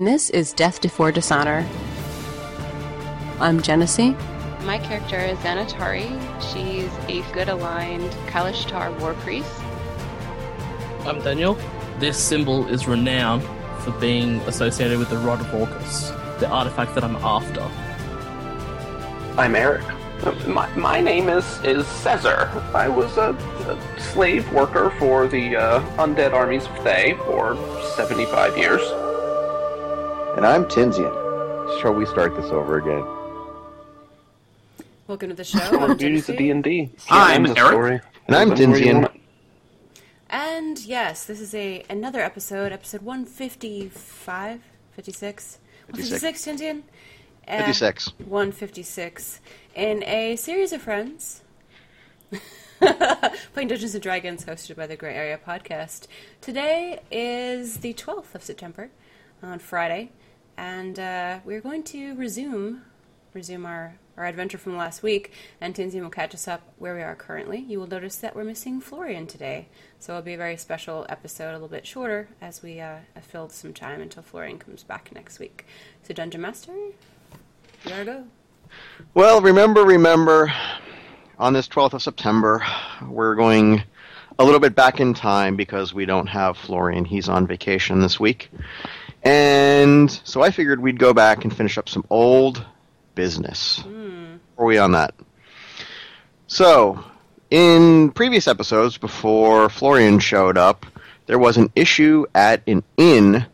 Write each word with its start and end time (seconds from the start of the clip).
This 0.00 0.30
is 0.30 0.54
Death 0.54 0.80
Before 0.80 1.12
Dishonor. 1.12 1.68
I'm 3.38 3.60
Genesee. 3.60 4.16
My 4.62 4.78
character 4.78 5.18
is 5.18 5.36
Xanatari. 5.40 6.08
She's 6.40 6.90
a 7.10 7.20
good 7.34 7.50
aligned 7.50 8.10
Kalashtar 8.26 8.98
war 8.98 9.12
priest. 9.12 9.60
I'm 11.04 11.20
Daniel. 11.20 11.58
This 11.98 12.16
symbol 12.16 12.66
is 12.68 12.88
renowned 12.88 13.42
for 13.80 13.90
being 14.00 14.36
associated 14.46 14.98
with 14.98 15.10
the 15.10 15.18
Rod 15.18 15.42
of 15.42 15.54
Orcus, 15.54 16.08
the 16.38 16.48
artifact 16.48 16.94
that 16.94 17.04
I'm 17.04 17.16
after. 17.16 17.60
I'm 19.38 19.54
Eric. 19.54 19.84
My, 20.46 20.74
my 20.76 21.02
name 21.02 21.28
is, 21.28 21.44
is 21.62 21.86
Caesar. 21.86 22.48
I 22.72 22.88
was 22.88 23.18
a, 23.18 23.34
a 23.68 24.00
slave 24.00 24.50
worker 24.54 24.94
for 24.98 25.26
the 25.26 25.56
uh, 25.56 25.80
undead 25.98 26.32
armies 26.32 26.64
of 26.64 26.78
Thay 26.78 27.18
for 27.26 27.54
75 27.96 28.56
years. 28.56 28.80
And 30.40 30.46
I'm 30.46 30.64
Tinsian. 30.64 31.12
Shall 31.82 31.92
we 31.92 32.06
start 32.06 32.34
this 32.34 32.46
over 32.46 32.78
again? 32.78 33.04
Welcome 35.06 35.28
to 35.28 35.34
the 35.34 35.44
show. 35.44 35.58
Story 35.58 35.82
I'm 35.82 35.96
beauties 35.98 36.30
of 36.30 36.38
Genesee. 36.38 36.52
D&D. 36.62 36.90
I'm 37.10 37.44
Can't 37.44 37.48
end 37.48 37.56
the 37.56 37.60
Eric. 37.60 37.70
story. 37.70 38.00
And 38.26 38.34
I'm 38.36 38.48
Depends 38.48 38.64
on 38.64 38.70
where 38.70 38.80
you 38.80 38.86
Tinsian. 38.94 39.20
And 40.30 40.78
yes, 40.78 41.26
this 41.26 41.40
is 41.42 41.54
a 41.54 41.84
another 41.90 42.20
episode, 42.20 42.72
episode 42.72 43.02
155, 43.02 44.62
56, 44.92 45.58
156, 45.90 46.44
Tintian? 46.46 46.82
Uh, 47.46 47.58
56. 47.58 48.06
156. 48.24 49.40
In 49.74 50.02
a 50.04 50.36
series 50.36 50.72
of 50.72 50.80
friends 50.80 51.42
playing 52.80 53.68
Dungeons 53.68 53.94
and 53.94 54.02
Dragons 54.02 54.46
hosted 54.46 54.74
by 54.76 54.86
the 54.86 54.96
Grey 54.96 55.14
Area 55.14 55.38
Podcast. 55.38 56.06
Today 56.40 57.00
is 57.10 57.78
the 57.80 57.92
12th 57.92 58.34
of 58.34 58.42
September 58.42 58.88
on 59.42 59.58
Friday, 59.58 60.12
and 60.60 60.98
uh, 60.98 61.38
we're 61.42 61.62
going 61.62 61.82
to 61.82 62.14
resume 62.16 62.82
resume 63.32 63.64
our, 63.64 63.94
our 64.16 64.26
adventure 64.26 64.58
from 64.58 64.76
last 64.76 65.02
week, 65.02 65.32
and 65.60 65.74
Tinsian 65.74 66.02
will 66.02 66.10
catch 66.10 66.34
us 66.34 66.46
up 66.46 66.60
where 66.78 66.94
we 66.94 67.00
are 67.00 67.14
currently. 67.14 67.60
You 67.60 67.78
will 67.78 67.86
notice 67.86 68.16
that 68.16 68.36
we're 68.36 68.44
missing 68.44 68.80
Florian 68.80 69.26
today, 69.26 69.68
so 69.98 70.12
it'll 70.12 70.22
be 70.22 70.34
a 70.34 70.36
very 70.36 70.56
special 70.56 71.06
episode, 71.08 71.50
a 71.50 71.52
little 71.52 71.68
bit 71.68 71.86
shorter, 71.86 72.28
as 72.42 72.62
we 72.62 72.80
uh, 72.80 72.96
have 73.14 73.24
filled 73.24 73.52
some 73.52 73.72
time 73.72 74.02
until 74.02 74.22
Florian 74.22 74.58
comes 74.58 74.82
back 74.82 75.10
next 75.14 75.38
week. 75.38 75.64
So, 76.02 76.12
Dungeon 76.12 76.40
Master, 76.40 76.72
you 76.74 76.94
gotta 77.86 78.04
go. 78.04 78.24
Well, 79.14 79.40
remember, 79.40 79.84
remember, 79.84 80.52
on 81.38 81.52
this 81.54 81.68
12th 81.68 81.94
of 81.94 82.02
September, 82.02 82.62
we're 83.08 83.36
going 83.36 83.82
a 84.38 84.44
little 84.44 84.60
bit 84.60 84.74
back 84.74 85.00
in 85.00 85.14
time 85.14 85.56
because 85.56 85.94
we 85.94 86.04
don't 86.04 86.26
have 86.26 86.56
Florian. 86.56 87.04
He's 87.04 87.28
on 87.28 87.46
vacation 87.46 88.00
this 88.00 88.18
week. 88.18 88.50
And 89.22 90.10
so 90.24 90.42
I 90.42 90.50
figured 90.50 90.80
we'd 90.80 90.98
go 90.98 91.12
back 91.12 91.44
and 91.44 91.54
finish 91.54 91.76
up 91.78 91.88
some 91.88 92.04
old 92.10 92.64
business. 93.14 93.82
Where 93.84 94.38
are 94.58 94.64
we 94.64 94.78
on 94.78 94.92
that? 94.92 95.14
So, 96.46 97.04
in 97.50 98.10
previous 98.12 98.48
episodes, 98.48 98.96
before 98.98 99.68
Florian 99.68 100.18
showed 100.20 100.56
up, 100.56 100.86
there 101.26 101.38
was 101.38 101.56
an 101.56 101.70
issue 101.76 102.26
at 102.34 102.62
an 102.66 102.82
inn 102.96 103.46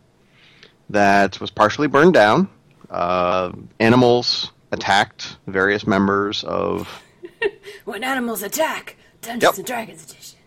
that 0.91 1.41
was 1.41 1.50
partially 1.50 1.89
burned 1.89 2.14
down. 2.14 2.48
Uh, 2.89 3.53
animals 3.81 4.53
attacked 4.72 5.37
various 5.47 5.87
members 5.87 6.44
of 6.44 7.03
When 7.84 8.05
animals 8.05 8.42
attack, 8.42 8.97
Dungeons 9.20 9.42
Yep. 9.42 9.56
and 9.59 9.67
Dragons 9.67 10.05
edition. 10.11 10.39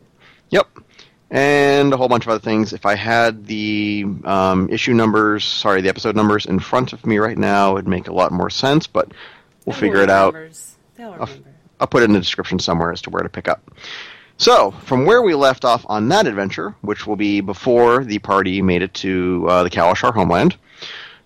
Yep. 0.49 0.67
And 1.31 1.93
a 1.93 1.97
whole 1.97 2.07
bunch 2.07 2.25
of 2.25 2.31
other 2.31 2.39
things. 2.39 2.73
If 2.73 2.85
I 2.85 2.95
had 2.95 3.45
the 3.45 4.05
um, 4.23 4.67
issue 4.69 4.93
numbers, 4.93 5.43
sorry, 5.45 5.81
the 5.81 5.89
episode 5.89 6.15
numbers 6.15 6.47
in 6.47 6.59
front 6.59 6.91
of 6.91 7.05
me 7.05 7.19
right 7.19 7.37
now, 7.37 7.73
it'd 7.75 7.87
make 7.87 8.07
a 8.07 8.13
lot 8.13 8.31
more 8.31 8.49
sense, 8.49 8.87
but 8.87 9.11
we'll 9.65 9.75
figure 9.75 10.01
it 10.01 10.09
out. 10.09 10.35
I'll. 10.99 11.29
I'll 11.79 11.87
put 11.87 12.01
it 12.01 12.05
in 12.05 12.13
the 12.13 12.19
description 12.19 12.59
somewhere 12.59 12.91
as 12.91 13.01
to 13.03 13.09
where 13.09 13.23
to 13.23 13.29
pick 13.29 13.47
up. 13.47 13.71
So, 14.37 14.71
from 14.71 15.05
where 15.05 15.21
we 15.21 15.33
left 15.33 15.65
off 15.65 15.85
on 15.87 16.07
that 16.09 16.27
adventure, 16.27 16.75
which 16.81 17.05
will 17.05 17.15
be 17.15 17.41
before 17.41 18.03
the 18.03 18.19
party 18.19 18.61
made 18.61 18.81
it 18.81 18.93
to 18.95 19.45
uh, 19.49 19.63
the 19.63 19.69
Kalashtar 19.69 20.13
homeland, 20.13 20.55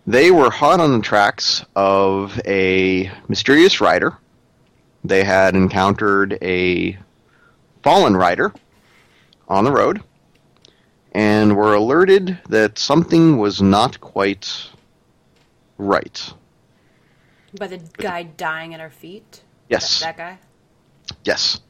they 0.08 0.32
were 0.32 0.50
hot 0.50 0.80
on 0.80 0.92
the 0.92 1.04
tracks 1.04 1.64
of 1.76 2.40
a 2.46 3.12
mysterious 3.28 3.80
rider. 3.82 4.18
They 5.04 5.24
had 5.24 5.56
encountered 5.56 6.38
a 6.42 6.98
fallen 7.84 8.16
rider 8.16 8.54
on 9.54 9.64
the 9.64 9.72
road 9.72 10.02
and 11.12 11.56
were 11.56 11.74
alerted 11.74 12.40
that 12.50 12.78
something 12.80 13.38
was 13.38 13.62
not 13.62 14.00
quite 14.02 14.70
right. 15.78 16.34
By 17.60 17.68
the 17.68 17.78
guy 17.98 18.24
dying 18.24 18.74
at 18.74 18.80
our 18.80 18.90
feet. 18.90 19.44
Yes. 19.70 20.00
That, 20.00 20.18
that 20.18 20.18
guy. 20.18 20.40
Yes. 21.24 21.62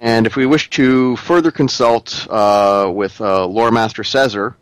And 0.00 0.26
if 0.26 0.34
we 0.34 0.46
wish 0.46 0.70
to 0.70 1.16
further 1.16 1.50
consult 1.50 2.26
uh, 2.30 2.90
with 2.92 3.20
uh, 3.20 3.46
Lore 3.46 3.70
Master 3.70 4.02
Caesar 4.02 4.56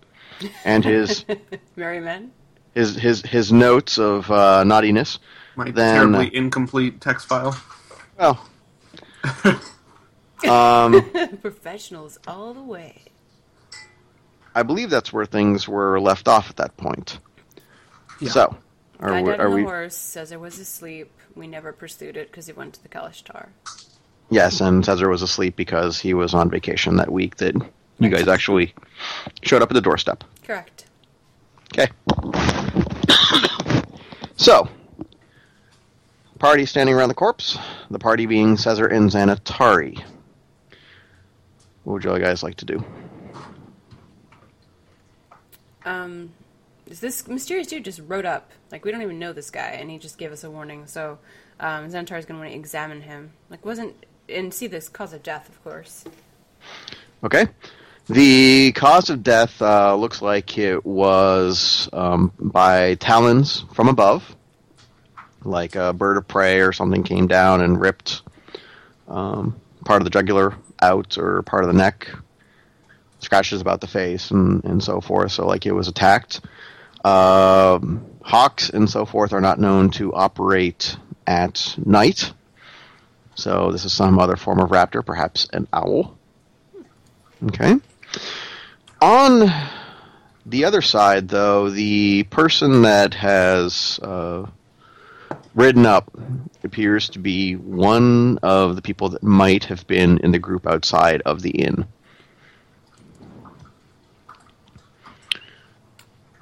and 0.65 0.85
his 0.85 1.25
Merry 1.77 2.01
men. 2.01 2.33
his 2.75 2.97
his 2.97 3.23
his 3.23 3.53
notes 3.53 3.99
of 3.99 4.31
uh, 4.31 4.65
naughtiness, 4.65 5.19
My 5.57 5.71
Then- 5.71 5.95
terribly 6.13 6.35
incomplete 6.37 7.01
text 7.01 7.27
file. 7.29 7.57
well, 8.19 8.45
um, 10.47 11.11
Professionals 11.43 12.19
all 12.27 12.55
the 12.55 12.63
way. 12.63 13.03
I 14.55 14.63
believe 14.63 14.91
that's 14.91 15.13
where 15.13 15.27
things 15.27 15.69
were 15.69 16.01
left 16.01 16.29
off 16.29 16.51
at 16.51 16.57
that 16.57 16.77
point. 16.77 17.19
Yeah. 18.21 18.31
So, 18.31 18.57
are 19.01 19.11
Guy 19.11 19.23
we? 19.23 19.31
died 19.31 19.41
Are 19.41 19.45
on 19.47 19.51
the 19.51 19.57
we 19.57 19.63
horse, 19.63 19.97
says 19.97 20.33
it 20.33 20.41
was 20.41 20.59
asleep. 20.59 21.11
We 21.37 21.47
never 21.47 21.73
pursued 21.73 22.17
it 22.17 22.31
because 22.31 22.47
he 22.47 22.53
went 22.53 22.75
to 22.75 22.83
the 22.83 22.89
Kalashtar. 22.89 23.49
yes, 24.31 24.61
and 24.61 24.85
Caesar 24.85 25.09
was 25.09 25.23
asleep 25.23 25.55
because 25.55 26.01
he 26.01 26.15
was 26.15 26.35
on 26.35 26.51
vacation 26.51 26.97
that 26.97 27.13
week. 27.13 27.37
That 27.37 27.55
you 28.01 28.09
guys 28.09 28.27
actually 28.27 28.75
showed 29.43 29.63
up 29.63 29.71
at 29.71 29.75
the 29.75 29.81
doorstep. 29.81 30.25
Correct. 30.45 30.87
Okay. 31.73 31.89
so, 34.37 34.69
party 36.39 36.67
standing 36.67 36.95
around 36.95 37.09
the 37.09 37.15
corpse. 37.15 37.59
The 37.91 37.99
party 37.99 38.27
being 38.27 38.57
Caesar 38.57 38.87
and 38.87 39.11
Xanatari. 39.11 40.03
What 41.89 42.05
would 42.05 42.05
you 42.05 42.19
guys 42.19 42.43
like 42.43 42.57
to 42.57 42.67
do? 42.67 42.85
Um, 45.87 46.35
is 46.87 47.01
this 47.01 47.27
mysterious 47.27 47.69
dude 47.69 47.87
just 47.87 48.03
rode 48.07 48.27
up? 48.27 48.51
Like 48.71 48.85
we 48.85 48.91
don't 48.91 49.01
even 49.01 49.19
know 49.19 49.33
this 49.33 49.51
guy, 49.51 49.71
and 49.81 49.91
he 49.91 49.97
just 49.97 50.19
gave 50.19 50.31
us 50.31 50.45
a 50.45 50.51
warning. 50.51 50.87
So, 50.87 51.19
um, 51.59 51.89
Xantar's 51.89 52.27
gonna 52.27 52.41
want 52.41 52.51
to 52.51 52.57
examine 52.59 53.01
him. 53.01 53.33
Like 53.49 53.65
wasn't 53.65 54.05
and 54.29 54.53
see 54.53 54.67
this 54.67 54.91
cause 54.91 55.15
of 55.15 55.23
death, 55.23 55.49
of 55.49 55.65
course. 55.65 56.05
Okay. 57.25 57.47
The 58.07 58.73
cause 58.73 59.09
of 59.09 59.23
death 59.23 59.63
uh, 59.63 59.97
looks 59.97 60.21
like 60.21 60.59
it 60.59 60.85
was 60.85 61.89
um, 61.95 62.33
by 62.39 62.97
talons 62.97 63.65
from 63.73 63.89
above, 63.89 64.37
like 65.43 65.75
a 65.75 65.95
bird 65.95 66.19
of 66.19 66.29
prey 66.29 66.61
or 66.61 66.75
something 66.75 67.03
came 67.03 67.29
down 67.29 67.63
and 67.63 67.81
ripped 67.81 68.21
um, 69.09 69.59
part 69.87 70.03
of 70.03 70.05
the 70.05 70.11
jugular 70.11 70.55
out 70.81 71.19
or 71.19 71.43
part 71.43 71.65
of 71.65 71.69
the 71.69 71.77
neck, 71.77 72.09
scratches 73.21 73.61
about 73.61 73.81
the 73.81 73.87
face 73.87 74.31
and, 74.31 74.65
and 74.65 74.83
so 74.83 75.01
forth. 75.01 75.33
So, 75.33 75.47
like 75.47 75.67
it 75.67 75.73
was 75.73 75.89
attacked. 75.89 76.41
Um 77.05 78.05
hawks 78.23 78.69
and 78.69 78.91
so 78.91 79.07
forth 79.07 79.33
are 79.33 79.41
not 79.41 79.59
known 79.59 79.91
to 79.91 80.13
operate 80.13 80.97
at 81.27 81.75
night. 81.79 82.33
So, 83.35 83.71
this 83.73 83.85
is 83.85 83.93
some 83.93 84.19
other 84.19 84.37
form 84.37 84.59
of 84.59 84.71
raptor, 84.71 85.05
perhaps 85.05 85.49
an 85.53 85.69
owl. 85.73 86.19
Okay. 87.45 87.77
On 89.01 89.53
the 90.45 90.65
other 90.65 90.83
side, 90.83 91.29
though, 91.29 91.71
the 91.71 92.25
person 92.25 92.83
that 92.83 93.15
has 93.15 94.01
uh, 94.03 94.47
ridden 95.59 95.85
up 95.85 96.11
appears 96.63 97.09
to 97.11 97.19
be 97.19 97.57
one 97.57 98.39
of 98.43 98.77
the 98.77 98.83
people 98.83 99.09
that 99.09 99.23
might 99.23 99.65
have 99.65 99.87
been 99.89 100.19
in 100.19 100.31
the 100.31 100.39
group 100.39 100.67
outside 100.67 101.21
of 101.27 101.43
the 101.43 101.51
inn. 101.51 101.85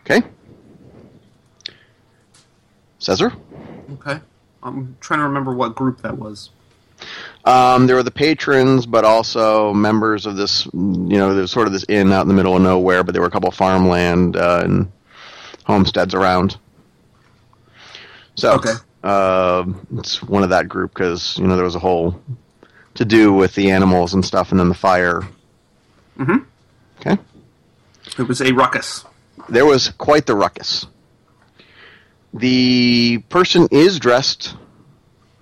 Okay. 0.00 0.22
Caesar? 2.98 3.32
Okay. 3.94 4.20
I'm 4.62 4.96
trying 5.00 5.20
to 5.20 5.24
remember 5.24 5.54
what 5.54 5.74
group 5.74 6.02
that 6.02 6.18
was. 6.18 6.50
Um, 7.44 7.86
there 7.86 7.96
were 7.96 8.02
the 8.02 8.10
patrons, 8.10 8.84
but 8.84 9.04
also 9.04 9.72
members 9.72 10.26
of 10.26 10.36
this, 10.36 10.66
you 10.66 10.70
know, 10.72 11.34
there's 11.34 11.52
sort 11.52 11.66
of 11.66 11.72
this 11.72 11.84
inn 11.88 12.12
out 12.12 12.22
in 12.22 12.28
the 12.28 12.34
middle 12.34 12.56
of 12.56 12.62
nowhere, 12.62 13.02
but 13.02 13.12
there 13.12 13.22
were 13.22 13.28
a 13.28 13.30
couple 13.30 13.48
of 13.48 13.54
farmland 13.54 14.36
uh, 14.36 14.60
and 14.64 14.90
homesteads 15.64 16.14
around. 16.14 16.58
So, 18.34 18.54
Okay. 18.54 18.74
Uh, 19.06 19.64
it's 19.99 20.20
one 20.23 20.43
of 20.43 20.50
that 20.50 20.69
group 20.69 20.93
because, 20.93 21.38
you 21.38 21.47
know, 21.47 21.55
there 21.55 21.64
was 21.64 21.76
a 21.76 21.81
whole 21.81 22.20
to 22.94 23.05
do 23.05 23.32
with 23.32 23.55
the 23.55 23.70
animals 23.70 24.14
and 24.14 24.25
stuff 24.25 24.50
and 24.50 24.58
then 24.58 24.69
the 24.69 24.75
fire. 24.75 25.23
Mhm. 26.19 26.44
Okay. 27.00 27.17
It 28.19 28.26
was 28.26 28.41
a 28.41 28.53
ruckus. 28.53 29.05
There 29.49 29.67
was 29.67 29.91
quite 29.91 30.26
the 30.26 30.35
ruckus. 30.35 30.87
The 32.35 33.19
person 33.29 33.69
is 33.70 33.99
dressed 33.99 34.56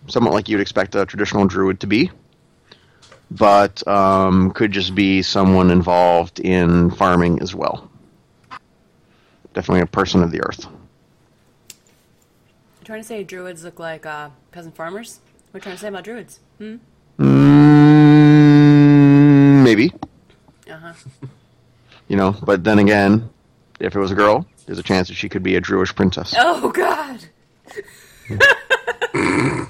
somewhat 0.08 0.34
like 0.34 0.48
you'd 0.48 0.60
expect 0.60 0.94
a 0.94 1.06
traditional 1.06 1.46
druid 1.46 1.80
to 1.80 1.86
be, 1.86 2.10
but 3.30 3.86
um, 3.88 4.50
could 4.50 4.72
just 4.72 4.94
be 4.94 5.22
someone 5.22 5.70
involved 5.70 6.40
in 6.40 6.90
farming 6.90 7.40
as 7.40 7.54
well. 7.54 7.90
Definitely 9.54 9.82
a 9.82 9.86
person 9.86 10.22
of 10.22 10.30
the 10.30 10.42
earth. 10.42 10.66
I'm 12.84 12.86
trying 12.86 13.00
to 13.00 13.08
say 13.08 13.24
druids 13.24 13.64
look 13.64 13.78
like 13.78 14.04
uh, 14.04 14.28
peasant 14.52 14.76
farmers. 14.76 15.20
What 15.50 15.56
are 15.56 15.58
you 15.58 15.62
trying 15.62 15.76
to 15.76 15.80
say 15.80 15.88
about 15.88 16.04
druids? 16.04 16.40
Hmm? 16.58 16.76
Mm, 17.18 18.04
maybe. 19.64 19.90
Uh 20.70 20.76
huh. 20.76 20.92
You 22.08 22.18
know, 22.18 22.32
but 22.42 22.62
then 22.62 22.78
again, 22.78 23.30
if 23.80 23.96
it 23.96 23.98
was 23.98 24.10
a 24.10 24.14
girl, 24.14 24.46
there's 24.66 24.78
a 24.78 24.82
chance 24.82 25.08
that 25.08 25.14
she 25.14 25.30
could 25.30 25.42
be 25.42 25.56
a 25.56 25.62
Druish 25.62 25.96
princess. 25.96 26.34
Oh 26.36 26.70
God! 26.70 27.24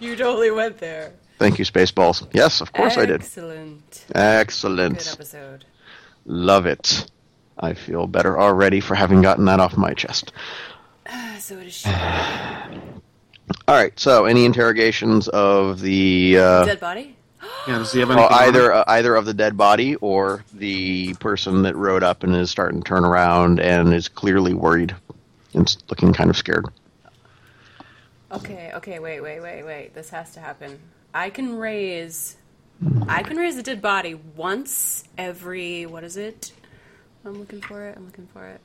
you 0.00 0.16
totally 0.16 0.50
went 0.50 0.78
there. 0.78 1.12
Thank 1.38 1.58
you, 1.58 1.66
Spaceballs. 1.66 2.26
Yes, 2.32 2.62
of 2.62 2.72
course 2.72 2.96
I 2.96 3.04
did. 3.04 3.20
Excellent. 3.20 4.04
Good 4.06 4.16
Excellent. 4.16 5.12
episode. 5.12 5.66
Love 6.24 6.64
it. 6.64 7.10
I 7.58 7.74
feel 7.74 8.06
better 8.06 8.40
already 8.40 8.80
for 8.80 8.94
having 8.94 9.20
gotten 9.20 9.44
that 9.44 9.60
off 9.60 9.76
my 9.76 9.92
chest. 9.92 10.32
So 11.38 11.58
it 11.58 11.68
is 11.68 11.74
she. 11.74 11.88
All 11.90 13.74
right. 13.74 13.98
So, 13.98 14.26
any 14.26 14.44
interrogations 14.44 15.28
of 15.28 15.80
the 15.80 16.36
uh, 16.38 16.64
dead 16.64 16.80
body. 16.80 17.16
Yeah, 17.66 17.78
does 17.78 17.92
he 17.92 18.00
have 18.00 18.08
well, 18.08 18.28
either 18.30 18.72
uh, 18.72 18.84
either 18.88 19.14
of 19.14 19.24
the 19.24 19.34
dead 19.34 19.56
body 19.56 19.94
or 19.96 20.44
the 20.54 21.14
person 21.14 21.62
that 21.62 21.76
rode 21.76 22.02
up 22.02 22.22
and 22.22 22.34
is 22.34 22.50
starting 22.50 22.82
to 22.82 22.88
turn 22.88 23.04
around 23.04 23.60
and 23.60 23.92
is 23.92 24.08
clearly 24.08 24.54
worried 24.54 24.94
and 25.54 25.76
looking 25.88 26.12
kind 26.12 26.30
of 26.30 26.36
scared. 26.36 26.66
Okay, 28.32 28.72
okay, 28.74 28.98
wait, 28.98 29.20
wait, 29.20 29.40
wait, 29.40 29.62
wait. 29.62 29.94
This 29.94 30.10
has 30.10 30.32
to 30.32 30.40
happen. 30.40 30.78
I 31.14 31.30
can 31.30 31.56
raise. 31.56 32.36
I 33.06 33.22
can 33.22 33.36
raise 33.36 33.56
a 33.56 33.62
dead 33.62 33.82
body 33.82 34.14
once 34.14 35.04
every. 35.16 35.86
What 35.86 36.04
is 36.04 36.16
it? 36.16 36.52
I'm 37.24 37.38
looking 37.38 37.60
for 37.60 37.86
it. 37.86 37.96
I'm 37.96 38.04
looking 38.04 38.26
for 38.26 38.46
it. 38.46 38.60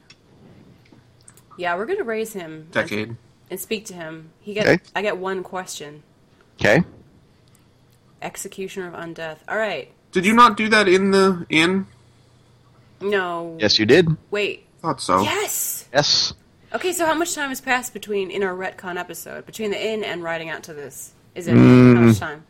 Yeah, 1.58 1.76
we're 1.76 1.86
gonna 1.86 2.04
raise 2.04 2.34
him 2.34 2.68
and- 2.76 3.18
and, 3.50 3.60
speak 3.60 3.86
to 3.88 3.94
him. 3.94 4.32
He 4.42 4.54
get. 4.54 4.68
Okay. 4.68 4.84
I 4.96 5.02
get 5.02 5.18
one 5.18 5.44
question. 5.44 6.04
Okay. 6.60 6.84
Executioner 8.22 8.88
of 8.88 8.94
Undeath. 8.94 9.38
All 9.48 9.58
right. 9.58 9.92
Did 10.12 10.26
you 10.26 10.34
not 10.34 10.58
do 10.58 10.70
that 10.70 10.88
in 10.88 11.12
the 11.12 11.46
inn? 11.50 11.88
No. 13.02 13.58
Yes, 13.60 13.78
you 13.80 13.86
did. 13.86 14.08
Wait. 14.32 14.66
Thought 14.82 15.02
so. 15.02 15.22
Yes. 15.22 15.86
Yes. 15.94 16.34
Okay, 16.74 16.92
so 16.94 17.06
how 17.06 17.14
much 17.14 17.36
time 17.36 17.50
has 17.50 17.62
passed 17.62 17.94
between 17.94 18.32
in 18.32 18.42
our 18.44 18.54
retcon 18.56 18.98
episode 18.98 19.46
between 19.46 19.72
the 19.72 19.88
inn 19.88 20.04
and 20.04 20.24
riding 20.24 20.50
out 20.50 20.64
to 20.64 20.74
this? 20.74 21.14
Is 21.36 21.48
it 21.48 21.54
Mm. 21.56 21.96
how 21.96 22.02
much 22.02 22.20
time? 22.20 22.44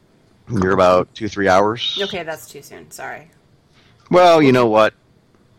You're 0.50 0.72
about 0.74 1.14
two, 1.16 1.28
three 1.28 1.48
hours. 1.48 1.98
Okay, 2.02 2.24
that's 2.24 2.48
too 2.50 2.62
soon. 2.62 2.92
Sorry. 2.92 3.30
Well, 4.12 4.42
you 4.42 4.52
know 4.52 4.68
what? 4.68 4.94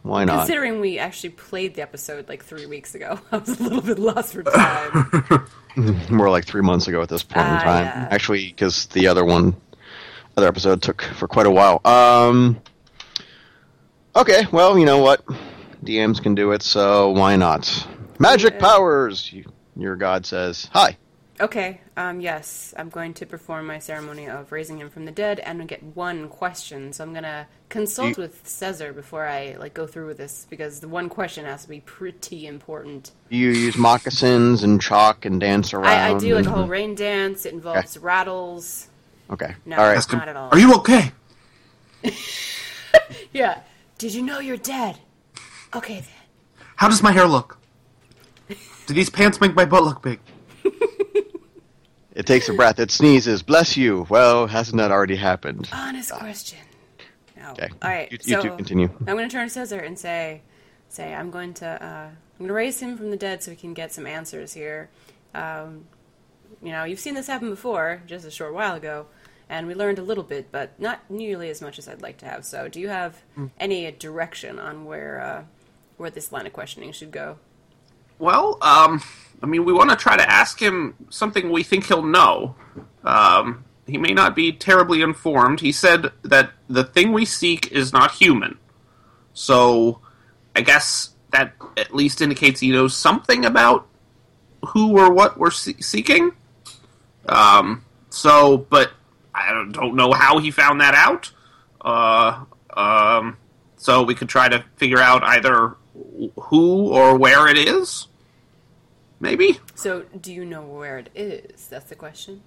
Why 0.05 0.25
not? 0.25 0.41
Considering 0.41 0.81
we 0.81 0.99
actually 0.99 1.31
played 1.31 1.75
the 1.75 1.83
episode 1.83 2.29
like 2.29 2.45
three 2.45 2.67
weeks 2.67 2.95
ago, 2.95 3.19
I 3.33 3.39
was 3.39 3.59
a 3.59 3.62
little 3.62 3.81
bit 3.81 3.99
lost 3.99 4.35
for 4.35 4.43
time. 4.43 5.47
More 6.11 6.29
like 6.29 6.45
three 6.45 6.61
months 6.61 6.87
ago 6.89 7.01
at 7.03 7.09
this 7.09 7.23
point 7.23 7.47
in 7.49 7.55
Ah, 7.55 7.62
time. 7.62 7.87
yeah. 7.87 8.09
Actually, 8.11 8.49
because 8.49 8.85
the 8.89 9.06
other 9.09 9.25
one, 9.25 9.56
other 10.37 10.47
episode 10.47 10.83
took 10.83 11.01
for 11.03 11.27
quite 11.27 11.47
a 11.47 11.51
while. 11.51 11.81
Um. 11.87 12.61
Okay, 14.15 14.47
well, 14.53 14.79
you 14.79 14.85
know 14.85 14.99
what? 14.99 15.25
DMs 15.85 16.23
can 16.23 16.35
do 16.35 16.53
it, 16.53 16.62
so 16.62 17.11
why 17.11 17.37
not? 17.37 17.87
Magic 18.19 18.55
Yeah. 18.55 18.61
powers. 18.61 19.33
You, 19.33 19.45
your 19.75 19.97
god 19.97 20.25
says 20.27 20.69
hi. 20.73 20.97
Okay, 21.41 21.81
um, 21.97 22.21
yes, 22.21 22.75
I'm 22.77 22.89
going 22.89 23.15
to 23.15 23.27
perform 23.27 23.67
my 23.67 23.79
ceremony 23.79 24.29
of 24.29 24.53
raising 24.53 24.79
him 24.79 24.91
from 24.91 25.05
the 25.05 25.13
dead, 25.13 25.41
and 25.41 25.61
I 25.61 25.65
get 25.65 25.83
one 25.83 26.29
question. 26.29 26.93
So 26.93 27.05
I'm 27.05 27.13
gonna 27.15 27.47
consult 27.69 28.17
You- 28.17 28.23
with 28.23 28.47
Caesar 28.47 28.93
before 28.93 29.27
I 29.27 29.57
like 29.59 29.75
go 29.75 29.87
through 29.87 30.07
with 30.07 30.19
this 30.19 30.47
because 30.49 30.81
the 30.81 30.89
one 30.89 31.09
question 31.09 31.45
has 31.45 31.63
to 31.63 31.69
be 31.69 31.81
pretty 31.81 32.47
important. 32.47 33.13
You 33.29 33.51
use 33.51 33.77
moccasins 33.77 34.63
and 34.63 34.81
chalk 34.81 35.25
and 35.25 35.41
dance 35.41 35.75
around. 35.75 35.87
I, 35.87 36.15
I 36.15 36.19
do 36.19 36.35
like 36.35 36.47
a 36.47 36.51
whole 36.51 36.67
rain 36.67 36.95
dance. 36.95 37.47
It 37.47 37.53
involves 37.53 37.99
rattles. 37.99 38.89
Okay. 39.31 39.55
No, 39.65 39.77
All 39.77 39.87
right. 39.87 40.13
Not 40.13 40.29
at 40.29 40.37
all. 40.37 40.51
Are 40.51 40.59
you 40.59 40.75
okay? 40.77 41.13
Yeah. 43.33 43.61
Did 43.99 44.15
you 44.15 44.23
know 44.23 44.39
you're 44.39 44.57
dead? 44.57 44.99
Okay 45.75 46.01
then. 46.01 46.65
How 46.77 46.89
does 46.89 47.03
my 47.03 47.13
hair 47.13 47.27
look? 47.27 47.59
Do 48.49 48.95
these 48.95 49.11
pants 49.11 49.41
make 49.41 49.55
my 49.55 49.65
butt 49.65 49.83
look 49.83 50.03
big? 50.03 50.21
It 52.14 52.26
takes 52.26 52.49
a 52.49 52.55
breath. 52.55 52.78
It 52.78 52.90
sneezes. 52.90 53.43
Bless 53.43 53.76
you. 53.76 54.06
Well, 54.08 54.46
hasn't 54.46 54.78
that 54.78 54.90
already 54.90 55.16
happened? 55.16 55.69
Honest 55.72 56.12
question. 56.12 56.58
No. 57.37 57.50
Okay. 57.52 57.69
All 57.82 57.90
right. 57.90 58.11
You, 58.12 58.19
you 58.25 58.34
so 58.34 58.43
two 58.43 58.56
continue. 58.56 58.88
I'm 59.00 59.16
going 59.16 59.28
to 59.28 59.32
turn 59.32 59.49
to 59.49 59.52
Caesar 59.52 59.81
and 59.81 59.99
say, 59.99 60.43
say 60.88 61.12
I'm 61.14 61.31
going 61.31 61.55
to 61.55 61.66
uh, 61.66 62.08
I'm 62.08 62.38
going 62.38 62.49
to 62.49 62.55
raise 62.55 62.81
him 62.81 62.96
from 62.96 63.11
the 63.11 63.16
dead 63.16 63.43
so 63.43 63.50
we 63.50 63.56
can 63.56 63.75
get 63.75 63.93
some 63.93 64.06
answers 64.06 64.52
here. 64.52 64.88
Um, 65.34 65.87
you 66.62 66.70
know, 66.70 66.84
you've 66.84 67.00
seen 67.00 67.14
this 67.14 67.26
happen 67.26 67.50
before, 67.50 68.02
just 68.06 68.25
a 68.25 68.31
short 68.31 68.55
while 68.55 68.75
ago, 68.76 69.06
and 69.49 69.66
we 69.66 69.75
learned 69.75 69.99
a 69.99 70.02
little 70.02 70.25
bit, 70.25 70.50
but 70.52 70.78
not 70.81 71.11
nearly 71.11 71.50
as 71.50 71.61
much 71.61 71.78
as 71.78 71.88
I'd 71.88 72.00
like 72.00 72.19
to 72.19 72.26
have. 72.26 72.44
So, 72.44 72.69
do 72.69 72.81
you 72.81 72.88
have 72.88 73.20
Hmm. 73.34 73.46
any 73.58 73.90
direction 73.90 74.58
on 74.58 74.84
where 74.84 75.20
uh, 75.20 75.44
where 75.96 76.11
this 76.11 76.31
line 76.32 76.46
of 76.46 76.52
questioning 76.52 76.93
should 76.93 77.11
go? 77.11 77.38
Well, 78.19 78.58
um, 78.62 79.02
I 79.43 79.46
mean, 79.46 79.64
we 79.64 79.72
want 79.72 79.90
to 79.90 79.96
try 79.96 80.16
to 80.16 80.31
ask 80.31 80.61
him 80.61 80.94
something 81.11 81.50
we 81.50 81.62
think 81.62 81.87
he'll 81.87 82.02
know. 82.02 82.55
Um, 83.02 83.64
he 83.87 83.99
may 83.99 84.12
not 84.14 84.34
be 84.34 84.52
terribly 84.52 85.02
informed. 85.02 85.61
He 85.61 85.72
said 85.72 86.12
that 86.22 86.52
the 86.69 86.84
thing 86.84 87.12
we 87.12 87.25
seek 87.25 87.70
is 87.70 87.93
not 87.93 88.12
human. 88.12 88.58
So, 89.34 90.00
I 90.56 90.62
guess 90.62 91.11
that 91.32 91.55
at 91.76 91.94
least 91.94 92.20
indicates 92.20 92.61
he 92.61 92.70
knows 92.70 92.96
something 92.96 93.44
about 93.44 93.87
who 94.69 94.96
or 94.99 95.12
what 95.12 95.37
we're 95.38 95.50
se- 95.50 95.81
seeking. 95.81 96.31
Um, 97.26 97.84
so, 98.11 98.58
but 98.58 98.93
I 99.34 99.52
don't 99.72 99.96
know 99.96 100.12
how 100.12 100.38
he 100.38 100.50
found 100.50 100.81
that 100.81 100.94
out. 100.94 101.32
Uh, 101.81 102.44
um, 102.75 103.37
so 103.76 104.02
we 104.02 104.14
could 104.14 104.28
try 104.28 104.49
to 104.49 104.64
figure 104.76 105.00
out 105.00 105.22
either 105.25 105.76
who 106.41 106.88
or 106.93 107.17
where 107.17 107.49
it 107.49 107.56
is. 107.58 108.08
Maybe, 109.20 109.58
So, 109.75 110.05
do 110.20 110.33
you 110.33 110.45
know 110.45 110.62
where 110.62 110.99
it 110.99 111.09
is? 111.14 111.66
That's 111.69 111.87
the 111.88 111.95
question. 111.95 112.42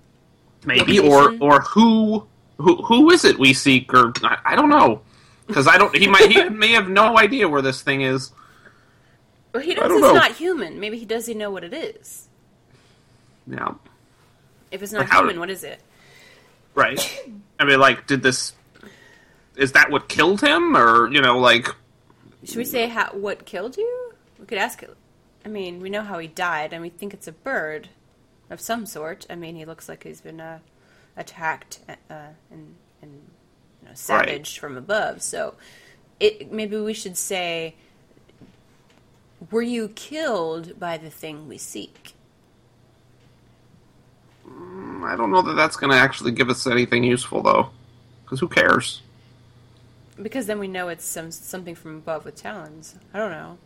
maybe, 0.66 1.00
or 1.00 1.24
Location? 1.24 1.42
or 1.42 1.62
who 1.62 2.28
who 2.58 2.76
who 2.84 3.10
is 3.12 3.26
it 3.26 3.40
we 3.40 3.54
seek? 3.54 3.92
Or 3.94 4.14
I, 4.24 4.38
I 4.46 4.56
don't 4.56 4.70
know 4.70 5.02
because 5.48 5.68
I 5.68 5.78
don't. 5.78 5.96
He 5.96 6.08
might 6.08 6.30
he 6.30 6.44
may 6.50 6.74
have 6.74 6.88
no 6.90 7.18
idea 7.18 7.48
where 7.50 7.62
this 7.64 7.82
thing 7.82 8.02
is. 8.02 8.32
Well, 9.54 9.64
he 9.64 9.74
knows 9.74 9.90
it's 9.92 10.02
know. 10.02 10.14
not 10.14 10.34
human. 10.34 10.80
Maybe 10.80 11.00
he 11.00 11.06
doesn't 11.06 11.38
know 11.38 11.50
what 11.50 11.64
it 11.64 11.74
is. 11.74 12.28
Yeah, 13.50 13.70
If 14.72 14.84
it's 14.84 14.92
not 14.92 15.10
human, 15.12 15.40
what 15.40 15.50
is 15.50 15.64
it? 15.64 15.80
right. 16.76 17.00
I 17.60 17.64
mean, 17.66 17.80
like, 17.80 18.06
did 18.08 18.22
this? 18.22 18.54
Is 19.56 19.72
that 19.72 19.90
what 19.90 20.10
killed 20.10 20.42
him, 20.42 20.76
or 20.78 21.10
you 21.12 21.22
know, 21.22 21.40
like, 21.40 21.70
Should 22.48 22.58
we 22.58 22.66
say 22.66 22.88
how, 22.88 23.10
what 23.12 23.46
killed 23.46 23.76
you? 23.76 24.14
We 24.40 24.46
could 24.46 24.58
ask. 24.58 24.82
It 24.82 24.96
I 25.44 25.50
mean, 25.50 25.82
we 25.82 25.90
know 25.90 26.02
how 26.02 26.18
he 26.18 26.28
died, 26.28 26.72
and 26.72 26.82
we 26.82 26.90
think 26.90 27.14
it's 27.14 27.28
a 27.28 27.34
bird 27.34 27.90
of 28.50 28.62
some 28.62 28.86
sort. 28.86 29.26
I 29.30 29.36
mean, 29.36 29.56
he 29.56 29.66
looks 29.66 29.90
like 29.90 30.04
he's 30.04 30.22
been 30.22 30.40
uh, 30.40 30.60
attacked 31.18 31.80
uh, 31.90 32.14
and, 32.50 32.76
and 33.02 33.12
you 33.82 33.88
know, 33.88 33.94
savaged 33.94 34.60
from 34.60 34.78
above. 34.78 35.22
So, 35.22 35.56
it 36.22 36.52
maybe 36.52 36.78
we 36.78 36.94
should 36.94 37.18
say, 37.18 37.76
"Were 39.52 39.62
you 39.62 39.90
killed 39.90 40.80
by 40.80 40.98
the 40.98 41.10
thing 41.10 41.50
we 41.50 41.58
seek?" 41.58 42.14
I 45.04 45.16
don't 45.18 45.32
know 45.32 45.42
that 45.42 45.56
that's 45.56 45.76
going 45.76 45.92
to 45.92 45.98
actually 45.98 46.32
give 46.32 46.50
us 46.50 46.66
anything 46.66 47.04
useful, 47.04 47.42
though. 47.42 47.70
Because 48.24 48.40
who 48.40 48.48
cares? 48.48 49.02
Because 50.22 50.48
then 50.48 50.60
we 50.60 50.68
know 50.68 50.88
it's 50.90 51.06
some 51.06 51.32
something 51.32 51.76
from 51.76 51.98
above 51.98 52.26
with 52.26 52.36
talons. 52.36 52.96
I 53.14 53.20
don't 53.20 53.32
know. 53.32 53.58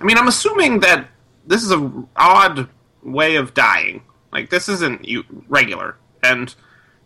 I 0.00 0.04
mean, 0.04 0.16
I'm 0.16 0.28
assuming 0.28 0.80
that 0.80 1.08
this 1.46 1.62
is 1.62 1.72
a 1.72 2.04
odd 2.16 2.68
way 3.02 3.36
of 3.36 3.54
dying. 3.54 4.02
Like 4.32 4.50
this 4.50 4.68
isn't 4.68 5.04
you, 5.04 5.24
regular, 5.48 5.96
and 6.22 6.54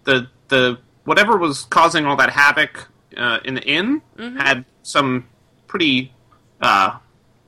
the 0.05 0.29
the 0.49 0.79
whatever 1.05 1.37
was 1.37 1.65
causing 1.65 2.07
all 2.07 2.17
that 2.17 2.31
havoc 2.31 2.89
uh, 3.17 3.41
in 3.45 3.55
the 3.55 3.63
inn 3.63 4.03
had 4.39 4.65
some 4.83 5.27
pretty 5.67 6.13
uh, 6.61 6.99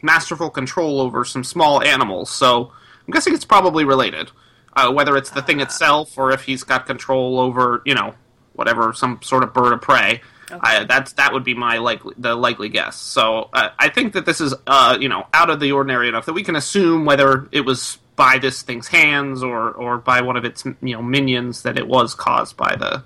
masterful 0.02 0.50
control 0.50 1.00
over 1.00 1.24
some 1.24 1.44
small 1.44 1.82
animals. 1.82 2.30
So 2.30 2.72
I'm 3.06 3.12
guessing 3.12 3.34
it's 3.34 3.44
probably 3.44 3.84
related. 3.84 4.30
Uh, 4.74 4.92
whether 4.92 5.16
it's 5.16 5.30
the 5.30 5.40
thing 5.40 5.60
itself 5.60 6.18
or 6.18 6.32
if 6.32 6.42
he's 6.42 6.62
got 6.62 6.84
control 6.84 7.40
over, 7.40 7.80
you 7.86 7.94
know, 7.94 8.14
whatever, 8.52 8.92
some 8.92 9.18
sort 9.22 9.42
of 9.42 9.54
bird 9.54 9.72
of 9.72 9.80
prey. 9.80 10.20
I, 10.50 10.84
that's 10.84 11.14
that 11.14 11.32
would 11.32 11.44
be 11.44 11.54
my 11.54 11.78
likely 11.78 12.14
the 12.18 12.34
likely 12.34 12.68
guess. 12.68 12.96
So 12.96 13.48
uh, 13.52 13.70
I 13.78 13.88
think 13.88 14.12
that 14.12 14.26
this 14.26 14.40
is 14.40 14.54
uh, 14.66 14.96
you 15.00 15.08
know 15.08 15.26
out 15.32 15.50
of 15.50 15.60
the 15.60 15.72
ordinary 15.72 16.08
enough 16.08 16.26
that 16.26 16.34
we 16.34 16.44
can 16.44 16.56
assume 16.56 17.04
whether 17.04 17.48
it 17.52 17.62
was 17.62 17.98
by 18.14 18.38
this 18.38 18.62
thing's 18.62 18.88
hands 18.88 19.42
or 19.42 19.70
or 19.72 19.98
by 19.98 20.20
one 20.20 20.36
of 20.36 20.44
its 20.44 20.64
you 20.64 20.94
know 20.94 21.02
minions 21.02 21.62
that 21.62 21.76
it 21.76 21.86
was 21.86 22.14
caused 22.14 22.56
by 22.56 22.76
the 22.76 23.02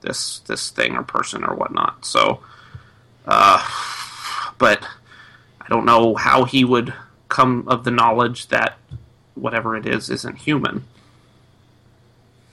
this 0.00 0.40
this 0.40 0.70
thing 0.70 0.94
or 0.94 1.02
person 1.02 1.44
or 1.44 1.54
whatnot. 1.54 2.04
So, 2.04 2.40
uh, 3.26 3.62
but 4.58 4.82
I 5.60 5.68
don't 5.68 5.84
know 5.84 6.14
how 6.14 6.44
he 6.44 6.64
would 6.64 6.94
come 7.28 7.64
of 7.68 7.84
the 7.84 7.90
knowledge 7.90 8.48
that 8.48 8.78
whatever 9.34 9.76
it 9.76 9.86
is 9.86 10.08
isn't 10.08 10.36
human. 10.38 10.84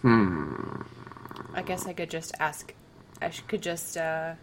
Hmm. 0.02 0.82
I 1.54 1.62
guess 1.62 1.86
I 1.86 1.94
could 1.94 2.10
just 2.10 2.34
ask. 2.40 2.74
I 3.24 3.30
sh- 3.30 3.44
could 3.48 3.62
just 3.62 3.98
uh, 3.98 4.34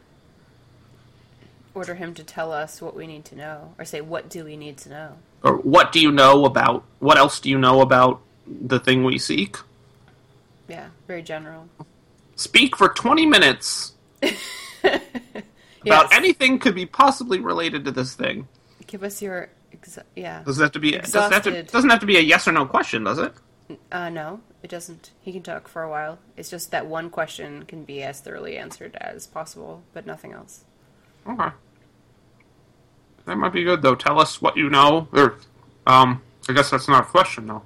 order 1.75 1.95
him 1.95 2.15
to 2.15 2.25
tell 2.25 2.53
us 2.53 2.81
what 2.81 2.97
we 2.97 3.07
need 3.07 3.25
to 3.27 3.37
know, 3.37 3.75
or 3.79 3.85
say, 3.85 4.01
"What 4.01 4.29
do 4.31 4.45
we 4.45 4.57
need 4.57 4.77
to 4.79 4.89
know?" 4.89 5.17
Or 5.43 5.57
what 5.57 5.93
do 5.93 6.01
you 6.01 6.11
know 6.11 6.45
about? 6.45 6.85
What 6.99 7.17
else 7.19 7.41
do 7.41 7.49
you 7.51 7.59
know 7.59 7.81
about 7.81 8.21
the 8.47 8.79
thing 8.81 9.05
we 9.05 9.19
seek? 9.19 9.57
Yeah, 10.69 10.89
very 11.07 11.23
general. 11.23 11.69
Speak 12.37 12.77
for 12.77 12.89
twenty 12.89 13.27
minutes 13.27 13.93
about 14.23 15.01
Yes. 15.85 16.09
anything 16.13 16.59
could 16.59 16.75
be 16.75 16.87
possibly 16.87 17.39
related 17.41 17.85
to 17.87 17.91
this 17.91 18.15
thing. 18.15 18.49
Give 18.87 19.03
us 19.03 19.21
your. 19.23 19.49
Exa- 19.75 20.03
yeah. 20.17 20.43
Does 20.43 20.59
it 20.59 20.63
have 20.63 20.73
to 20.73 20.79
be? 20.81 20.93
Doesn't 20.93 21.33
have 21.33 21.43
to, 21.45 21.63
doesn't 21.63 21.91
have 21.91 22.01
to 22.01 22.07
be 22.07 22.17
a 22.17 22.21
yes 22.21 22.47
or 22.49 22.53
no 22.53 22.67
question, 22.67 23.05
does 23.05 23.19
it? 23.19 23.33
Uh, 23.93 24.09
no, 24.11 24.41
it 24.63 24.69
doesn't. 24.71 25.11
He 25.23 25.33
can 25.33 25.43
talk 25.43 25.69
for 25.69 25.83
a 25.83 25.89
while. 25.91 26.19
It's 26.37 26.51
just 26.51 26.71
that 26.71 26.87
one 26.87 27.11
question 27.11 27.65
can 27.65 27.85
be 27.85 28.03
as 28.03 28.21
thoroughly 28.21 28.57
answered 28.59 28.97
as 29.01 29.27
possible, 29.27 29.83
but 29.95 30.07
nothing 30.07 30.33
else. 30.33 30.65
Okay. 31.27 31.51
That 33.27 33.37
might 33.37 33.53
be 33.53 33.65
good 33.65 33.83
though. 33.83 33.95
Tell 33.95 34.19
us 34.21 34.41
what 34.43 34.57
you 34.57 34.69
know. 34.71 35.09
Or, 35.13 35.37
um, 35.87 36.23
I 36.49 36.53
guess 36.53 36.71
that's 36.71 36.89
not 36.89 37.03
a 37.05 37.07
question 37.07 37.47
though. 37.47 37.63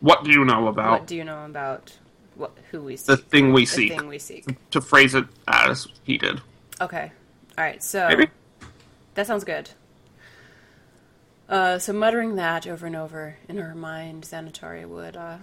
What 0.00 0.24
do 0.24 0.30
you 0.30 0.44
know 0.44 0.68
about 0.68 0.90
What 1.00 1.06
do 1.06 1.16
you 1.16 1.24
know 1.24 1.44
about 1.44 1.96
what 2.36 2.52
who 2.70 2.82
we 2.82 2.96
seek? 2.96 3.06
the 3.06 3.16
thing 3.16 3.52
we 3.52 3.62
The 3.62 3.66
seek? 3.66 3.92
thing 3.98 4.06
we 4.08 4.18
seek. 4.18 4.70
To 4.70 4.80
phrase 4.80 5.14
it 5.14 5.24
as 5.48 5.88
he 6.04 6.18
did. 6.18 6.40
Okay. 6.80 7.10
All 7.56 7.64
right. 7.64 7.82
So 7.82 8.06
Maybe. 8.08 8.28
that 9.14 9.26
sounds 9.26 9.42
good. 9.44 9.70
Uh, 11.48 11.78
so 11.78 11.92
muttering 11.92 12.36
that 12.36 12.66
over 12.66 12.86
and 12.86 12.94
over 12.94 13.36
in 13.48 13.56
her 13.56 13.74
mind, 13.74 14.22
Xanatari 14.24 14.86
would 14.86 15.16
uh, 15.16 15.38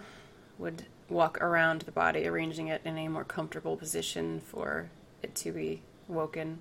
would 0.57 0.85
walk 1.09 1.39
around 1.41 1.81
the 1.81 1.91
body, 1.91 2.27
arranging 2.27 2.67
it 2.67 2.81
in 2.83 2.97
a 2.97 3.07
more 3.07 3.23
comfortable 3.23 3.77
position 3.77 4.39
for 4.39 4.89
it 5.21 5.35
to 5.35 5.51
be 5.51 5.81
woken, 6.07 6.59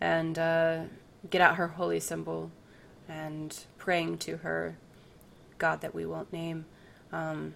and 0.00 0.38
uh, 0.38 0.80
get 1.30 1.40
out 1.40 1.56
her 1.56 1.68
holy 1.68 2.00
symbol, 2.00 2.50
and 3.08 3.64
praying 3.78 4.18
to 4.18 4.38
her 4.38 4.76
God 5.58 5.80
that 5.80 5.94
we 5.94 6.06
won't 6.06 6.32
name. 6.32 6.66
Um, 7.12 7.54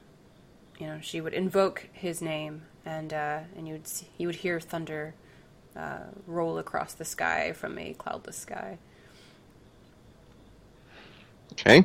you 0.78 0.86
know, 0.86 0.98
she 1.00 1.20
would 1.20 1.34
invoke 1.34 1.88
his 1.92 2.22
name, 2.22 2.62
and 2.84 3.12
uh, 3.12 3.40
and 3.56 3.68
you 3.68 3.74
would 3.74 3.90
you 4.18 4.26
would 4.26 4.36
hear 4.36 4.60
thunder 4.60 5.14
uh, 5.76 6.04
roll 6.26 6.58
across 6.58 6.94
the 6.94 7.04
sky 7.04 7.52
from 7.52 7.78
a 7.78 7.92
cloudless 7.94 8.36
sky. 8.36 8.78
Okay. 11.52 11.84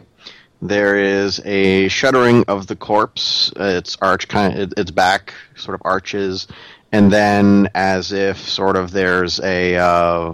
There 0.61 0.97
is 0.97 1.39
a 1.45 1.87
shuddering 1.89 2.45
of 2.47 2.67
the 2.67 2.75
corpse. 2.75 3.51
Its 3.55 3.97
arch 4.01 4.27
kind 4.27 4.57
of, 4.57 4.73
its 4.77 4.91
back 4.91 5.33
sort 5.55 5.75
of 5.75 5.81
arches, 5.85 6.47
and 6.91 7.11
then 7.11 7.69
as 7.75 8.11
if 8.11 8.37
sort 8.37 8.75
of 8.75 8.91
there's 8.91 9.39
a 9.41 9.75
uh, 9.75 10.33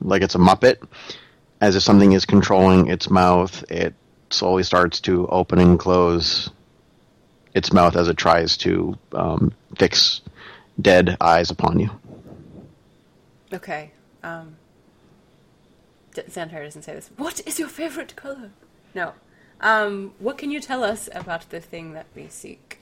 like 0.00 0.22
it's 0.22 0.34
a 0.34 0.38
muppet, 0.38 0.86
as 1.60 1.74
if 1.74 1.82
something 1.82 2.12
is 2.12 2.24
controlling 2.26 2.88
its 2.88 3.10
mouth. 3.10 3.64
It 3.70 3.94
slowly 4.30 4.62
starts 4.62 5.00
to 5.02 5.26
open 5.28 5.58
and 5.58 5.78
close 5.78 6.50
its 7.54 7.72
mouth 7.72 7.96
as 7.96 8.08
it 8.08 8.16
tries 8.16 8.56
to 8.58 8.96
um, 9.12 9.52
fix 9.78 10.20
dead 10.80 11.16
eyes 11.20 11.50
upon 11.50 11.80
you. 11.80 11.90
Okay. 13.52 13.92
Um, 14.22 14.56
doesn't 16.14 16.82
say 16.82 16.94
this. 16.94 17.10
What 17.16 17.40
is 17.46 17.58
your 17.58 17.68
favorite 17.68 18.16
color? 18.16 18.50
No. 18.94 19.14
Um, 19.60 20.12
what 20.18 20.38
can 20.38 20.50
you 20.50 20.60
tell 20.60 20.84
us 20.84 21.08
about 21.14 21.48
the 21.50 21.60
thing 21.60 21.94
that 21.94 22.06
we 22.14 22.28
seek? 22.28 22.78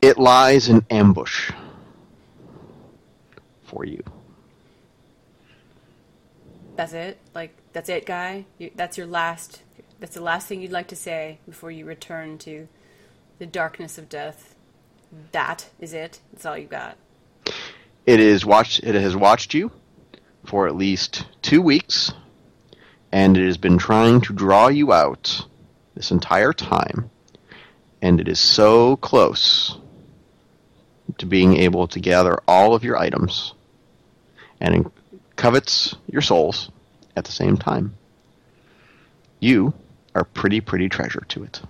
It 0.00 0.18
lies 0.18 0.68
in 0.68 0.84
ambush 0.90 1.50
for 3.64 3.84
you. 3.84 4.02
That's 6.76 6.92
it. 6.92 7.18
Like 7.34 7.56
that's 7.72 7.88
it, 7.88 8.06
guy. 8.06 8.44
You, 8.58 8.70
that's 8.76 8.96
your 8.96 9.08
last. 9.08 9.62
That's 9.98 10.14
the 10.14 10.22
last 10.22 10.46
thing 10.46 10.62
you'd 10.62 10.70
like 10.70 10.86
to 10.88 10.96
say 10.96 11.38
before 11.44 11.72
you 11.72 11.84
return 11.84 12.38
to 12.38 12.68
the 13.40 13.46
darkness 13.46 13.98
of 13.98 14.08
death. 14.08 14.54
That 15.32 15.68
is 15.80 15.92
it. 15.92 16.20
That's 16.32 16.46
all 16.46 16.56
you 16.56 16.66
got. 16.66 16.96
It 18.06 18.20
is 18.20 18.46
watched. 18.46 18.84
It 18.84 18.94
has 18.94 19.16
watched 19.16 19.54
you 19.54 19.72
for 20.46 20.68
at 20.68 20.76
least 20.76 21.26
two 21.42 21.60
weeks, 21.60 22.12
and 23.12 23.36
it 23.36 23.46
has 23.46 23.56
been 23.56 23.78
trying 23.78 24.20
to 24.22 24.32
draw 24.32 24.68
you 24.68 24.92
out 24.92 25.46
this 25.94 26.10
entire 26.10 26.52
time. 26.52 27.10
And 28.00 28.20
it 28.20 28.28
is 28.28 28.38
so 28.38 28.96
close 28.96 29.76
to 31.18 31.26
being 31.26 31.56
able 31.56 31.88
to 31.88 32.00
gather 32.00 32.38
all 32.46 32.74
of 32.74 32.84
your 32.84 32.96
items, 32.96 33.54
and 34.60 34.90
covets 35.36 35.96
your 36.06 36.22
souls 36.22 36.70
at 37.16 37.24
the 37.24 37.32
same 37.32 37.56
time. 37.56 37.96
You 39.40 39.72
are 40.14 40.24
pretty, 40.24 40.60
pretty 40.60 40.88
treasure 40.88 41.24
to 41.28 41.44
it. 41.44 41.60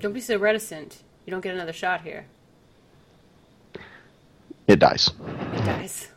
Don't 0.00 0.12
be 0.12 0.20
so 0.20 0.38
reticent. 0.38 1.02
You 1.26 1.30
don't 1.30 1.40
get 1.40 1.54
another 1.54 1.72
shot 1.72 2.02
here. 2.02 2.26
It 4.66 4.78
dies. 4.78 5.10
It 5.52 5.64
dies. 5.64 6.08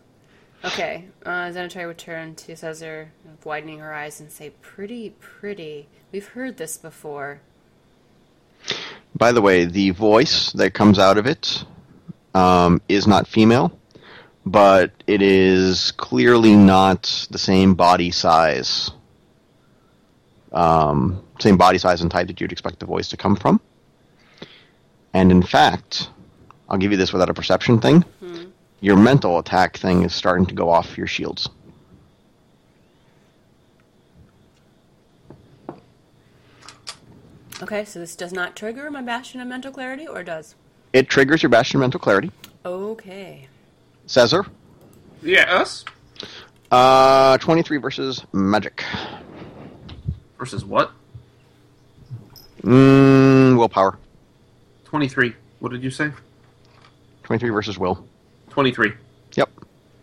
Okay. 0.66 1.06
Uh, 1.26 1.50
Xanatari 1.50 1.88
would 1.88 1.98
turn 1.98 2.36
to 2.36 2.56
Caesar, 2.56 3.12
widening 3.44 3.80
her 3.80 3.94
eyes, 3.94 4.20
and 4.20 4.32
say, 4.32 4.52
"Pretty, 4.62 5.12
pretty. 5.20 5.88
We've 6.12 6.28
heard 6.28 6.58
this 6.58 6.78
before." 6.78 7.42
By 9.16 9.32
the 9.32 9.42
way, 9.42 9.66
the 9.66 9.92
voice 9.92 10.52
that 10.54 10.74
comes 10.74 11.00
out 11.00 11.18
of 11.18 11.26
it 11.26 11.64
um, 12.34 12.82
is 12.90 13.08
not 13.08 13.28
female, 13.28 13.78
but 14.46 14.92
it 15.08 15.22
is 15.22 15.92
clearly 15.92 16.56
not 16.56 17.28
the 17.32 17.38
same 17.38 17.74
body 17.76 18.12
size, 18.12 18.92
um, 20.52 21.24
same 21.40 21.58
body 21.58 21.78
size 21.78 22.02
and 22.02 22.12
type 22.12 22.28
that 22.28 22.42
you'd 22.42 22.52
expect 22.52 22.80
the 22.80 22.86
voice 22.86 23.10
to 23.10 23.18
come 23.18 23.36
from. 23.36 23.60
And 25.14 25.32
in 25.32 25.42
fact, 25.42 26.10
I'll 26.70 26.78
give 26.78 26.92
you 26.92 26.98
this 26.98 27.14
without 27.14 27.30
a 27.30 27.34
perception 27.34 27.80
thing. 27.80 28.04
Your 28.80 28.96
mental 28.96 29.40
attack 29.40 29.78
thing 29.78 30.04
is 30.04 30.14
starting 30.14 30.46
to 30.48 30.54
go 30.54 30.70
off 30.70 30.98
your 30.98 31.08
shields. 31.08 31.50
Okay, 37.62 37.86
so 37.86 38.00
this 38.00 38.16
does 38.16 38.32
not 38.32 38.56
trigger 38.56 38.90
my 38.92 39.02
bastion 39.02 39.42
of 39.42 39.48
mental 39.48 39.72
clarity, 39.72 40.08
or 40.08 40.24
does? 40.24 40.56
It 40.94 41.10
triggers 41.10 41.42
your 41.42 41.50
bastion 41.50 41.78
of 41.80 41.82
mental 41.82 42.00
clarity. 42.00 42.32
Okay. 42.66 43.48
Caesar, 44.06 44.46
Yes. 45.22 45.84
uh, 46.72 47.38
23 47.40 47.78
versus 47.78 48.24
magic. 48.32 48.84
Versus 50.38 50.64
what? 50.64 50.92
Mm, 52.62 53.58
willpower. 53.58 53.98
Twenty 54.86 55.08
three. 55.10 55.36
What 55.60 55.72
did 55.72 55.84
you 55.84 55.90
say? 55.92 56.12
23 57.24 57.50
versus 57.50 57.78
will. 57.78 58.07
Twenty 58.58 58.72
three. 58.72 58.94
Yep. 59.36 59.52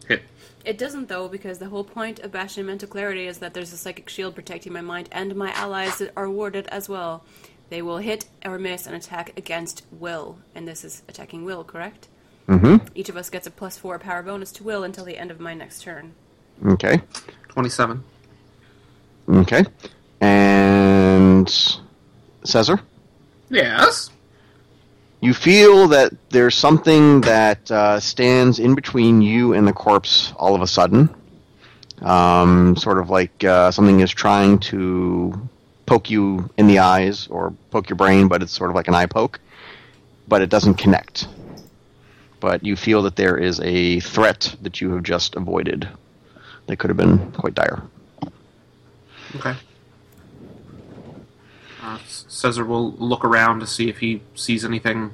Hit. 0.06 0.22
It 0.64 0.78
doesn't, 0.78 1.08
though, 1.08 1.26
because 1.26 1.58
the 1.58 1.70
whole 1.70 1.82
point 1.82 2.20
of 2.20 2.30
Bastion 2.30 2.64
Mental 2.64 2.86
Clarity 2.86 3.26
is 3.26 3.38
that 3.38 3.52
there's 3.52 3.72
a 3.72 3.76
psychic 3.76 4.08
shield 4.08 4.36
protecting 4.36 4.72
my 4.72 4.80
mind, 4.80 5.08
and 5.10 5.34
my 5.34 5.50
allies 5.54 5.98
that 5.98 6.12
are 6.16 6.30
warded 6.30 6.68
as 6.68 6.88
well. 6.88 7.24
They 7.68 7.82
will 7.82 7.98
hit 7.98 8.26
or 8.44 8.56
miss 8.60 8.86
an 8.86 8.94
attack 8.94 9.36
against 9.36 9.82
will, 9.90 10.38
and 10.54 10.68
this 10.68 10.84
is 10.84 11.02
attacking 11.08 11.44
will, 11.44 11.64
correct? 11.64 12.06
Mm-hmm. 12.46 12.86
Each 12.94 13.08
of 13.08 13.16
us 13.16 13.28
gets 13.28 13.48
a 13.48 13.50
plus 13.50 13.76
four 13.76 13.98
power 13.98 14.22
bonus 14.22 14.52
to 14.52 14.62
will 14.62 14.84
until 14.84 15.04
the 15.04 15.18
end 15.18 15.32
of 15.32 15.40
my 15.40 15.52
next 15.52 15.82
turn. 15.82 16.14
Okay. 16.64 17.02
Twenty 17.48 17.70
seven. 17.70 18.04
Okay. 19.28 19.64
And 20.20 21.50
Caesar, 22.44 22.78
Yes. 23.50 24.10
You 25.24 25.32
feel 25.32 25.88
that 25.88 26.12
there's 26.28 26.54
something 26.54 27.22
that 27.22 27.70
uh, 27.70 27.98
stands 27.98 28.58
in 28.58 28.74
between 28.74 29.22
you 29.22 29.54
and 29.54 29.66
the 29.66 29.72
corpse 29.72 30.34
all 30.36 30.54
of 30.54 30.60
a 30.60 30.66
sudden. 30.66 31.08
Um, 32.02 32.76
sort 32.76 32.98
of 32.98 33.08
like 33.08 33.42
uh, 33.42 33.70
something 33.70 34.00
is 34.00 34.10
trying 34.10 34.58
to 34.70 35.48
poke 35.86 36.10
you 36.10 36.50
in 36.58 36.66
the 36.66 36.80
eyes 36.80 37.26
or 37.28 37.54
poke 37.70 37.88
your 37.88 37.96
brain, 37.96 38.28
but 38.28 38.42
it's 38.42 38.52
sort 38.52 38.68
of 38.68 38.76
like 38.76 38.86
an 38.86 38.94
eye 38.94 39.06
poke, 39.06 39.40
but 40.28 40.42
it 40.42 40.50
doesn't 40.50 40.74
connect. 40.74 41.26
But 42.40 42.62
you 42.62 42.76
feel 42.76 43.00
that 43.02 43.16
there 43.16 43.38
is 43.38 43.60
a 43.60 44.00
threat 44.00 44.54
that 44.60 44.82
you 44.82 44.90
have 44.92 45.04
just 45.04 45.36
avoided 45.36 45.88
that 46.66 46.76
could 46.76 46.90
have 46.90 46.98
been 46.98 47.32
quite 47.32 47.54
dire. 47.54 47.82
Okay. 49.36 49.54
Uh, 51.84 51.98
Caesar 52.06 52.64
will 52.64 52.92
look 52.92 53.26
around 53.26 53.60
to 53.60 53.66
see 53.66 53.90
if 53.90 53.98
he 53.98 54.22
sees 54.34 54.64
anything, 54.64 55.12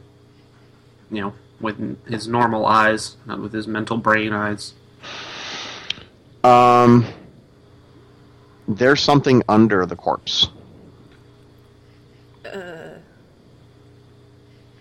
you 1.10 1.20
know, 1.20 1.34
with 1.60 2.06
his 2.06 2.28
normal 2.28 2.64
eyes, 2.64 3.16
not 3.26 3.40
with 3.40 3.52
his 3.52 3.66
mental 3.66 3.96
brain 3.96 4.32
eyes. 4.32 4.74
Um, 6.44 7.04
there's 8.68 9.00
something 9.00 9.42
under 9.48 9.84
the 9.84 9.96
corpse. 9.96 10.46
Uh. 12.46 12.90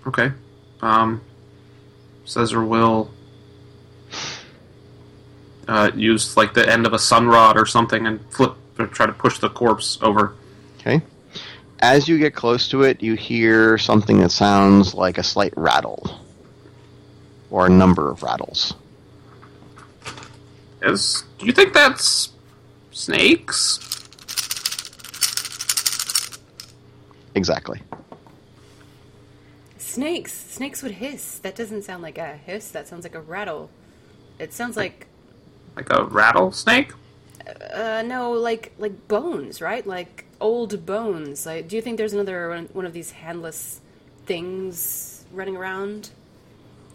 Okay. 0.06 0.32
Um, 0.84 1.22
Caesar 2.26 2.64
will 2.64 3.10
uh, 5.68 5.90
use 5.96 6.38
like 6.38 6.54
the 6.54 6.72
end 6.72 6.86
of 6.86 6.94
a 6.94 7.00
sun 7.00 7.28
rod 7.28 7.58
or 7.58 7.66
something 7.66 8.06
and 8.06 8.20
flip 8.32 8.54
or 8.78 8.86
try 8.86 9.08
to 9.08 9.12
push 9.12 9.40
the 9.40 9.50
corpse 9.50 9.98
over. 10.04 10.36
Okay. 10.80 11.02
As 11.80 12.08
you 12.08 12.18
get 12.20 12.36
close 12.36 12.70
to 12.70 12.84
it, 12.84 13.02
you 13.04 13.16
hear 13.16 13.78
something 13.78 14.20
that 14.20 14.32
sounds 14.32 14.94
like 14.94 15.18
a 15.18 15.24
slight 15.24 15.54
rattle, 15.58 16.20
or 17.50 17.68
a 17.68 17.70
number 17.70 18.10
of 18.12 18.24
rattles. 18.24 18.74
Is 20.82 21.24
do 21.38 21.46
you 21.46 21.54
think 21.54 21.74
that's 21.74 22.32
snakes? 22.92 23.80
Exactly. 27.36 27.82
Snakes. 29.78 30.34
Snakes 30.34 30.84
would 30.84 30.94
hiss. 30.94 31.40
That 31.40 31.56
doesn't 31.56 31.84
sound 31.84 32.04
like 32.04 32.18
a 32.18 32.38
hiss. 32.38 32.72
That 32.72 32.88
sounds 32.88 33.04
like 33.06 33.16
a 33.16 33.22
rattle. 33.22 33.72
It 34.40 34.54
sounds 34.54 34.78
like 34.78 35.08
Like 35.76 35.90
a 35.92 36.04
rattlesnake? 36.06 36.94
uh 37.74 38.04
no, 38.06 38.32
like 38.34 38.74
like 38.78 39.08
bones, 39.08 39.62
right? 39.62 39.86
Like 39.86 40.29
old 40.40 40.86
bones. 40.86 41.46
Like, 41.46 41.68
do 41.68 41.76
you 41.76 41.82
think 41.82 41.98
there's 41.98 42.14
another 42.14 42.68
one, 42.72 42.86
of 42.86 42.94
these 42.94 43.12
handless 43.12 43.82
things 44.26 45.26
running 45.32 45.56
around? 45.56 46.12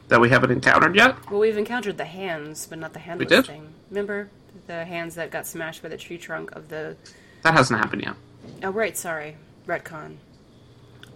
That 0.08 0.20
we 0.20 0.28
haven't 0.28 0.50
encountered 0.50 0.94
yet? 0.94 1.30
Well, 1.30 1.40
we've 1.40 1.56
encountered 1.56 1.96
the 1.96 2.04
hands, 2.04 2.66
but 2.66 2.78
not 2.78 2.92
the 2.92 2.98
handless 2.98 3.30
we 3.30 3.36
did? 3.36 3.46
thing. 3.46 3.68
Remember 3.90 4.28
the 4.66 4.84
hands 4.84 5.14
that 5.14 5.30
got 5.30 5.46
smashed 5.46 5.82
by 5.82 5.88
the 5.88 5.96
tree 5.96 6.18
trunk 6.18 6.52
of 6.52 6.68
the? 6.68 6.96
That 7.42 7.54
hasn't 7.54 7.80
happened 7.80 8.02
yet. 8.02 8.14
Oh, 8.62 8.70
right. 8.70 8.96
Sorry, 8.96 9.36
retcon. 9.66 10.16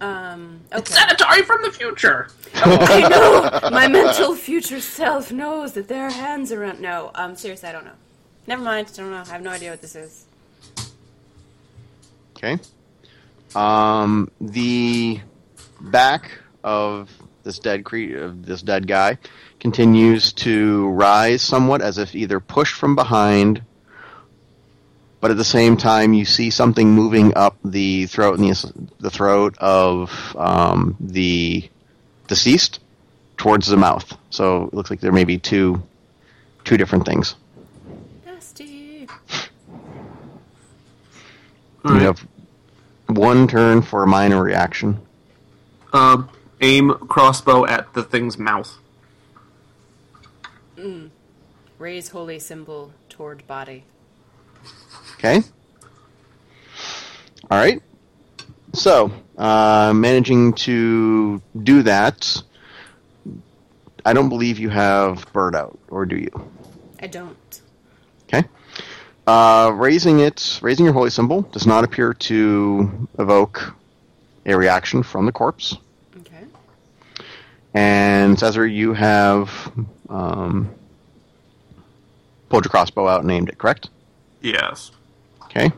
Um. 0.01 0.61
Okay. 0.73 0.93
Xanatari 0.93 1.43
from 1.43 1.61
the 1.61 1.71
future! 1.71 2.29
I 2.55 3.07
know. 3.09 3.69
My 3.69 3.87
mental 3.87 4.33
future 4.33 4.79
self 4.79 5.31
knows 5.31 5.73
that 5.73 5.89
there 5.89 6.05
are 6.05 6.11
hands 6.11 6.53
around. 6.53 6.79
No, 6.79 7.11
um, 7.15 7.35
seriously, 7.35 7.67
I 7.67 7.73
don't 7.73 7.83
know. 7.83 7.97
Never 8.47 8.61
mind. 8.63 8.89
I 8.93 8.97
don't 8.97 9.11
know. 9.11 9.23
I 9.27 9.31
have 9.33 9.41
no 9.41 9.49
idea 9.49 9.71
what 9.71 9.81
this 9.81 9.95
is. 9.95 10.25
Okay. 12.41 12.57
Um, 13.53 14.31
the 14.39 15.19
back 15.81 16.39
of 16.63 17.09
this 17.43 17.59
dead 17.59 17.83
cre- 17.83 18.15
of 18.15 18.45
this 18.45 18.61
dead 18.61 18.87
guy 18.87 19.17
continues 19.59 20.31
to 20.33 20.87
rise 20.89 21.41
somewhat, 21.41 21.81
as 21.81 21.97
if 21.97 22.15
either 22.15 22.39
pushed 22.39 22.75
from 22.75 22.95
behind, 22.95 23.61
but 25.19 25.31
at 25.31 25.37
the 25.37 25.43
same 25.43 25.75
time 25.75 26.13
you 26.13 26.23
see 26.23 26.49
something 26.49 26.89
moving 26.89 27.35
up 27.35 27.57
the 27.65 28.05
throat 28.05 28.39
and 28.39 28.47
the, 28.47 28.89
the 28.99 29.09
throat 29.09 29.57
of 29.57 30.35
um, 30.37 30.95
the 31.01 31.69
deceased 32.27 32.79
towards 33.35 33.67
the 33.67 33.77
mouth. 33.77 34.17
So 34.29 34.67
it 34.67 34.73
looks 34.73 34.89
like 34.89 35.01
there 35.01 35.11
may 35.11 35.25
be 35.25 35.37
two 35.37 35.83
two 36.63 36.77
different 36.77 37.05
things. 37.05 37.35
You 41.85 41.95
have 41.95 42.25
one 43.07 43.47
turn 43.47 43.81
for 43.81 44.03
a 44.03 44.07
minor 44.07 44.43
reaction. 44.43 44.99
Uh, 45.93 46.23
aim 46.61 46.93
crossbow 47.07 47.65
at 47.65 47.93
the 47.93 48.03
thing's 48.03 48.37
mouth. 48.37 48.77
Raise 51.79 52.09
holy 52.09 52.39
symbol 52.39 52.93
toward 53.07 53.47
body. 53.47 53.85
Okay. 55.15 55.41
All 57.49 57.57
right. 57.57 57.81
So, 58.73 59.11
uh, 59.37 59.93
managing 59.95 60.53
to 60.53 61.41
do 61.63 61.83
that, 61.83 62.41
I 64.05 64.13
don't 64.13 64.29
believe 64.29 64.59
you 64.59 64.69
have 64.69 65.25
bird 65.33 65.55
out, 65.55 65.79
or 65.87 66.05
do 66.05 66.17
you? 66.17 66.51
I 67.01 67.07
don't. 67.07 67.61
Okay. 68.23 68.47
Uh, 69.29 69.69
raising 69.73 70.21
it, 70.21 70.57
raising 70.63 70.85
your 70.85 70.93
holy 70.93 71.11
symbol 71.11 71.43
does 71.43 71.67
not 71.67 71.83
appear 71.83 72.15
to 72.15 73.07
evoke 73.19 73.75
a 74.47 74.57
reaction 74.57 75.03
from 75.03 75.27
the 75.27 75.31
corpse. 75.31 75.77
Okay. 76.21 76.45
And 77.75 78.39
Caesar, 78.39 78.65
you 78.65 78.93
have 78.93 79.51
um, 80.09 80.73
pulled 82.49 82.65
your 82.65 82.71
crossbow 82.71 83.07
out 83.07 83.21
and 83.21 83.29
aimed 83.29 83.49
it, 83.49 83.59
correct? 83.59 83.91
Yes. 84.41 84.89
Okay. 85.43 85.71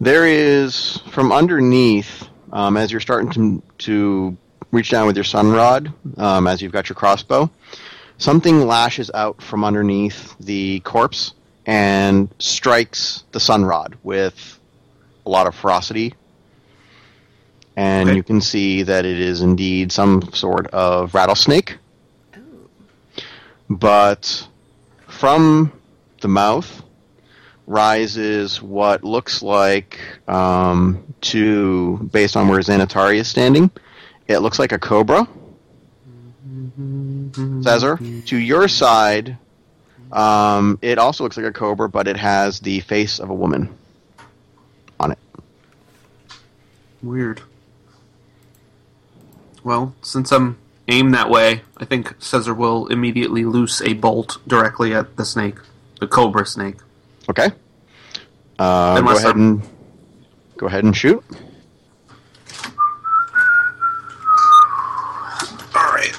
There 0.00 0.26
is 0.26 0.96
from 1.12 1.30
underneath, 1.30 2.26
um, 2.52 2.76
as 2.76 2.90
you're 2.90 3.00
starting 3.00 3.30
to 3.30 3.62
to 3.86 4.36
reach 4.72 4.90
down 4.90 5.06
with 5.06 5.16
your 5.16 5.22
sun 5.22 5.52
rod, 5.52 5.92
um, 6.16 6.48
as 6.48 6.60
you've 6.60 6.72
got 6.72 6.88
your 6.88 6.96
crossbow, 6.96 7.48
something 8.18 8.66
lashes 8.66 9.08
out 9.14 9.40
from 9.40 9.62
underneath 9.62 10.34
the 10.40 10.80
corpse 10.80 11.34
and 11.70 12.28
strikes 12.40 13.22
the 13.30 13.38
sun 13.38 13.64
rod 13.64 13.96
with 14.02 14.58
a 15.24 15.30
lot 15.30 15.46
of 15.46 15.54
ferocity. 15.54 16.12
And 17.76 18.08
Okay. 18.08 18.16
you 18.16 18.24
can 18.24 18.40
see 18.40 18.82
that 18.82 19.04
it 19.04 19.20
is 19.20 19.40
indeed 19.40 19.92
some 19.92 20.32
sort 20.32 20.66
of 20.68 21.14
rattlesnake. 21.14 21.78
But 23.68 24.48
from 25.06 25.70
the 26.20 26.26
mouth 26.26 26.82
rises 27.68 28.60
what 28.60 29.04
looks 29.04 29.40
like, 29.40 30.00
um, 30.26 31.04
to 31.20 31.98
based 32.12 32.36
on 32.36 32.48
where 32.48 32.58
Xanatari 32.58 33.18
is 33.18 33.28
standing, 33.28 33.70
it 34.26 34.38
looks 34.40 34.58
like 34.58 34.72
a 34.72 34.78
cobra. 34.78 35.28
Caesar, 37.62 37.96
to 38.26 38.36
your 38.36 38.66
side, 38.66 39.38
um, 40.12 40.78
it 40.82 40.98
also 40.98 41.24
looks 41.24 41.36
like 41.36 41.46
a 41.46 41.52
cobra, 41.52 41.88
but 41.88 42.08
it 42.08 42.16
has 42.16 42.60
the 42.60 42.80
face 42.80 43.18
of 43.20 43.30
a 43.30 43.34
woman 43.34 43.68
on 44.98 45.12
it. 45.12 45.18
Weird. 47.02 47.42
Well, 49.62 49.94
since 50.02 50.32
I'm 50.32 50.56
aimed 50.88 51.14
that 51.14 51.30
way, 51.30 51.62
I 51.76 51.84
think 51.84 52.14
Caesar 52.18 52.54
will 52.54 52.86
immediately 52.88 53.44
loose 53.44 53.80
a 53.82 53.92
bolt 53.94 54.38
directly 54.46 54.94
at 54.94 55.16
the 55.16 55.24
snake, 55.24 55.56
the 56.00 56.06
cobra 56.06 56.46
snake. 56.46 56.76
Okay. 57.28 57.50
Uh, 58.58 59.00
go 59.00 59.08
ahead 59.16 59.26
I'm- 59.26 59.38
and 59.38 59.62
go 60.56 60.66
ahead 60.66 60.84
and 60.84 60.96
shoot. 60.96 61.22
All 65.74 65.92
right. 65.92 66.14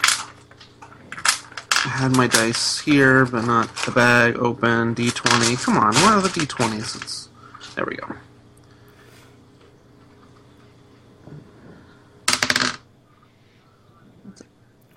I 1.84 1.89
had 2.02 2.18
my 2.18 2.26
dice 2.26 2.80
here, 2.80 3.26
but 3.26 3.46
not 3.46 3.68
the 3.86 3.92
bag 3.92 4.36
open. 4.38 4.96
D20. 4.96 5.64
Come 5.64 5.78
on, 5.78 5.94
where 5.94 6.14
are 6.14 6.22
the 6.22 6.30
D20s? 6.30 7.00
It's 7.00 7.30
there 7.76 7.86
we 7.86 7.96
go. 7.96 8.16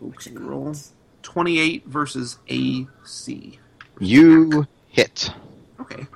Okay, 0.02 0.32
roll. 0.32 0.74
28 1.22 1.86
versus 1.86 2.38
AC. 2.48 3.58
You 4.00 4.66
hit. 4.88 5.30
Okay. 5.80 6.06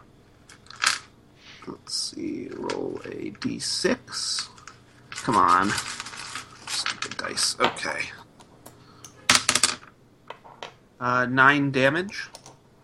Let's 1.67 1.95
see. 1.95 2.49
Roll 2.55 2.99
a 3.05 3.31
d6. 3.33 4.49
Come 5.11 5.37
on. 5.37 5.71
Stupid 6.67 7.17
dice. 7.19 7.57
Okay. 7.61 8.05
Uh, 11.01 11.27
nine 11.27 11.71
damage. 11.71 12.29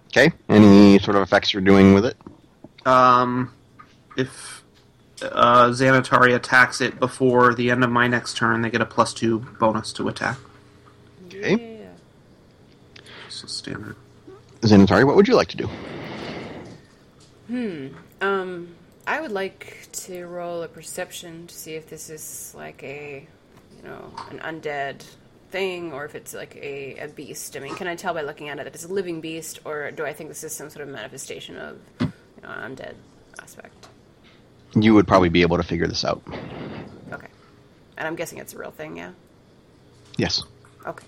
Okay. 0.09 0.33
Any 0.48 0.98
sort 1.00 1.16
of 1.16 1.22
effects 1.22 1.53
you're 1.53 1.62
doing 1.62 1.94
with 1.94 2.07
it? 2.07 2.16
Um, 2.87 3.53
if 4.16 4.62
uh, 5.22 5.68
Xanatari 5.70 6.35
attacks 6.35 6.81
it 6.81 7.00
before 7.00 7.55
the 7.55 7.70
end 7.70 7.83
of 7.83 7.90
my 7.90 8.07
next 8.07 8.37
turn, 8.37 8.62
they 8.62 8.70
get 8.70 8.81
a 8.81 8.87
plus 8.87 9.12
two 9.12 9.40
bonus 9.59 9.92
to 9.94 10.09
attack. 10.09 10.38
Okay. 11.27 11.81
Yeah. 11.81 13.03
So 13.29 13.46
standard. 13.48 13.96
Xanatari, 14.61 15.05
what 15.05 15.16
would 15.16 15.27
you 15.27 15.35
like 15.35 15.48
to 15.48 15.57
do? 15.57 15.68
Hmm. 17.48 17.88
Um, 18.20 18.74
I 19.07 19.20
would 19.20 19.33
like 19.33 19.88
to 19.92 20.27
roll 20.27 20.62
a 20.62 20.68
perception 20.68 21.46
to 21.48 21.55
see 21.55 21.74
if 21.74 21.90
this 21.90 22.09
is 22.09 22.55
like 22.57 22.83
a, 22.83 23.27
you 23.77 23.88
know, 23.88 24.12
an 24.31 24.38
undead 24.38 25.05
thing 25.55 25.93
or 25.93 26.05
if 26.05 26.17
it's 26.17 26.35
like 26.35 26.57
a, 26.57 26.97
a 26.97 27.07
beast. 27.07 27.57
I 27.57 27.61
mean, 27.61 27.77
can 27.77 27.87
I 27.87 27.95
tell 27.95 28.12
by 28.12 28.23
looking 28.23 28.49
at 28.49 28.59
it 28.59 28.64
that 28.64 28.75
it's 28.75 28.85
a 28.85 28.93
living 28.93 29.21
beast, 29.21 29.61
or 29.64 29.93
do 29.93 30.05
I 30.05 30.12
think 30.12 30.29
this 30.29 30.43
is 30.43 30.53
some 30.53 30.69
sort 30.69 30.83
of 30.83 30.93
manifestation 30.93 31.57
of 31.57 31.79
you 32.01 32.12
know, 32.43 32.49
an 32.49 32.75
undead 32.77 32.95
aspect? 33.40 33.87
You 34.75 34.95
would 34.95 35.07
probably 35.07 35.29
be 35.29 35.43
able 35.43 35.57
to 35.57 35.62
figure 35.62 35.87
this 35.87 36.05
out. 36.05 36.21
Okay. 37.12 37.29
And 37.97 38.09
I'm 38.09 38.17
guessing 38.17 38.38
it's 38.38 38.53
a 38.53 38.59
real 38.59 38.73
thing. 38.73 38.97
Yeah. 38.97 39.12
Yes. 40.19 40.43
Okay. 40.85 41.07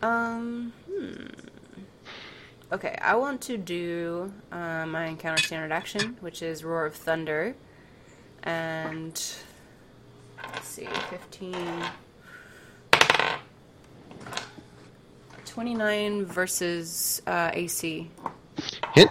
Um. 0.00 0.72
Hmm. 0.90 1.26
Okay, 2.72 2.96
I 3.02 3.16
want 3.16 3.42
to 3.42 3.58
do 3.58 4.32
uh, 4.52 4.86
my 4.86 5.08
encounter 5.08 5.42
standard 5.42 5.72
action, 5.72 6.16
which 6.20 6.40
is 6.40 6.64
Roar 6.64 6.86
of 6.86 6.94
Thunder, 6.94 7.56
and 8.44 9.12
let's 10.54 10.68
see, 10.68 10.86
15, 11.10 11.52
29 15.50 16.26
versus 16.26 17.20
uh, 17.26 17.50
AC. 17.52 18.08
Hit. 18.94 19.08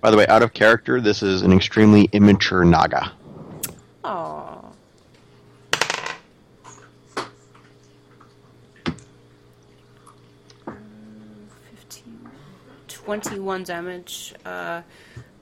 By 0.00 0.10
the 0.10 0.16
way, 0.16 0.26
out 0.26 0.42
of 0.42 0.52
character, 0.52 1.00
this 1.00 1.22
is 1.22 1.42
an 1.42 1.52
extremely 1.52 2.08
immature 2.12 2.64
Naga. 2.64 3.12
Oh. 4.02 4.72
Fifteen. 11.76 12.28
21 12.88 13.62
damage. 13.62 14.34
Uh, 14.44 14.82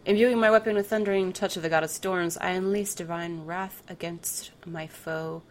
imbuing 0.05 0.39
my 0.39 0.51
weapon 0.51 0.77
with 0.77 0.91
thundering 0.91 1.33
touch 1.33 1.57
of 1.57 1.63
the 1.63 1.71
god 1.71 1.83
of 1.83 1.89
storms, 1.89 2.37
I 2.37 2.51
unleash 2.51 2.93
divine 2.93 3.47
wrath 3.47 3.83
against 3.89 4.51
my 4.67 4.87
foe. 4.87 5.43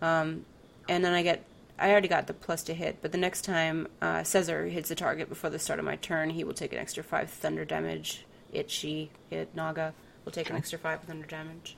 Um, 0.00 0.46
and 0.88 1.04
then 1.04 1.12
I 1.12 1.22
get. 1.22 1.44
I 1.80 1.90
already 1.90 2.08
got 2.08 2.26
the 2.26 2.34
plus 2.34 2.62
to 2.64 2.74
hit, 2.74 2.98
but 3.00 3.10
the 3.10 3.18
next 3.18 3.42
time 3.42 3.88
uh, 4.02 4.22
Caesar 4.22 4.66
hits 4.66 4.90
the 4.90 4.94
target 4.94 5.28
before 5.28 5.50
the 5.50 5.58
start 5.58 5.78
of 5.78 5.84
my 5.84 5.96
turn, 5.96 6.30
he 6.30 6.44
will 6.44 6.52
take 6.52 6.72
an 6.72 6.78
extra 6.78 7.02
5 7.02 7.30
thunder 7.30 7.64
damage. 7.64 8.26
It, 8.52 8.70
she, 8.70 9.10
it, 9.30 9.54
Naga 9.54 9.94
will 10.24 10.32
take 10.32 10.50
an 10.50 10.56
extra 10.56 10.78
5 10.78 11.02
thunder 11.02 11.26
damage. 11.26 11.76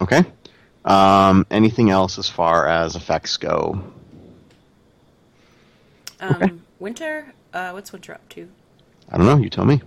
Okay. 0.00 0.24
Um, 0.84 1.46
anything 1.50 1.90
else 1.90 2.18
as 2.18 2.28
far 2.28 2.66
as 2.68 2.96
effects 2.96 3.36
go? 3.36 3.80
Um, 6.20 6.34
Okay. 6.42 6.52
Winter, 6.78 7.32
uh, 7.54 7.70
what's 7.70 7.92
Winter 7.92 8.14
up 8.14 8.28
to? 8.30 8.48
I 9.10 9.16
don't 9.16 9.26
know. 9.26 9.36
You 9.36 9.48
tell 9.48 9.64
me. 9.64 9.80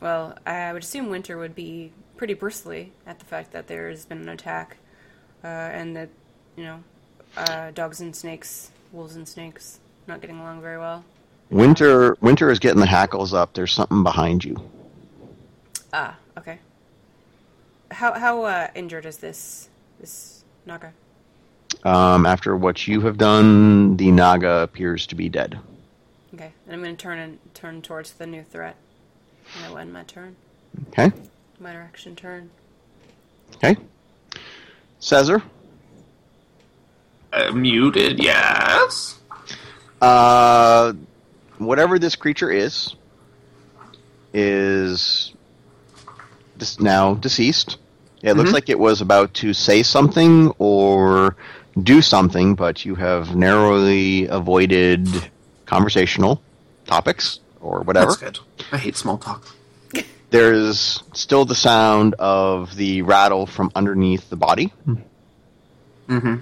Well, 0.00 0.38
I 0.46 0.72
would 0.72 0.82
assume 0.82 1.10
Winter 1.10 1.36
would 1.36 1.54
be 1.54 1.92
pretty 2.16 2.34
bristly 2.34 2.92
at 3.06 3.18
the 3.18 3.24
fact 3.24 3.52
that 3.52 3.66
there 3.66 3.90
has 3.90 4.06
been 4.06 4.18
an 4.22 4.28
attack, 4.28 4.78
uh, 5.44 5.46
and 5.46 5.96
that 5.96 6.08
you 6.56 6.64
know, 6.64 6.82
uh, 7.36 7.70
dogs 7.72 8.00
and 8.00 8.14
snakes, 8.16 8.70
wolves 8.92 9.16
and 9.16 9.26
snakes, 9.26 9.80
not 10.06 10.20
getting 10.20 10.38
along 10.38 10.60
very 10.60 10.78
well. 10.78 11.04
Winter. 11.50 12.16
Winter 12.20 12.50
is 12.50 12.58
getting 12.58 12.80
the 12.80 12.86
hackles 12.86 13.34
up. 13.34 13.54
There's 13.54 13.72
something 13.72 14.02
behind 14.02 14.44
you. 14.44 14.56
Ah, 15.92 16.16
okay. 16.38 16.58
How 17.90 18.12
how 18.18 18.44
uh, 18.44 18.68
injured 18.74 19.06
is 19.06 19.16
this 19.18 19.68
this 19.98 20.44
Naga? 20.64 20.92
Um, 21.84 22.26
after 22.26 22.56
what 22.56 22.86
you 22.86 23.00
have 23.02 23.18
done, 23.18 23.96
the 23.96 24.10
Naga 24.10 24.60
appears 24.62 25.06
to 25.08 25.14
be 25.14 25.28
dead. 25.28 25.58
Okay, 26.34 26.52
and 26.66 26.74
I'm 26.74 26.82
going 26.82 26.96
to 26.96 27.02
turn 27.02 27.18
and 27.18 27.38
turn 27.54 27.82
towards 27.82 28.12
the 28.12 28.26
new 28.26 28.42
threat. 28.42 28.76
And 29.56 29.76
I 29.76 29.80
end 29.80 29.92
my 29.92 30.04
turn, 30.04 30.36
Okay. 30.88 31.10
my 31.58 31.72
action 31.72 32.14
turn. 32.14 32.50
Okay. 33.56 33.76
Caesar. 35.00 35.42
Uh, 37.32 37.52
muted, 37.52 38.22
yes. 38.22 39.18
Uh, 40.00 40.92
whatever 41.58 41.98
this 41.98 42.16
creature 42.16 42.50
is, 42.50 42.94
is 44.32 45.32
dis- 46.58 46.80
now 46.80 47.14
deceased. 47.14 47.78
It 48.22 48.34
looks 48.36 48.50
Mhm. 48.50 48.54
like 48.54 48.68
it 48.68 48.78
was 48.78 49.00
about 49.00 49.32
to 49.34 49.52
say 49.54 49.82
something 49.82 50.52
or 50.58 51.36
do 51.82 52.02
something, 52.02 52.54
but 52.54 52.84
you 52.84 52.94
have 52.96 53.34
narrowly 53.34 54.26
avoided 54.26 55.08
conversational 55.66 56.42
topics 56.86 57.40
or 57.60 57.80
whatever. 57.82 58.06
That's 58.12 58.16
good. 58.20 58.38
I 58.72 58.76
hate 58.78 58.96
small 58.96 59.18
talk. 59.18 59.44
There's 60.30 61.02
still 61.12 61.44
the 61.44 61.54
sound 61.54 62.14
of 62.18 62.74
the 62.76 63.02
rattle 63.02 63.46
from 63.46 63.70
underneath 63.74 64.28
the 64.30 64.36
body. 64.36 64.72
Mm-hmm. 66.08 66.34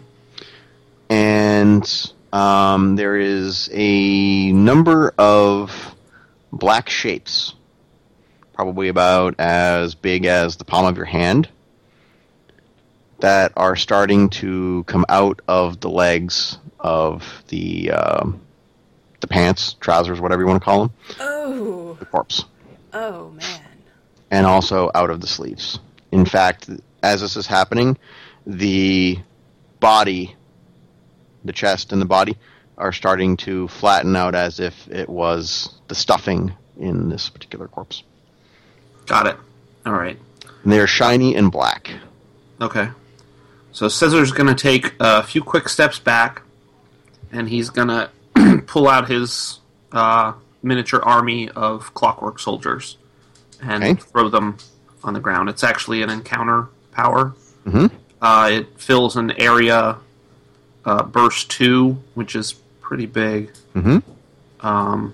And 1.09 2.13
um, 2.33 2.97
there 2.97 3.17
is 3.17 3.69
a 3.73 4.53
number 4.53 5.15
of 5.19 5.95
black 6.53 6.89
shapes, 6.89 7.55
probably 8.53 8.89
about 8.89 9.35
as 9.39 9.95
big 9.95 10.25
as 10.27 10.57
the 10.57 10.65
palm 10.65 10.85
of 10.87 10.97
your 10.97 11.07
hand, 11.07 11.49
that 13.21 13.53
are 13.57 13.77
starting 13.77 14.29
to 14.31 14.85
come 14.85 15.05
out 15.09 15.41
of 15.49 15.81
the 15.81 15.91
legs 15.91 16.59
of 16.79 17.43
the 17.49 17.91
um, 17.91 18.41
the 19.21 19.27
pants, 19.27 19.75
trousers, 19.81 20.21
whatever 20.21 20.43
you 20.43 20.47
want 20.49 20.61
to 20.61 20.65
call 20.65 20.81
them, 20.83 20.93
Oh, 21.21 21.97
the 21.99 22.07
corpse, 22.07 22.45
oh 22.93 23.31
man. 23.31 23.61
and 24.31 24.47
also 24.47 24.91
out 24.95 25.11
of 25.11 25.21
the 25.21 25.27
sleeves. 25.27 25.81
In 26.13 26.25
fact, 26.25 26.71
as 27.03 27.21
this 27.21 27.37
is 27.37 27.47
happening, 27.47 27.99
the 28.47 29.19
body, 29.81 30.37
the 31.45 31.53
chest 31.53 31.93
and 31.93 32.01
the 32.01 32.07
body, 32.07 32.37
are 32.77 32.93
starting 32.93 33.37
to 33.39 33.67
flatten 33.69 34.15
out 34.17 34.35
as 34.35 34.61
if 34.61 34.89
it 34.89 35.09
was 35.09 35.75
the 35.89 35.95
stuffing 35.95 36.53
in 36.79 37.09
this 37.09 37.29
particular 37.29 37.67
corpse. 37.69 38.03
Got 39.07 39.27
it. 39.27 39.37
All 39.87 39.93
right. 39.95 40.19
And 40.63 40.73
they're 40.73 40.87
shiny 40.87 41.35
and 41.35 41.51
black. 41.51 41.91
Okay. 42.61 42.91
So 43.73 43.89
Caesar's 43.89 44.33
going 44.33 44.47
to 44.55 44.55
take 44.61 44.95
a 45.01 45.23
few 45.23 45.43
quick 45.43 45.69
steps 45.69 45.99
back, 45.99 46.43
and 47.33 47.49
he's 47.49 47.71
going 47.71 47.89
to 47.89 48.11
pull 48.67 48.89
out 48.89 49.09
his 49.09 49.61
uh, 49.93 50.33
miniature 50.63 51.01
army 51.03 51.49
of 51.51 51.95
clockwork 51.95 52.39
soldiers 52.39 52.97
and 53.63 53.83
Okay. 53.83 53.95
throw 53.95 54.29
them 54.29 54.57
on 55.05 55.15
the 55.15 55.21
ground. 55.21 55.49
It's 55.49 55.65
actually 55.65 56.03
an 56.03 56.11
encounter 56.11 56.69
power. 56.93 57.35
Mhm. 57.67 57.91
Uh, 58.21 58.49
it 58.53 58.81
fills 58.81 59.17
an 59.17 59.31
area, 59.33 59.97
uh, 60.89 61.03
burst 61.03 61.51
two, 61.51 61.99
which 62.15 62.35
is 62.35 62.55
pretty 62.81 63.05
big, 63.05 63.51
Mhm. 63.77 64.03
um, 64.61 65.13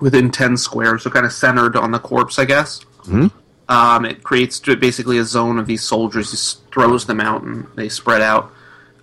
within 0.00 0.30
10 0.30 0.56
squares, 0.58 1.02
so 1.02 1.10
kind 1.10 1.24
of 1.24 1.32
centered 1.32 1.76
on 1.76 1.92
the 1.92 1.98
corpse, 1.98 2.38
I 2.38 2.44
guess. 2.44 2.80
Mhm. 3.06 3.30
Um, 3.68 4.04
it 4.04 4.22
creates 4.22 4.58
basically 4.60 5.16
a 5.16 5.24
zone 5.24 5.58
of 5.58 5.66
these 5.66 5.82
soldiers. 5.82 6.30
He 6.32 6.70
throws 6.72 7.06
them 7.06 7.20
out 7.20 7.42
and 7.42 7.66
they 7.74 7.88
spread 7.88 8.20
out. 8.20 8.52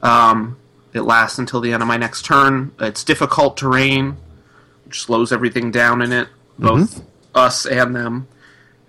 Um, 0.04 0.58
it 0.94 1.02
lasts 1.02 1.40
until 1.40 1.60
the 1.60 1.74
end 1.74 1.82
of 1.82 1.88
my 1.88 1.98
next 1.98 2.24
turn. 2.24 2.72
It's 2.80 3.04
difficult 3.04 3.58
terrain, 3.58 4.18
which 4.86 5.02
slows 5.02 5.32
everything 5.32 5.72
down 5.72 6.02
in 6.04 6.12
it, 6.12 6.28
both 6.60 7.02
us 7.34 7.66
and 7.66 7.96
them. 7.96 8.28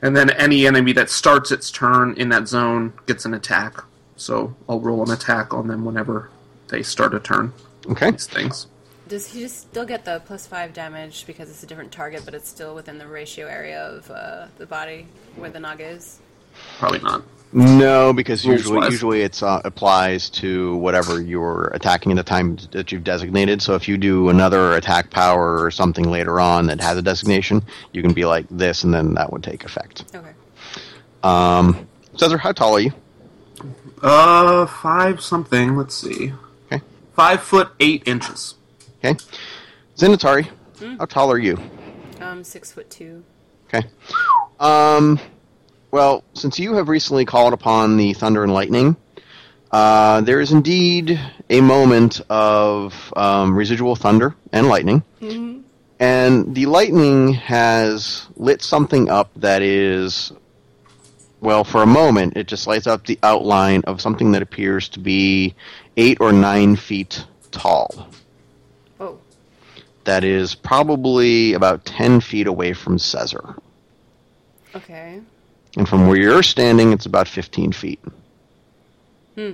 And 0.02 0.14
then 0.16 0.28
any 0.30 0.66
enemy 0.66 0.92
that 0.94 1.08
starts 1.08 1.50
its 1.50 1.70
turn 1.70 2.12
in 2.16 2.28
that 2.30 2.46
zone 2.48 2.92
gets 3.06 3.24
an 3.24 3.32
attack. 3.32 3.82
So 4.16 4.54
I'll 4.68 4.80
roll 4.80 5.02
an 5.02 5.10
attack 5.10 5.54
on 5.54 5.68
them 5.68 5.84
whenever 5.86 6.28
they 6.70 6.83
start 6.83 7.14
a 7.14 7.20
turn. 7.20 7.52
Okay. 7.88 8.11
These 8.11 8.26
things. 8.26 8.66
Does 9.09 9.26
he 9.26 9.40
just 9.40 9.59
still 9.59 9.85
get 9.85 10.04
the 10.04 10.22
plus 10.24 10.46
five 10.46 10.72
damage 10.72 11.26
because 11.26 11.50
it's 11.50 11.62
a 11.62 11.66
different 11.66 11.90
target, 11.90 12.22
but 12.24 12.33
it's 12.33 12.48
still 12.48 12.74
within 12.74 12.98
the 12.98 13.09
ratio 13.09 13.46
area 13.46 13.83
of 13.83 14.09
uh, 14.11 14.46
the 14.59 14.66
body 14.66 15.06
where 15.37 15.50
the 15.50 15.59
Naga 15.59 15.88
is? 15.88 16.20
Probably 16.78 17.00
not. 17.00 17.24
No, 17.52 18.12
because 18.12 18.46
Rules 18.46 18.61
usually 18.61 18.78
wise. 18.78 18.92
usually 18.92 19.22
it's 19.22 19.42
uh, 19.42 19.61
applies 19.64 20.30
to 20.30 20.76
whatever 20.76 21.20
you're 21.20 21.72
attacking 21.74 22.12
at 22.12 22.16
the 22.16 22.22
time 22.22 22.56
that 22.70 22.92
you've 22.92 23.02
designated. 23.02 23.61
So 23.61 23.74
if 23.74 23.88
you 23.88 23.98
do 23.98 24.28
another 24.28 24.74
attack 24.74 25.11
power 25.11 25.61
or 25.61 25.72
something 25.72 26.09
later 26.09 26.38
on 26.38 26.66
that 26.68 26.80
has 26.80 26.96
a 26.96 27.02
designation, 27.02 27.64
you 27.92 28.02
can 28.02 28.12
be 28.12 28.24
like 28.24 28.46
this, 28.48 28.85
and 28.85 28.94
then 28.94 29.14
that 29.14 29.33
would 29.33 29.42
take 29.42 29.64
effect. 29.64 30.04
Okay. 30.14 30.30
Um, 31.24 31.88
Caesar, 32.16 32.38
how 32.38 32.52
tall 32.52 32.76
are 32.76 32.80
you? 32.80 32.92
Uh, 34.00 34.66
five 34.66 35.20
something. 35.20 35.76
Let's 35.76 35.96
see. 35.96 36.33
Okay. 37.11 37.16
Five 37.16 37.42
foot 37.42 37.70
eight 37.81 38.05
inches. 38.07 38.55
Okay. 39.05 39.18
Xanatari, 39.96 40.49
how 40.99 41.05
tall 41.07 41.31
are 41.33 41.38
you? 41.38 41.59
Um, 42.20 42.44
six 42.44 42.73
foot 42.73 42.88
two. 42.90 43.25
Okay. 43.66 43.87
Um, 44.59 45.18
well, 45.90 46.25
since 46.35 46.59
you 46.59 46.75
have 46.75 46.88
recently 46.88 47.25
called 47.25 47.53
upon 47.53 47.96
the 47.96 48.12
thunder 48.12 48.42
and 48.44 48.53
lightning, 48.53 48.96
uh, 49.70 50.20
there 50.23 50.40
is 50.40 50.53
indeed 50.53 51.20
a 51.49 51.61
moment 51.61 52.20
of 52.31 53.12
um, 53.16 53.57
residual 53.57 53.96
thunder 53.96 54.35
and 54.53 54.68
lightning. 54.68 55.03
And 56.01 56.55
the 56.55 56.66
lightning 56.66 57.35
has 57.35 58.27
lit 58.37 58.62
something 58.62 59.11
up 59.11 59.31
that 59.37 59.61
is, 59.61 60.33
well, 61.40 61.62
for 61.62 61.83
a 61.83 61.87
moment, 61.87 62.38
it 62.38 62.46
just 62.46 62.66
lights 62.66 62.87
up 62.87 63.05
the 63.05 63.18
outline 63.23 63.83
of 63.87 64.01
something 64.01 64.33
that 64.33 64.40
appears 64.40 64.88
to 64.90 64.99
be 64.99 65.55
eight 65.96 66.18
or 66.20 66.33
nine 66.33 66.76
feet 66.76 67.24
tall. 67.50 68.09
Oh, 68.98 69.18
That 70.05 70.24
is 70.24 70.55
probably 70.55 71.53
about 71.55 71.85
10 71.85 72.20
feet 72.20 72.46
away 72.46 72.72
from 72.72 72.98
Caesar. 72.98 73.55
okay. 74.74 75.20
And 75.76 75.88
from 75.88 76.09
where 76.09 76.16
you're 76.18 76.42
standing, 76.42 76.92
it's 76.92 77.07
about 77.07 77.29
15 77.29 77.70
feet. 77.72 78.00
Hmm. 79.37 79.53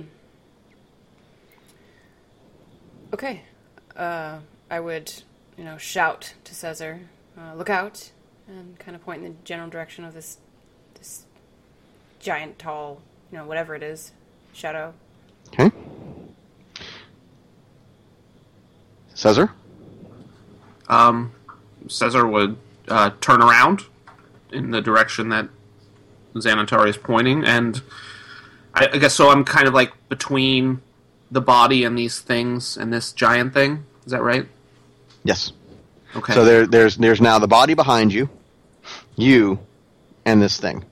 Okay. 3.13 3.41
Uh, 3.95 4.39
I 4.69 4.79
would, 4.79 5.13
you 5.57 5.63
know, 5.63 5.77
shout 5.77 6.33
to 6.43 6.55
Caesar, 6.55 7.01
uh, 7.37 7.53
"Look 7.55 7.69
out!" 7.69 8.11
and 8.47 8.77
kind 8.79 8.95
of 8.95 9.03
point 9.03 9.23
in 9.23 9.31
the 9.31 9.37
general 9.43 9.69
direction 9.69 10.03
of 10.05 10.13
this, 10.13 10.37
this 10.95 11.25
giant, 12.19 12.57
tall, 12.59 13.01
you 13.31 13.37
know, 13.37 13.45
whatever 13.45 13.75
it 13.75 13.83
is, 13.83 14.11
shadow. 14.53 14.93
Okay. 15.49 15.71
Caesar? 19.17 19.51
Um, 20.87 21.33
Caesar 21.87 22.27
would 22.27 22.55
uh, 22.87 23.09
turn 23.19 23.41
around 23.41 23.83
in 24.51 24.69
the 24.69 24.79
direction 24.79 25.29
that 25.29 25.49
Xanatari 26.35 26.89
is 26.89 26.97
pointing, 26.97 27.43
and 27.43 27.81
I, 28.75 28.87
I 28.93 28.97
guess 28.99 29.15
so. 29.15 29.29
I'm 29.29 29.43
kind 29.43 29.67
of 29.67 29.73
like 29.73 29.91
between 30.07 30.81
the 31.31 31.41
body 31.41 31.83
and 31.83 31.97
these 31.97 32.19
things 32.19 32.77
and 32.77 32.93
this 32.93 33.11
giant 33.11 33.53
thing. 33.55 33.83
Is 34.05 34.11
that 34.11 34.21
right? 34.21 34.45
Yes. 35.23 35.51
Okay. 36.15 36.33
So 36.33 36.45
there, 36.45 36.67
there's 36.67 36.95
there's 36.97 37.19
now 37.19 37.39
the 37.39 37.47
body 37.47 37.73
behind 37.73 38.13
you, 38.13 38.29
you, 39.15 39.59
and 40.25 40.39
this 40.39 40.59
thing, 40.59 40.85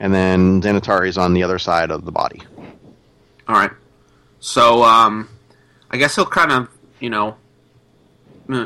and 0.00 0.12
then 0.12 0.60
Xanatari 0.60 1.06
is 1.06 1.16
on 1.16 1.34
the 1.34 1.44
other 1.44 1.60
side 1.60 1.92
of 1.92 2.04
the 2.04 2.12
body. 2.12 2.42
All 3.46 3.54
right. 3.54 3.70
So, 4.40 4.82
um, 4.82 5.28
I 5.90 5.98
guess 5.98 6.16
he'll 6.16 6.26
kind 6.26 6.50
of, 6.50 6.68
you 6.98 7.10
know, 7.10 7.36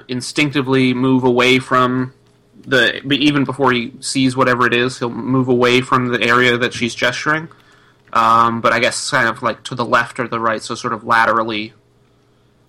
instinctively 0.08 0.94
move 0.94 1.24
away 1.24 1.58
from 1.58 2.12
the. 2.66 3.02
Even 3.12 3.44
before 3.44 3.72
he 3.72 3.92
sees 4.00 4.36
whatever 4.36 4.66
it 4.66 4.74
is, 4.74 4.98
he'll 4.98 5.10
move 5.10 5.48
away 5.48 5.80
from 5.80 6.08
the 6.08 6.22
area 6.22 6.56
that 6.58 6.72
she's 6.72 6.94
gesturing. 6.94 7.48
Um, 8.12 8.60
but 8.60 8.72
I 8.72 8.78
guess 8.78 9.10
kind 9.10 9.28
of 9.28 9.42
like 9.42 9.64
to 9.64 9.74
the 9.74 9.84
left 9.84 10.20
or 10.20 10.28
the 10.28 10.40
right, 10.40 10.62
so 10.62 10.74
sort 10.74 10.92
of 10.92 11.04
laterally. 11.04 11.72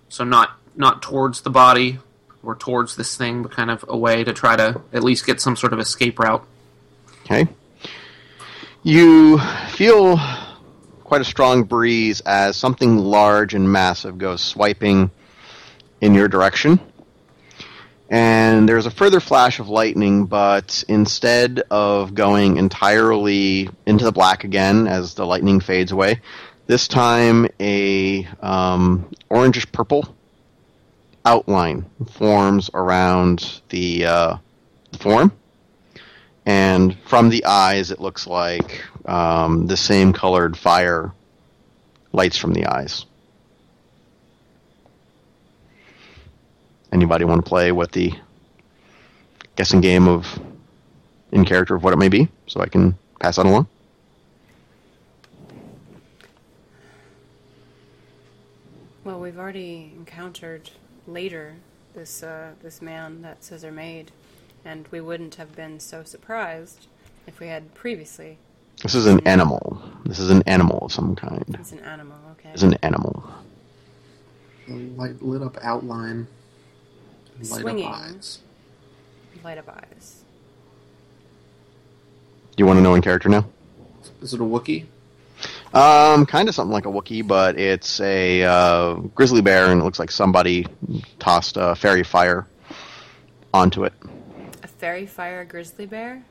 So 0.09 0.23
not 0.23 0.57
not 0.75 1.01
towards 1.01 1.41
the 1.41 1.49
body 1.49 1.99
or 2.43 2.55
towards 2.55 2.95
this 2.95 3.15
thing, 3.15 3.43
but 3.43 3.51
kind 3.51 3.71
of 3.71 3.83
away 3.87 4.23
to 4.23 4.33
try 4.33 4.55
to 4.55 4.81
at 4.93 5.03
least 5.03 5.25
get 5.25 5.41
some 5.41 5.55
sort 5.55 5.73
of 5.73 5.79
escape 5.79 6.19
route. 6.19 6.45
Okay. 7.23 7.47
You 8.83 9.39
feel 9.69 10.19
quite 11.03 11.21
a 11.21 11.25
strong 11.25 11.63
breeze 11.63 12.21
as 12.21 12.55
something 12.55 12.97
large 12.97 13.53
and 13.53 13.71
massive 13.71 14.17
goes 14.17 14.41
swiping 14.41 15.09
in 16.01 16.13
your 16.13 16.27
direction. 16.27 16.79
And 18.09 18.69
there's 18.69 18.85
a 18.85 18.91
further 18.91 19.19
flash 19.19 19.59
of 19.59 19.67
lightning, 19.67 20.25
but 20.25 20.83
instead 20.87 21.63
of 21.71 22.13
going 22.13 22.57
entirely 22.57 23.69
into 23.85 24.05
the 24.05 24.11
black 24.11 24.43
again 24.43 24.87
as 24.87 25.15
the 25.15 25.25
lightning 25.25 25.59
fades 25.59 25.91
away, 25.91 26.21
this 26.67 26.87
time 26.87 27.47
a 27.59 28.27
um, 28.41 29.09
orangish 29.29 29.71
purple 29.71 30.15
outline 31.25 31.85
forms 32.11 32.69
around 32.73 33.61
the, 33.69 34.05
uh, 34.05 34.37
form. 34.99 35.31
And 36.45 36.95
from 37.07 37.29
the 37.29 37.45
eyes 37.45 37.89
it 37.89 37.99
looks 37.99 38.27
like 38.27 38.83
um, 39.05 39.65
the 39.65 39.77
same 39.77 40.13
colored 40.13 40.55
fire 40.55 41.11
lights 42.13 42.37
from 42.37 42.53
the 42.53 42.67
eyes 42.67 43.05
anybody 46.91 47.25
want 47.25 47.43
to 47.43 47.49
play 47.49 47.71
with 47.71 47.91
the 47.91 48.13
guessing 49.55 49.81
game 49.81 50.07
of 50.07 50.39
in 51.31 51.45
character 51.45 51.75
of 51.75 51.83
what 51.83 51.93
it 51.93 51.97
may 51.97 52.09
be 52.09 52.27
so 52.47 52.61
i 52.61 52.67
can 52.67 52.97
pass 53.19 53.37
that 53.37 53.45
along. 53.45 53.67
Well, 59.03 59.19
we've 59.19 59.37
already 59.37 59.93
encountered 59.95 60.71
later 61.07 61.55
this 61.93 62.23
uh, 62.23 62.51
this 62.61 62.81
man 62.81 63.21
that 63.21 63.43
Scissor 63.43 63.71
made, 63.71 64.11
and 64.63 64.87
we 64.89 65.01
wouldn't 65.01 65.35
have 65.35 65.55
been 65.55 65.79
so 65.79 66.03
surprised 66.03 66.87
if 67.27 67.39
we 67.39 67.47
had 67.47 67.73
previously. 67.73 68.37
this 68.81 68.95
is 68.95 69.05
an 69.05 69.25
animal. 69.27 69.81
This 70.05 70.19
is 70.19 70.29
an 70.29 70.43
animal 70.47 70.79
of 70.85 70.91
some 70.91 71.15
kind. 71.15 71.55
It's 71.59 71.71
an 71.71 71.79
animal, 71.79 72.17
okay. 72.31 72.49
it's 72.53 72.63
an 72.63 72.75
animal. 72.81 73.23
A 74.67 74.71
light 74.71 75.21
lit 75.21 75.43
up 75.43 75.57
outline, 75.61 76.27
light 77.39 77.61
Swinging. 77.61 77.85
up 77.87 77.93
eyes. 77.93 78.39
Light 79.43 79.57
up 79.57 79.69
eyes. 79.69 80.23
do 82.55 82.61
you 82.61 82.65
want 82.65 82.77
to 82.77 82.81
know 82.81 82.95
in 82.95 83.01
character 83.01 83.29
now 83.29 83.45
Is 84.21 84.33
it 84.33 84.39
a 84.39 84.43
Wookiee? 84.43 84.85
Um, 85.73 86.25
kind 86.25 86.47
of 86.47 86.55
something 86.55 86.71
like 86.71 86.85
a 86.85 86.89
Wookiee, 86.89 87.27
but 87.27 87.59
it's 87.59 87.99
a 87.99 88.43
uh, 88.43 88.93
grizzly 89.13 89.41
bear, 89.41 89.65
and 89.71 89.81
it 89.81 89.83
looks 89.83 89.99
like 89.99 90.09
somebody 90.09 90.65
tossed 91.19 91.57
a 91.59 91.75
fairy 91.75 92.03
fire 92.03 92.47
onto 93.53 93.83
it. 93.83 93.91
A 94.63 94.67
fairy 94.67 95.05
fire 95.05 95.43
grizzly 95.43 95.85
bear? 95.85 96.23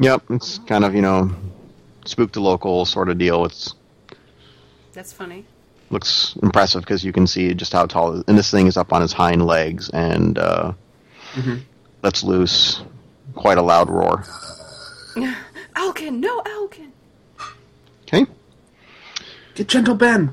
Yep, 0.00 0.24
it's 0.30 0.58
kind 0.58 0.84
of 0.84 0.94
you 0.94 1.02
know 1.02 1.30
spook 2.04 2.32
the 2.32 2.40
local 2.40 2.84
sort 2.84 3.08
of 3.08 3.16
deal. 3.18 3.44
It's 3.44 3.74
That's 4.92 5.12
funny. 5.12 5.44
Looks 5.90 6.36
impressive 6.42 6.82
because 6.82 7.04
you 7.04 7.12
can 7.12 7.26
see 7.26 7.52
just 7.54 7.72
how 7.72 7.84
tall. 7.86 8.22
And 8.28 8.38
this 8.38 8.50
thing 8.50 8.66
is 8.68 8.76
up 8.76 8.92
on 8.92 9.02
its 9.02 9.12
hind 9.12 9.44
legs 9.46 9.90
and 9.90 10.38
uh, 10.38 10.72
Mhm. 11.34 11.62
lets 12.02 12.22
loose 12.22 12.80
quite 13.34 13.58
a 13.58 13.62
loud 13.62 13.90
roar. 13.90 14.24
Alkin, 15.76 16.20
no 16.20 16.40
Alkin! 16.42 16.90
Okay, 18.02 18.26
Get 19.54 19.68
gentle, 19.68 19.94
Ben. 19.94 20.32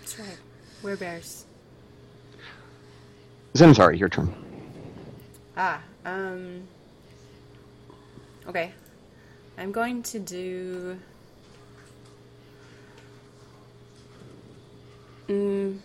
That's 0.00 0.18
right. 0.18 0.36
We're 0.82 0.96
bears. 0.96 1.44
Xanatari, 3.54 3.98
your 3.98 4.08
turn. 4.08 4.34
Ah, 5.56 5.80
um. 6.04 6.66
Okay. 8.48 8.72
I'm 9.56 9.70
going 9.72 10.02
to 10.04 10.18
do. 10.18 10.98
Mm. 15.28 15.78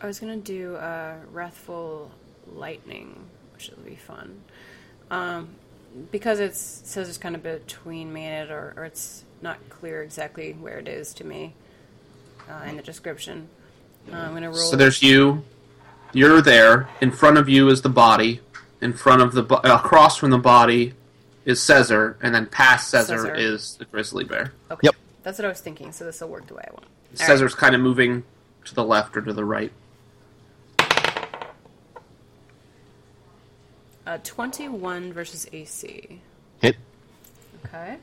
I 0.00 0.06
was 0.06 0.18
gonna 0.18 0.36
do 0.36 0.76
uh, 0.76 1.14
Wrathful 1.30 2.10
Lightning, 2.54 3.24
which 3.54 3.70
will 3.70 3.84
be 3.84 3.94
fun. 3.94 4.42
Um, 5.10 5.50
because 6.10 6.40
it 6.40 6.56
says 6.56 7.08
it's 7.08 7.18
kind 7.18 7.34
of 7.34 7.42
between 7.42 8.12
me 8.12 8.24
and 8.24 8.48
it, 8.48 8.52
or, 8.52 8.72
or 8.76 8.84
it's 8.84 9.24
not 9.42 9.58
clear 9.68 10.02
exactly 10.02 10.52
where 10.54 10.78
it 10.78 10.88
is 10.88 11.12
to 11.14 11.24
me 11.24 11.54
uh, 12.48 12.64
in 12.64 12.76
the 12.76 12.82
description. 12.82 13.48
Uh, 14.10 14.16
I'm 14.16 14.34
gonna 14.34 14.48
roll. 14.48 14.56
So 14.56 14.76
there's 14.76 15.02
you. 15.02 15.44
You're 16.14 16.42
there. 16.42 16.88
In 17.00 17.10
front 17.10 17.38
of 17.38 17.48
you 17.48 17.68
is 17.68 17.82
the 17.82 17.88
body. 17.88 18.40
In 18.80 18.92
front 18.92 19.22
of 19.22 19.32
the 19.32 19.42
bo- 19.42 19.60
across 19.62 20.16
from 20.16 20.30
the 20.30 20.38
body 20.38 20.94
is 21.44 21.62
Caesar, 21.62 22.16
and 22.22 22.34
then 22.34 22.46
past 22.46 22.90
Caesar, 22.90 23.18
Caesar. 23.18 23.34
is 23.34 23.76
the 23.76 23.84
grizzly 23.84 24.24
bear. 24.24 24.52
Okay. 24.70 24.80
Yep. 24.84 24.94
That's 25.22 25.38
what 25.38 25.44
I 25.44 25.48
was 25.48 25.60
thinking. 25.60 25.92
So 25.92 26.04
this 26.04 26.20
will 26.20 26.28
work 26.28 26.46
the 26.46 26.54
way 26.54 26.64
I 26.66 26.70
want. 26.70 26.84
All 26.84 26.90
right. 27.10 27.18
Caesar's 27.18 27.54
kind 27.54 27.74
of 27.74 27.80
moving 27.80 28.24
to 28.64 28.74
the 28.74 28.84
left 28.84 29.16
or 29.16 29.22
to 29.22 29.32
the 29.32 29.44
right. 29.44 29.72
Uh, 34.04 34.18
21 34.24 35.12
versus 35.12 35.46
AC. 35.52 36.20
Hit. 36.60 36.76
Okay. 37.64 37.98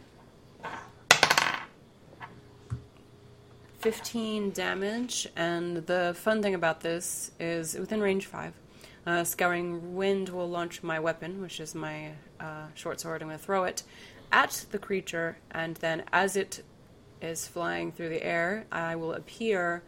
15 3.80 4.52
damage, 4.52 5.28
and 5.36 5.78
the 5.88 6.14
fun 6.18 6.42
thing 6.42 6.54
about 6.54 6.82
this 6.82 7.32
is 7.40 7.76
within 7.76 8.02
range 8.02 8.26
5. 8.26 8.54
Uh, 9.06 9.24
Scouring 9.24 9.96
Wind 9.96 10.30
will 10.30 10.50
launch 10.50 10.84
my 10.84 11.00
weapon, 11.00 11.42
which 11.42 11.60
is 11.60 11.74
my 11.74 12.12
uh, 12.40 12.68
short 12.76 13.00
sword. 13.00 13.22
I'm 13.22 13.30
going 13.30 13.40
to 13.40 13.44
throw 13.44 13.64
it 13.64 13.84
at 14.32 14.66
the 14.72 14.78
creature, 14.78 15.38
and 15.52 15.76
then 15.78 16.04
as 16.12 16.36
it 16.36 16.64
is 17.22 17.48
flying 17.48 17.92
through 17.92 18.10
the 18.10 18.24
air, 18.24 18.66
I 18.72 18.96
will 18.96 19.14
appear 19.14 19.84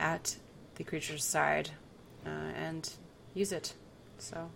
at 0.00 0.36
the 0.76 0.84
creature's 0.84 1.24
side 1.24 1.70
uh, 2.24 2.28
and 2.56 2.88
use 3.34 3.52
it. 3.52 3.74
So 4.18 4.50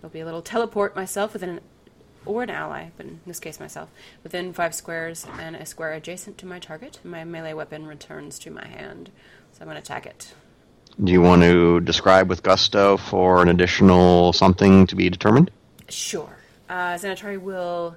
there'll 0.00 0.12
be 0.12 0.20
a 0.20 0.24
little 0.24 0.42
teleport 0.42 0.96
myself 0.96 1.32
within 1.32 1.50
an 1.50 1.60
or 2.26 2.42
an 2.42 2.50
ally, 2.50 2.90
but 2.96 3.06
in 3.06 3.20
this 3.26 3.40
case 3.40 3.58
myself, 3.58 3.90
within 4.22 4.52
five 4.52 4.74
squares 4.74 5.26
and 5.38 5.56
a 5.56 5.64
square 5.64 5.92
adjacent 5.92 6.36
to 6.38 6.46
my 6.46 6.58
target. 6.58 7.00
My 7.02 7.24
melee 7.24 7.54
weapon 7.54 7.86
returns 7.86 8.38
to 8.40 8.50
my 8.50 8.66
hand, 8.66 9.10
so 9.52 9.62
I'm 9.62 9.66
going 9.66 9.76
to 9.76 9.82
attack 9.82 10.06
it. 10.06 10.34
Do 11.02 11.12
you 11.12 11.22
want 11.22 11.40
to 11.42 11.80
describe 11.80 12.28
with 12.28 12.42
gusto 12.42 12.98
for 12.98 13.40
an 13.40 13.48
additional 13.48 14.34
something 14.34 14.86
to 14.88 14.94
be 14.94 15.08
determined? 15.08 15.50
Sure. 15.88 16.36
Uh, 16.68 16.98
will, 17.40 17.96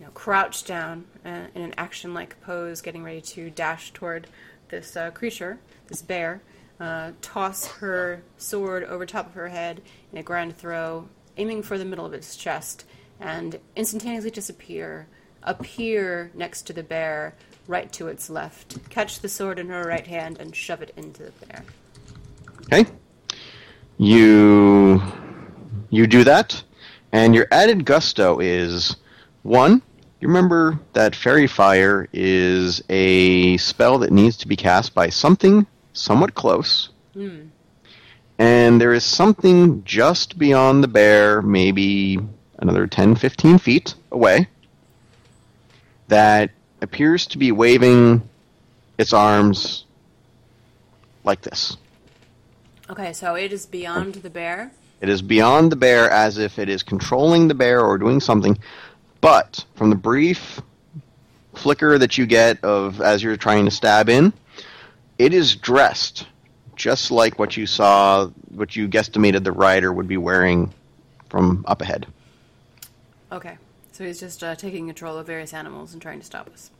you 0.00 0.04
know, 0.04 0.10
crouch 0.14 0.64
down 0.64 1.04
uh, 1.24 1.46
in 1.54 1.62
an 1.62 1.74
action-like 1.78 2.40
pose, 2.40 2.80
getting 2.80 3.04
ready 3.04 3.20
to 3.20 3.50
dash 3.50 3.92
toward 3.92 4.26
this 4.68 4.96
uh, 4.96 5.12
creature, 5.12 5.60
this 5.86 6.02
bear. 6.02 6.42
Uh, 6.80 7.12
toss 7.22 7.66
her 7.66 8.22
sword 8.36 8.82
over 8.82 9.06
top 9.06 9.28
of 9.28 9.34
her 9.34 9.50
head 9.50 9.80
in 10.10 10.18
a 10.18 10.22
grand 10.22 10.56
throw, 10.56 11.08
aiming 11.36 11.62
for 11.62 11.78
the 11.78 11.84
middle 11.84 12.06
of 12.06 12.12
its 12.12 12.34
chest, 12.34 12.84
and 13.20 13.60
instantaneously 13.76 14.30
disappear. 14.30 15.06
Appear 15.44 16.32
next 16.34 16.62
to 16.62 16.72
the 16.72 16.82
bear 16.82 17.36
right 17.68 17.92
to 17.92 18.08
its 18.08 18.28
left, 18.28 18.90
catch 18.90 19.20
the 19.20 19.28
sword 19.28 19.60
in 19.60 19.68
her 19.68 19.84
right 19.84 20.08
hand, 20.08 20.38
and 20.40 20.56
shove 20.56 20.82
it 20.82 20.92
into 20.96 21.22
the 21.22 21.46
bear. 21.46 21.64
Okay. 22.72 22.88
You 23.98 25.02
you 25.90 26.06
do 26.06 26.22
that, 26.22 26.62
and 27.10 27.34
your 27.34 27.48
added 27.50 27.84
gusto 27.84 28.38
is 28.38 28.94
one. 29.42 29.82
You 30.20 30.28
remember 30.28 30.78
that 30.92 31.16
fairy 31.16 31.48
fire 31.48 32.08
is 32.12 32.80
a 32.88 33.56
spell 33.56 33.98
that 33.98 34.12
needs 34.12 34.36
to 34.38 34.48
be 34.48 34.54
cast 34.54 34.94
by 34.94 35.08
something 35.08 35.66
somewhat 35.94 36.34
close, 36.36 36.90
hmm. 37.12 37.46
and 38.38 38.80
there 38.80 38.92
is 38.92 39.02
something 39.02 39.82
just 39.82 40.38
beyond 40.38 40.84
the 40.84 40.88
bear, 40.88 41.42
maybe 41.42 42.20
another 42.58 42.86
10, 42.86 43.16
15 43.16 43.58
feet 43.58 43.96
away, 44.12 44.46
that 46.06 46.52
appears 46.82 47.26
to 47.26 47.38
be 47.38 47.50
waving 47.50 48.22
its 48.96 49.12
arms 49.12 49.86
like 51.24 51.40
this. 51.40 51.76
Okay, 52.90 53.12
so 53.12 53.36
it 53.36 53.52
is 53.52 53.66
beyond 53.66 54.14
the 54.16 54.30
bear. 54.30 54.72
It 55.00 55.08
is 55.08 55.22
beyond 55.22 55.70
the 55.70 55.76
bear 55.76 56.10
as 56.10 56.38
if 56.38 56.58
it 56.58 56.68
is 56.68 56.82
controlling 56.82 57.46
the 57.46 57.54
bear 57.54 57.82
or 57.82 57.96
doing 57.98 58.18
something. 58.18 58.58
But 59.20 59.64
from 59.76 59.90
the 59.90 59.96
brief 59.96 60.60
flicker 61.54 61.98
that 61.98 62.18
you 62.18 62.26
get 62.26 62.62
of 62.64 63.00
as 63.00 63.22
you're 63.22 63.36
trying 63.36 63.64
to 63.66 63.70
stab 63.70 64.08
in, 64.08 64.32
it 65.18 65.32
is 65.32 65.54
dressed 65.54 66.26
just 66.74 67.12
like 67.12 67.38
what 67.38 67.56
you 67.56 67.64
saw, 67.64 68.26
what 68.48 68.74
you 68.74 68.88
guesstimated 68.88 69.44
the 69.44 69.52
rider 69.52 69.92
would 69.92 70.08
be 70.08 70.16
wearing 70.16 70.72
from 71.28 71.64
up 71.68 71.82
ahead. 71.82 72.08
Okay, 73.30 73.56
so 73.92 74.02
he's 74.04 74.18
just 74.18 74.42
uh, 74.42 74.56
taking 74.56 74.86
control 74.86 75.16
of 75.16 75.28
various 75.28 75.54
animals 75.54 75.92
and 75.92 76.02
trying 76.02 76.18
to 76.18 76.26
stop 76.26 76.48
us. 76.48 76.72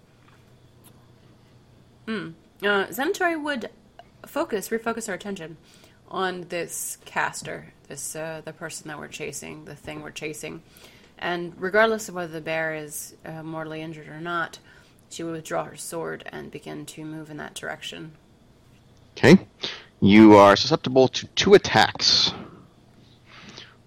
Hmm. 2.06 2.30
Uh, 2.62 2.86
Xanatari 2.86 3.40
would 3.40 3.70
focus, 4.26 4.70
refocus 4.70 5.08
our 5.08 5.14
attention 5.14 5.56
on 6.10 6.46
this 6.48 6.98
caster, 7.04 7.72
this 7.88 8.16
uh, 8.16 8.42
the 8.44 8.52
person 8.52 8.88
that 8.88 8.98
we're 8.98 9.08
chasing, 9.08 9.64
the 9.64 9.74
thing 9.74 10.02
we're 10.02 10.10
chasing, 10.10 10.62
and 11.18 11.52
regardless 11.58 12.08
of 12.08 12.14
whether 12.14 12.32
the 12.32 12.40
bear 12.40 12.74
is 12.74 13.14
uh, 13.24 13.42
mortally 13.42 13.82
injured 13.82 14.08
or 14.08 14.20
not, 14.20 14.58
she 15.10 15.22
would 15.22 15.32
withdraw 15.32 15.64
her 15.64 15.76
sword 15.76 16.24
and 16.32 16.50
begin 16.50 16.86
to 16.86 17.04
move 17.04 17.30
in 17.30 17.36
that 17.36 17.54
direction. 17.54 18.12
Okay. 19.16 19.38
You 20.00 20.36
are 20.36 20.56
susceptible 20.56 21.08
to 21.08 21.26
two 21.28 21.54
attacks. 21.54 22.32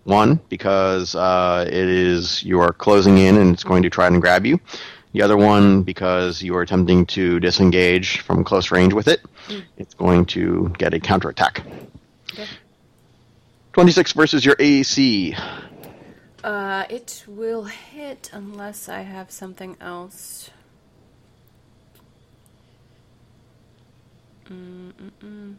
One, 0.03 0.39
because 0.49 1.15
uh, 1.15 1.65
it 1.65 1.73
is 1.73 2.43
you 2.43 2.59
are 2.59 2.73
closing 2.73 3.17
in 3.17 3.37
and 3.37 3.53
it's 3.53 3.63
going 3.63 3.83
to 3.83 3.89
try 3.89 4.07
and 4.07 4.21
grab 4.21 4.45
you. 4.45 4.59
The 5.13 5.21
other 5.21 5.37
one, 5.37 5.83
because 5.83 6.41
you 6.41 6.55
are 6.55 6.61
attempting 6.61 7.05
to 7.07 7.39
disengage 7.39 8.19
from 8.19 8.43
close 8.43 8.69
range 8.69 8.93
with 8.93 9.07
it, 9.07 9.21
it's 9.77 9.93
going 9.93 10.25
to 10.27 10.73
get 10.77 10.93
a 10.93 10.99
counterattack. 10.99 11.63
Okay. 12.33 12.47
26 13.73 14.11
versus 14.13 14.45
your 14.45 14.55
AC. 14.59 15.35
Uh, 16.43 16.85
it 16.89 17.23
will 17.27 17.63
hit 17.63 18.29
unless 18.33 18.89
I 18.89 19.01
have 19.01 19.31
something 19.31 19.77
else. 19.79 20.49
Mm-mm-mm. 24.49 25.55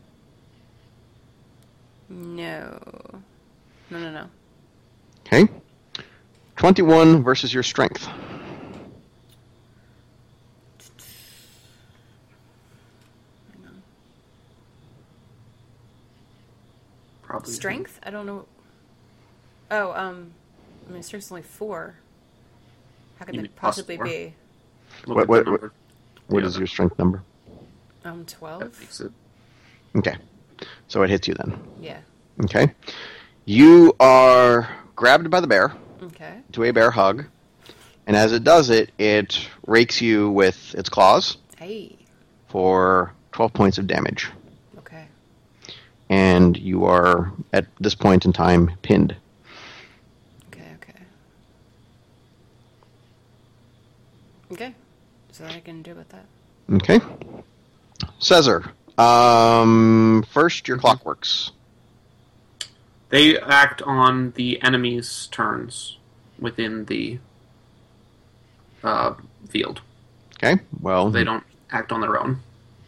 No. 2.08 2.80
No, 3.90 3.98
no, 3.98 4.10
no. 4.10 4.26
Okay. 5.26 5.48
21 6.56 7.22
versus 7.22 7.52
your 7.52 7.62
strength. 7.62 8.08
Probably 17.44 17.54
Strength? 17.56 18.00
I 18.02 18.10
don't 18.10 18.26
know. 18.26 18.46
Oh, 19.70 19.92
um, 19.92 20.32
I 20.88 20.92
mean, 20.92 21.02
strength's 21.02 21.30
only 21.30 21.42
four. 21.42 21.96
How 23.18 23.26
could 23.26 23.34
You 23.34 23.42
that 23.42 23.56
possibly 23.56 23.96
four? 23.96 24.06
be? 24.06 24.34
Look 25.06 25.16
What- 25.16 25.22
at 25.24 25.28
what- 25.28 25.44
number. 25.46 25.72
What 26.28 26.40
Yeah, 26.40 26.46
is 26.48 26.56
your 26.56 26.66
strength 26.66 26.98
number? 26.98 27.22
Um, 28.04 28.20
That 28.20 28.28
12? 28.28 29.00
it. 29.00 29.12
Okay. 29.98 30.16
So 30.88 31.02
it 31.02 31.10
hits 31.10 31.28
you 31.28 31.34
then. 31.34 31.58
Yeah. 31.80 31.98
Okay. 32.44 32.72
You 33.44 33.94
are 34.00 34.68
grabbed 34.96 35.30
by 35.30 35.40
the 35.40 35.46
bear. 35.46 35.72
Okay. 36.02 36.40
to 36.52 36.64
a 36.64 36.70
bear 36.70 36.90
hug, 36.90 37.24
and 38.06 38.14
as 38.16 38.32
it 38.32 38.44
does 38.44 38.68
it, 38.70 38.92
it 38.98 39.48
rakes 39.66 40.00
you 40.02 40.30
with 40.30 40.74
its 40.74 40.88
claws 40.90 41.38
Hey. 41.58 41.96
for 42.48 43.12
12 43.32 43.52
points 43.54 43.78
of 43.78 43.86
damage, 43.86 44.26
Okay. 44.26 44.36
And 46.14 46.56
you 46.56 46.84
are 46.84 47.32
at 47.52 47.66
this 47.80 47.96
point 47.96 48.24
in 48.24 48.32
time 48.32 48.70
pinned. 48.82 49.16
Okay, 50.48 50.70
okay. 50.76 51.00
Okay. 54.52 54.74
So 55.32 55.44
I 55.44 55.58
can 55.58 55.82
do 55.82 55.96
with 55.96 56.08
that. 56.10 56.24
Okay, 56.72 57.00
Caesar. 58.20 58.70
Um, 58.96 60.24
first, 60.30 60.68
your 60.68 60.78
clockworks. 60.78 61.50
They 63.08 63.36
act 63.40 63.82
on 63.82 64.32
the 64.36 64.62
enemy's 64.62 65.26
turns 65.32 65.98
within 66.38 66.84
the 66.84 67.18
uh, 68.84 69.14
field. 69.48 69.80
Okay, 70.36 70.62
well, 70.80 71.10
They 71.10 71.24
don't 71.24 71.44
act 71.70 71.90
on 71.90 72.00
their 72.00 72.20
own. 72.20 72.40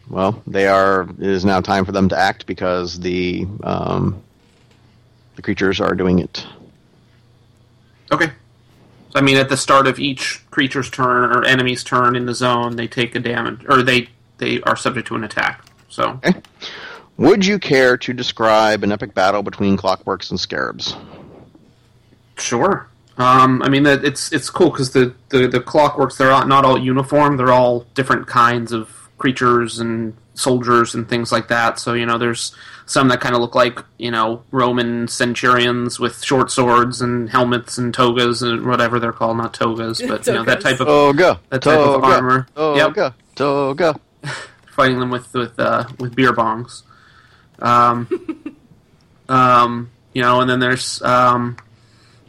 Well, 0.09 0.43
they 0.47 0.67
are. 0.67 1.03
It 1.03 1.21
is 1.27 1.45
now 1.45 1.61
time 1.61 1.85
for 1.85 1.93
them 1.93 2.09
to 2.11 2.19
act 2.19 2.47
because 2.47 3.01
the 3.01 3.47
um, 3.63 4.23
the 5.37 5.43
creatures 5.43 5.81
are 5.81 5.95
doing 5.95 6.19
it. 6.19 6.47
Okay. 8.13 8.27
So, 9.11 9.19
I 9.19 9.23
mean, 9.23 9.37
at 9.37 9.49
the 9.49 9.57
start 9.57 9.87
of 9.87 9.99
each 9.99 10.43
creature's 10.51 10.91
turn 10.91 11.31
or 11.31 11.45
enemy's 11.45 11.83
turn 11.85 12.17
in 12.17 12.27
the 12.27 12.35
zone, 12.35 12.77
they 12.77 12.87
take 12.87 13.15
a 13.15 13.21
damage, 13.21 13.65
or 13.69 13.83
they 13.83 14.09
they 14.39 14.61
are 14.63 14.77
subject 14.77 15.09
to 15.09 15.15
an 15.17 15.25
attack. 15.25 15.65
So, 15.89 16.21
Okay. 16.25 16.41
Would 17.19 17.47
you 17.47 17.59
care 17.59 17.97
to 17.97 18.13
describe 18.13 18.85
an 18.85 18.93
epic 18.93 19.15
battle 19.15 19.43
between 19.43 19.77
clockworks 19.77 20.31
and 20.31 20.39
scarabs? 20.39 20.95
sure. 22.39 22.89
Um, 23.19 23.63
I 23.63 23.71
mean, 23.71 23.87
it's 23.87 24.31
it's 24.33 24.51
cool 24.51 24.71
because 24.71 24.93
the, 24.93 25.15
the 25.31 25.47
the 25.47 25.61
clockworks 25.61 26.19
they're 26.19 26.29
not, 26.29 26.49
not 26.49 26.67
all 26.67 26.77
uniform. 26.79 27.39
They're 27.39 27.53
all 27.53 27.87
different 27.95 28.27
kinds 28.27 28.73
of 28.73 29.06
creatures 29.19 29.79
and 29.79 30.17
soldiers 30.35 30.95
and 30.95 31.09
things 31.09 31.33
like 31.33 31.49
that. 31.49 31.79
So 31.79 31.95
you 31.95 32.07
know, 32.07 32.19
there's 32.19 32.55
some 32.87 33.09
that 33.09 33.21
kind 33.21 33.35
of 33.35 33.41
look 33.41 33.55
like 33.55 33.79
you 33.99 34.11
know 34.11 34.43
Roman 34.51 35.09
centurions 35.09 35.99
with 35.99 36.23
short 36.23 36.51
swords 36.51 37.01
and 37.01 37.31
helmets 37.31 37.79
and 37.79 37.93
togas 37.93 38.43
and 38.43 38.67
whatever 38.67 38.99
they're 39.01 39.13
called, 39.13 39.37
not 39.37 39.55
togas, 39.55 40.01
but 40.07 40.27
you 40.27 40.33
know 40.35 40.45
that 40.45 40.61
type 40.61 40.81
of 40.81 40.87
Toga. 40.87 41.41
that 41.51 41.63
type 41.63 41.79
of 41.79 42.03
toga, 42.03 42.07
armor. 42.07 42.47
Yep. 42.57 42.95
Toga. 42.95 43.15
Toga. 43.35 44.01
fighting 44.77 45.01
them 45.01 45.11
with 45.11 45.33
with 45.33 45.59
uh, 45.59 45.85
with 45.99 46.15
beer 46.15 46.33
bongs. 46.33 46.83
Um, 47.59 48.57
um, 49.29 49.91
you 50.13 50.23
know, 50.23 50.41
and 50.41 50.49
then 50.49 50.61
there's 50.61 51.03
um, 51.03 51.57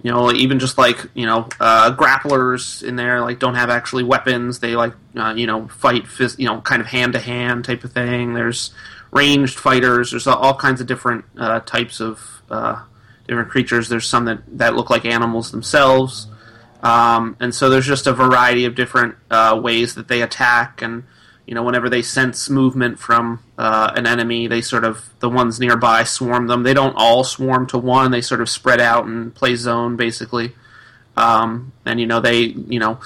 you 0.08 0.14
know 0.14 0.32
even 0.32 0.58
just 0.58 0.78
like 0.78 1.06
you 1.16 1.26
know 1.26 1.50
uh, 1.60 1.94
grapplers 1.94 2.82
in 2.82 2.96
there 2.96 3.20
like 3.20 3.40
don't 3.40 3.56
have 3.56 3.70
actually 3.70 4.06
weapons. 4.06 4.60
They 4.60 4.74
like 4.78 4.94
uh, 5.18 5.34
you 5.36 5.48
know 5.48 5.68
fight 5.68 6.06
phys- 6.06 6.40
you 6.40 6.46
know 6.46 6.62
kind 6.62 6.82
of 6.82 6.88
hand 6.88 7.12
to 7.12 7.20
hand 7.20 7.66
type 7.66 7.84
of 7.84 7.92
thing. 7.92 8.34
There's 8.34 8.74
ranged 9.12 9.60
fighters. 9.60 10.12
There's 10.12 10.26
all 10.26 10.56
kinds 10.56 10.80
of 10.80 10.88
different 10.88 11.26
uh, 11.38 11.60
types 11.60 12.00
of 12.00 12.42
uh, 12.50 12.82
different 13.28 13.50
creatures. 13.50 13.90
There's 13.90 14.08
some 14.08 14.24
that 14.26 14.44
that 14.60 14.78
look 14.78 14.90
like 14.90 15.04
animals 15.04 15.52
themselves. 15.52 16.28
Um, 16.82 17.36
and 17.42 17.54
so 17.54 17.70
there's 17.70 17.86
just 17.86 18.08
a 18.08 18.14
variety 18.14 18.64
of 18.64 18.76
different 18.76 19.16
uh, 19.30 19.60
ways 19.62 19.96
that 19.96 20.08
they 20.08 20.22
attack, 20.22 20.82
and 20.82 21.04
you 21.48 21.56
know, 21.56 21.64
whenever 21.64 21.90
they 21.90 22.02
sense 22.02 22.50
movement 22.50 23.00
from 23.00 23.42
uh, 23.58 23.94
an 23.96 24.06
enemy, 24.06 24.48
they 24.48 24.60
sort 24.60 24.84
of 24.84 25.10
the 25.20 25.30
ones 25.30 25.62
nearby 25.62 26.04
swarm 26.04 26.48
them. 26.48 26.64
They 26.64 26.74
don't 26.74 26.96
all 26.98 27.24
swarm 27.24 27.66
to 27.68 27.78
one; 27.78 28.12
they 28.12 28.22
sort 28.22 28.42
of 28.42 28.50
spread 28.50 28.82
out 28.82 29.06
and 29.06 29.34
play 29.34 29.56
zone 29.56 29.96
basically. 29.96 30.54
Um, 31.16 31.72
and 31.86 32.02
you 32.02 32.06
know, 32.06 32.20
they 32.20 32.42
you 32.42 32.80
know, 32.80 33.00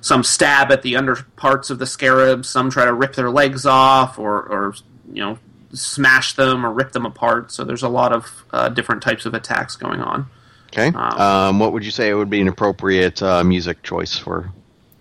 some 0.00 0.22
stab 0.22 0.70
at 0.70 0.82
the 0.82 0.96
under 0.96 1.16
parts 1.34 1.70
of 1.70 1.80
the 1.80 1.86
scarabs, 1.86 2.48
some 2.48 2.70
try 2.70 2.84
to 2.84 2.94
rip 2.94 3.16
their 3.16 3.30
legs 3.30 3.66
off, 3.66 4.16
or 4.16 4.42
or 4.42 4.74
you 5.12 5.20
know, 5.20 5.38
smash 5.72 6.34
them 6.34 6.64
or 6.64 6.72
rip 6.72 6.92
them 6.92 7.04
apart. 7.04 7.50
So 7.50 7.64
there's 7.64 7.82
a 7.82 7.88
lot 7.88 8.12
of 8.12 8.44
uh, 8.52 8.68
different 8.68 9.02
types 9.02 9.26
of 9.26 9.34
attacks 9.34 9.74
going 9.74 10.00
on. 10.00 10.26
Okay. 10.68 10.88
Um, 10.88 11.20
Um, 11.20 11.58
what 11.58 11.72
would 11.72 11.84
you 11.84 11.90
say 11.90 12.14
would 12.14 12.30
be 12.30 12.40
an 12.40 12.48
appropriate 12.48 13.20
uh, 13.22 13.42
music 13.42 13.82
choice 13.82 14.16
for? 14.16 14.52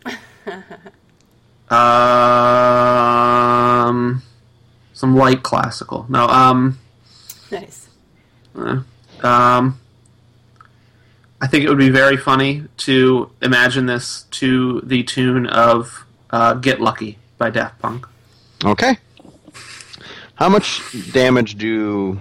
Um, 3.87 4.21
some 4.93 5.15
light 5.15 5.43
classical. 5.43 6.05
No, 6.09 6.27
um, 6.27 6.79
Nice. 7.51 7.87
uh, 8.55 8.81
um, 9.23 9.79
I 11.41 11.47
think 11.47 11.63
it 11.63 11.69
would 11.69 11.77
be 11.77 11.89
very 11.89 12.17
funny 12.17 12.63
to 12.77 13.29
imagine 13.41 13.85
this 13.85 14.23
to 14.31 14.81
the 14.81 15.03
tune 15.03 15.45
of 15.47 16.05
uh, 16.31 16.53
"Get 16.55 16.81
Lucky." 16.81 17.17
by 17.37 17.51
Daft 17.51 17.77
Punk. 17.79 18.07
Okay. 18.65 18.97
How 20.35 20.49
much 20.49 20.81
damage 21.11 21.55
do 21.55 22.19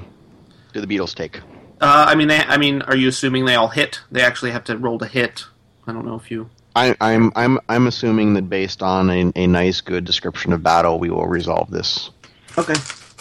do 0.75 0.81
the 0.83 0.87
Beatles 0.87 1.15
take? 1.15 1.39
Uh, 1.81 2.05
I 2.09 2.15
mean, 2.15 2.29
they, 2.29 2.37
I 2.39 2.59
mean, 2.59 2.83
are 2.83 2.95
you 2.97 3.09
assuming 3.09 3.47
they 3.47 3.55
all 3.55 3.69
hit? 3.69 4.01
They 4.11 4.21
actually 4.23 4.51
have 4.51 4.65
to 4.65 4.77
roll 4.77 4.99
to 4.99 5.07
hit. 5.07 5.45
I 5.87 5.93
don't 5.93 6.05
know 6.05 6.17
if 6.17 6.31
you. 6.31 6.51
I, 6.77 6.95
I'm 7.01 7.33
I'm 7.35 7.59
I'm 7.71 7.87
assuming 7.87 8.35
that 8.35 8.51
based 8.51 8.83
on 8.83 9.09
a, 9.09 9.33
a 9.35 9.47
nice 9.47 9.81
good 9.81 10.05
description 10.05 10.53
of 10.53 10.63
battle, 10.63 10.99
we 10.99 11.09
will 11.09 11.27
resolve 11.27 11.71
this. 11.71 12.11
Okay, 12.59 12.75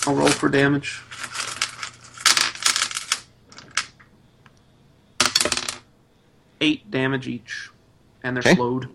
I'll 0.06 0.14
roll 0.14 0.28
for 0.28 0.50
damage. 0.50 1.02
Eight 6.60 6.92
damage 6.92 7.28
each, 7.30 7.70
and 8.24 8.36
they're 8.36 8.42
Okay. 8.42 8.56
slowed. 8.56 8.90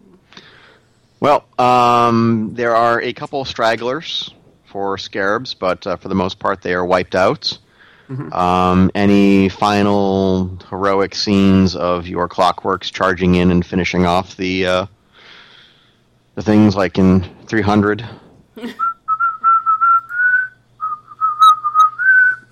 Well, 1.20 1.44
um, 1.58 2.50
there 2.54 2.76
are 2.76 3.00
a 3.00 3.12
couple 3.14 3.44
stragglers 3.46 4.30
for 4.66 4.98
scarabs, 4.98 5.54
but 5.54 5.86
uh, 5.86 5.96
for 5.96 6.08
the 6.08 6.14
most 6.14 6.38
part, 6.38 6.60
they 6.62 6.74
are 6.74 6.84
wiped 6.84 7.14
out. 7.14 7.56
Um, 8.10 8.90
any 8.92 9.48
final 9.48 10.58
heroic 10.68 11.14
scenes 11.14 11.76
of 11.76 12.08
your 12.08 12.28
clockworks 12.28 12.90
charging 12.92 13.36
in 13.36 13.52
and 13.52 13.64
finishing 13.64 14.04
off 14.04 14.36
the 14.36 14.66
uh, 14.66 14.86
the 16.34 16.42
things 16.42 16.74
like 16.74 16.98
in 16.98 17.22
300? 17.46 18.04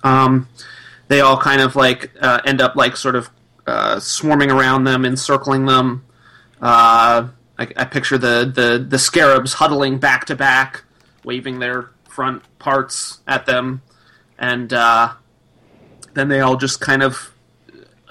um, 0.03 0.47
they 1.09 1.19
all 1.19 1.37
kind 1.37 1.59
of 1.61 1.75
like 1.75 2.11
uh, 2.21 2.39
end 2.45 2.61
up 2.61 2.77
like 2.77 2.95
sort 2.95 3.15
of 3.15 3.29
uh, 3.67 3.99
swarming 3.99 4.51
around 4.51 4.85
them, 4.85 5.03
encircling 5.03 5.65
them. 5.65 6.05
Uh, 6.61 7.27
I, 7.57 7.67
I 7.75 7.83
picture 7.83 8.17
the, 8.17 8.49
the 8.53 8.83
the 8.87 8.97
scarabs 8.97 9.53
huddling 9.53 9.97
back 9.97 10.23
to 10.25 10.35
back, 10.35 10.83
waving 11.25 11.59
their 11.59 11.89
front 12.07 12.43
parts 12.59 13.19
at 13.27 13.45
them, 13.45 13.81
and 14.37 14.71
uh, 14.71 15.13
then 16.13 16.27
they 16.27 16.39
all 16.39 16.57
just 16.57 16.81
kind 16.81 17.03
of 17.03 17.31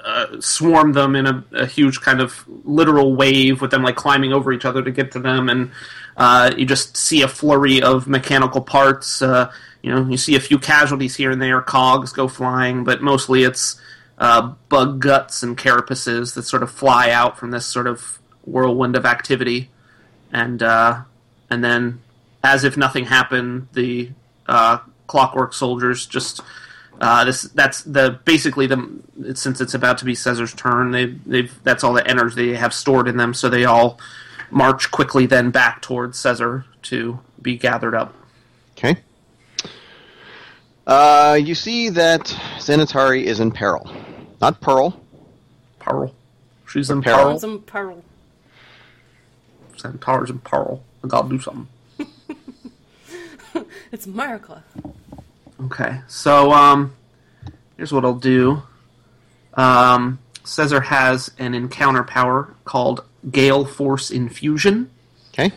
uh, 0.05 0.41
swarm 0.41 0.93
them 0.93 1.17
in 1.17 1.27
a, 1.27 1.45
a 1.53 1.67
huge 1.67 2.01
kind 2.01 2.21
of 2.21 2.45
literal 2.65 3.15
wave 3.15 3.61
with 3.61 3.71
them 3.71 3.83
like 3.83 3.97
climbing 3.97 4.33
over 4.33 4.53
each 4.53 4.65
other 4.65 4.83
to 4.83 4.91
get 4.91 5.13
to 5.13 5.19
them. 5.19 5.49
And 5.49 5.71
uh, 6.17 6.53
you 6.57 6.67
just 6.67 6.97
see 6.97 7.23
a 7.23 7.29
flurry 7.29 7.83
of 7.83 8.07
mechanical 8.07 8.61
parts. 8.61 9.21
Uh, 9.21 9.53
you 9.83 9.95
know 9.95 10.09
you 10.09 10.17
see 10.17 10.35
a 10.35 10.41
few 10.41 10.59
casualties 10.59 11.17
here 11.17 11.31
and 11.31 11.41
there. 11.43 11.61
Cogs 11.61 12.13
go 12.13 12.29
flying 12.29 12.85
but 12.85 13.03
mostly 13.03 13.45
it's 13.45 13.81
uh, 14.19 14.55
bug 14.69 15.01
guts 15.01 15.43
and 15.43 15.57
carapaces 15.57 16.35
that 16.35 16.43
sort 16.43 16.63
of 16.63 16.71
fly 16.71 17.11
out 17.11 17.39
from 17.39 17.51
this 17.51 17.67
sort 17.67 17.87
of 17.87 18.19
whirlwind 18.45 18.97
of 18.97 19.05
activity. 19.05 19.71
And 20.33 20.63
uh, 20.63 21.03
and 21.51 21.63
then 21.63 22.01
as 22.43 22.65
if 22.65 22.77
nothing 22.77 23.05
happened 23.05 23.69
the 23.73 24.11
uh, 24.47 24.79
clockwork 25.07 25.53
soldiers 25.53 26.07
just 26.07 26.41
uh, 27.01 27.25
this 27.25 27.43
that's 27.43 27.83
the 27.83 28.19
basically 28.25 28.67
the 28.67 29.01
since 29.35 29.61
it's 29.61 29.75
about 29.75 29.99
to 29.99 30.05
be 30.05 30.15
Caesar's 30.15 30.55
turn. 30.55 30.91
They 30.91 31.07
they've 31.07 31.53
that's 31.63 31.85
all 31.85 31.93
the 31.93 32.07
energy 32.07 32.51
they 32.51 32.57
have 32.57 32.75
stored 32.75 33.09
in 33.09 33.17
them. 33.17 33.35
So 33.35 33.49
they 33.49 33.65
all 33.65 34.01
march 34.51 34.91
quickly 34.91 35.27
then 35.27 35.51
back 35.51 35.83
towards 35.83 36.19
Caesar 36.19 36.65
to 36.83 37.21
be 37.41 37.57
gathered 37.57 37.95
up. 37.95 38.15
Okay. 38.77 38.97
Uh, 40.87 41.39
you 41.41 41.55
see 41.55 41.91
that 41.91 42.25
Xanatari 42.59 43.25
is 43.25 43.41
in 43.41 43.51
peril. 43.53 43.91
Not 44.41 44.61
Pearl. 44.61 44.99
Pearl, 45.79 46.15
she's 46.67 46.89
in 46.91 47.03
Peril. 47.03 47.19
peril. 47.25 47.39
Some 47.39 47.63
pearl. 47.63 48.03
Centaur's 49.77 50.31
in 50.31 50.39
peril. 50.41 50.83
I 51.05 51.09
gotta 51.09 51.29
do 51.29 51.41
something. 51.41 51.69
It's 53.91 54.07
America. 54.07 54.63
Okay, 55.67 56.01
so 56.07 56.53
um, 56.53 56.95
here's 57.77 57.93
what 57.93 58.05
I'll 58.05 58.15
do. 58.15 58.63
Um, 59.55 60.21
Caesar 60.45 60.81
has 60.81 61.33
an 61.39 61.55
encounter 61.55 62.05
power 62.05 62.55
called 62.65 63.05
Gale 63.31 63.65
Force 63.65 64.11
Infusion. 64.11 64.91
Okay. 65.33 65.53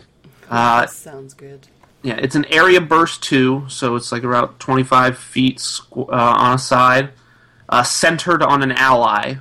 Uh, 0.50 0.80
That 0.80 0.90
sounds 0.90 1.34
good. 1.34 1.68
Yeah, 2.02 2.16
it's 2.20 2.34
an 2.34 2.46
area 2.46 2.80
burst 2.80 3.22
too, 3.22 3.64
so 3.68 3.94
it's 3.94 4.10
like 4.10 4.24
about 4.24 4.58
25 4.58 5.16
feet 5.16 5.58
squ- 5.58 6.08
uh, 6.08 6.34
on 6.36 6.54
a 6.54 6.58
side, 6.58 7.10
uh, 7.68 7.84
centered 7.84 8.42
on 8.42 8.62
an 8.64 8.72
ally 8.72 9.36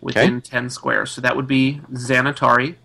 within 0.00 0.36
Okay. 0.38 0.50
10 0.50 0.70
squares. 0.70 1.10
So 1.10 1.20
that 1.20 1.36
would 1.36 1.46
be 1.46 1.82
Xanatari, 1.92 2.76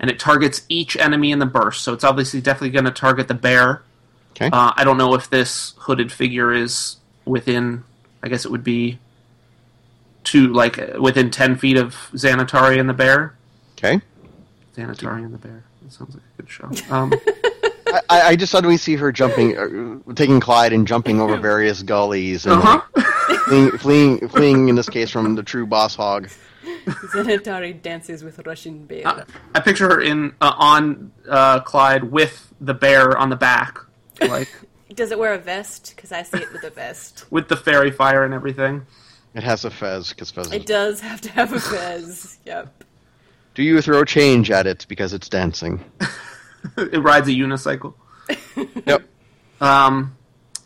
and 0.00 0.10
it 0.10 0.18
targets 0.18 0.62
each 0.68 0.96
enemy 0.96 1.30
in 1.30 1.38
the 1.38 1.46
burst. 1.46 1.82
So 1.82 1.92
it's 1.92 2.02
obviously 2.02 2.40
definitely 2.40 2.70
going 2.70 2.86
to 2.86 2.90
target 2.90 3.28
the 3.28 3.34
bear. 3.34 3.82
Okay. 4.36 4.50
Uh, 4.52 4.72
I 4.76 4.84
don't 4.84 4.98
know 4.98 5.14
if 5.14 5.30
this 5.30 5.74
hooded 5.78 6.12
figure 6.12 6.52
is 6.52 6.96
within. 7.24 7.84
I 8.22 8.28
guess 8.28 8.44
it 8.44 8.50
would 8.50 8.64
be 8.64 8.98
two, 10.24 10.52
like 10.52 10.78
within 10.98 11.30
10 11.30 11.56
feet 11.56 11.78
of 11.78 11.94
Xanatari 12.12 12.78
and 12.78 12.88
the 12.88 12.94
bear. 12.94 13.34
Okay. 13.78 14.00
Xanatari 14.76 15.24
and 15.24 15.32
the 15.32 15.38
bear. 15.38 15.64
That 15.82 15.92
sounds 15.92 16.14
like 16.14 16.24
a 16.38 16.42
good 16.42 16.50
show. 16.50 16.70
Um, 16.92 17.12
I, 18.10 18.20
I 18.22 18.36
just 18.36 18.52
suddenly 18.52 18.76
see 18.76 18.96
her 18.96 19.10
jumping, 19.10 19.56
uh, 19.56 20.12
taking 20.14 20.40
Clyde 20.40 20.72
and 20.72 20.86
jumping 20.86 21.20
over 21.20 21.36
various 21.40 21.82
gullies 21.82 22.44
and 22.44 22.56
uh-huh. 22.56 23.02
fleeing, 23.46 23.70
fleeing, 23.78 24.28
fleeing 24.28 24.68
in 24.68 24.74
this 24.74 24.88
case 24.88 25.10
from 25.10 25.34
the 25.34 25.42
true 25.42 25.66
boss 25.66 25.94
hog. 25.94 26.28
Xanatari 26.86 27.80
dances 27.80 28.22
with 28.22 28.44
Russian 28.44 28.86
bear. 28.86 29.06
Uh, 29.06 29.24
I 29.54 29.60
picture 29.60 29.88
her 29.88 30.00
in 30.00 30.34
uh, 30.40 30.52
on 30.56 31.12
uh, 31.28 31.60
Clyde 31.60 32.04
with 32.04 32.52
the 32.60 32.74
bear 32.74 33.16
on 33.16 33.30
the 33.30 33.36
back, 33.36 33.78
like 34.20 34.48
Does 34.94 35.10
it 35.10 35.18
wear 35.18 35.34
a 35.34 35.38
vest? 35.38 35.94
Because 35.94 36.12
I 36.12 36.22
see 36.22 36.38
it 36.38 36.52
with 36.52 36.62
a 36.64 36.70
vest. 36.70 37.26
with 37.30 37.48
the 37.48 37.56
fairy 37.56 37.90
fire 37.90 38.24
and 38.24 38.32
everything. 38.32 38.86
It 39.34 39.42
has 39.42 39.64
a 39.64 39.70
fez 39.70 40.10
because 40.10 40.30
fez. 40.30 40.50
It 40.52 40.64
does 40.64 41.00
have 41.00 41.20
to 41.22 41.30
have 41.32 41.52
a 41.52 41.60
fez. 41.60 42.38
Yep. 42.46 42.84
Do 43.54 43.62
you 43.62 43.80
throw 43.80 44.04
change 44.04 44.50
at 44.50 44.66
it 44.66 44.86
because 44.88 45.12
it's 45.12 45.28
dancing? 45.28 45.82
it 46.76 47.02
rides 47.02 47.26
a 47.26 47.32
unicycle. 47.32 47.94
Yep. 48.84 49.02
Um, 49.60 50.16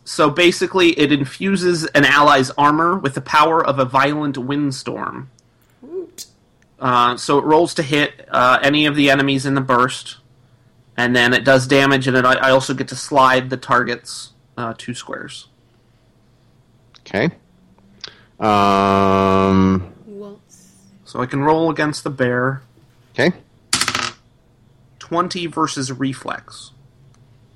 so 0.03 0.29
basically, 0.29 0.89
it 0.99 1.11
infuses 1.11 1.85
an 1.85 2.03
ally's 2.03 2.51
armor 2.51 2.97
with 2.97 3.13
the 3.15 3.21
power 3.21 3.65
of 3.65 3.79
a 3.79 3.85
violent 3.85 4.37
windstorm. 4.37 5.29
Uh, 6.79 7.15
so 7.15 7.37
it 7.37 7.45
rolls 7.45 7.73
to 7.75 7.83
hit 7.83 8.27
uh, 8.29 8.59
any 8.61 8.87
of 8.87 8.95
the 8.95 9.09
enemies 9.09 9.45
in 9.45 9.55
the 9.55 9.61
burst, 9.61 10.17
and 10.97 11.15
then 11.15 11.33
it 11.33 11.43
does 11.43 11.67
damage, 11.67 12.07
and 12.07 12.17
it, 12.17 12.25
I 12.25 12.33
I 12.33 12.51
also 12.51 12.73
get 12.73 12.87
to 12.89 12.95
slide 12.95 13.49
the 13.49 13.57
targets 13.57 14.33
uh, 14.57 14.73
two 14.77 14.93
squares. 14.93 15.47
Okay. 16.99 17.31
Um. 18.39 19.91
So 21.11 21.19
I 21.19 21.25
can 21.25 21.41
roll 21.41 21.69
against 21.69 22.05
the 22.05 22.09
bear. 22.09 22.61
Okay. 23.13 23.33
20 24.99 25.45
versus 25.47 25.91
reflex. 25.91 26.71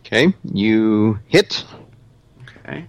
Okay. 0.06 0.34
You 0.44 1.20
hit. 1.26 1.64
Okay. 2.42 2.88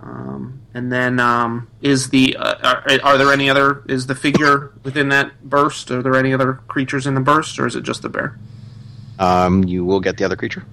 Um, 0.00 0.60
and 0.72 0.92
then 0.92 1.18
um, 1.18 1.68
is 1.80 2.10
the 2.10 2.36
uh, 2.36 2.54
are, 2.62 3.00
are 3.02 3.18
there 3.18 3.32
any 3.32 3.50
other 3.50 3.82
is 3.88 4.06
the 4.06 4.14
figure 4.14 4.72
within 4.84 5.08
that 5.08 5.42
burst? 5.42 5.90
Are 5.90 6.00
there 6.00 6.14
any 6.14 6.32
other 6.32 6.60
creatures 6.68 7.04
in 7.04 7.14
the 7.16 7.20
burst, 7.20 7.58
or 7.58 7.66
is 7.66 7.74
it 7.74 7.82
just 7.82 8.02
the 8.02 8.08
bear? 8.08 8.38
Um. 9.18 9.64
You 9.64 9.84
will 9.84 10.00
get 10.00 10.16
the 10.16 10.24
other 10.24 10.36
creature. 10.36 10.64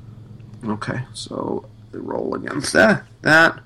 Okay, 0.66 1.02
so 1.14 1.66
roll 1.92 2.36
against 2.36 2.74
that 2.74 3.04
that 3.22 3.60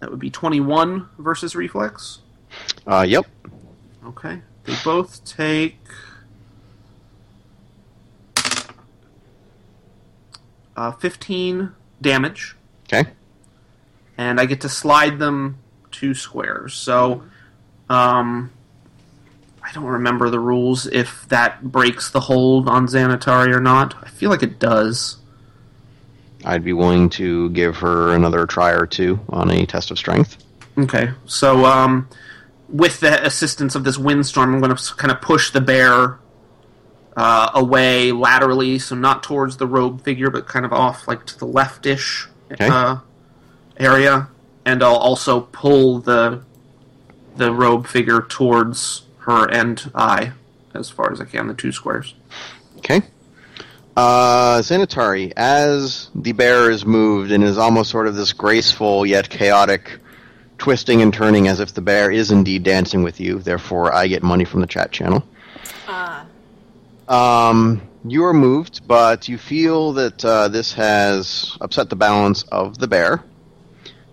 that 0.00 0.10
would 0.10 0.18
be 0.20 0.30
twenty 0.30 0.60
one 0.60 1.08
versus 1.18 1.54
reflex. 1.54 2.20
Uh. 2.86 3.04
Yep. 3.08 3.26
Okay, 4.06 4.40
they 4.64 4.74
both 4.84 5.24
take 5.24 5.78
uh, 10.76 10.92
fifteen 10.92 11.72
damage. 12.00 12.56
Okay. 12.92 13.10
and 14.18 14.38
I 14.38 14.44
get 14.46 14.60
to 14.60 14.68
slide 14.68 15.18
them 15.18 15.58
two 15.90 16.14
squares. 16.14 16.74
So, 16.74 17.22
um, 17.88 18.50
I 19.66 19.72
don't 19.72 19.84
remember 19.84 20.28
the 20.30 20.38
rules 20.40 20.86
if 20.86 21.26
that 21.30 21.62
breaks 21.64 22.10
the 22.10 22.20
hold 22.20 22.68
on 22.68 22.86
Xanatari 22.86 23.54
or 23.54 23.60
not. 23.60 23.94
I 24.02 24.08
feel 24.08 24.28
like 24.30 24.42
it 24.42 24.58
does. 24.58 25.16
I'd 26.44 26.62
be 26.62 26.74
willing 26.74 27.08
to 27.10 27.48
give 27.50 27.76
her 27.78 28.12
another 28.14 28.44
try 28.46 28.72
or 28.72 28.86
two 28.86 29.18
on 29.30 29.50
a 29.50 29.64
test 29.64 29.90
of 29.90 29.96
strength. 29.98 30.36
Okay, 30.76 31.10
so 31.24 31.64
um, 31.64 32.08
with 32.68 33.00
the 33.00 33.24
assistance 33.24 33.74
of 33.74 33.84
this 33.84 33.96
windstorm, 33.96 34.52
I'm 34.54 34.60
going 34.60 34.76
to 34.76 34.94
kind 34.96 35.10
of 35.10 35.22
push 35.22 35.50
the 35.50 35.62
bear 35.62 36.18
uh, 37.16 37.50
away 37.54 38.12
laterally, 38.12 38.78
so 38.78 38.94
not 38.94 39.22
towards 39.22 39.56
the 39.56 39.66
robe 39.66 40.02
figure, 40.04 40.28
but 40.30 40.46
kind 40.46 40.66
of 40.66 40.72
off, 40.74 41.08
like 41.08 41.24
to 41.26 41.38
the 41.38 41.46
leftish 41.46 42.26
Okay. 42.52 42.68
uh, 42.68 42.98
area, 43.78 44.28
and 44.66 44.82
I'll 44.82 44.96
also 44.96 45.40
pull 45.40 46.00
the 46.00 46.42
the 47.36 47.52
robe 47.52 47.86
figure 47.86 48.20
towards 48.20 49.03
her 49.24 49.50
and 49.50 49.90
I 49.94 50.32
as 50.74 50.90
far 50.90 51.12
as 51.12 51.20
I 51.20 51.24
can, 51.24 51.46
the 51.46 51.54
two 51.54 51.72
squares. 51.72 52.14
Okay. 52.78 53.02
Uh, 53.96 54.58
Xanatari, 54.58 55.32
as 55.36 56.10
the 56.14 56.32
bear 56.32 56.70
is 56.70 56.84
moved 56.84 57.30
and 57.30 57.44
is 57.44 57.58
almost 57.58 57.90
sort 57.90 58.08
of 58.08 58.16
this 58.16 58.32
graceful 58.32 59.06
yet 59.06 59.28
chaotic 59.28 59.98
twisting 60.58 61.00
and 61.00 61.14
turning 61.14 61.46
as 61.46 61.60
if 61.60 61.74
the 61.74 61.80
bear 61.80 62.10
is 62.10 62.32
indeed 62.32 62.64
dancing 62.64 63.02
with 63.02 63.20
you, 63.20 63.38
therefore 63.38 63.94
I 63.94 64.08
get 64.08 64.22
money 64.22 64.44
from 64.44 64.60
the 64.60 64.66
chat 64.66 64.90
channel. 64.90 65.22
Ah, 65.86 66.26
Um, 67.08 67.82
you 68.04 68.24
are 68.24 68.34
moved, 68.34 68.86
but 68.86 69.28
you 69.28 69.38
feel 69.38 69.92
that 69.92 70.24
uh, 70.24 70.48
this 70.48 70.72
has 70.72 71.56
upset 71.60 71.88
the 71.88 71.96
balance 71.96 72.42
of 72.44 72.78
the 72.78 72.88
bear, 72.88 73.22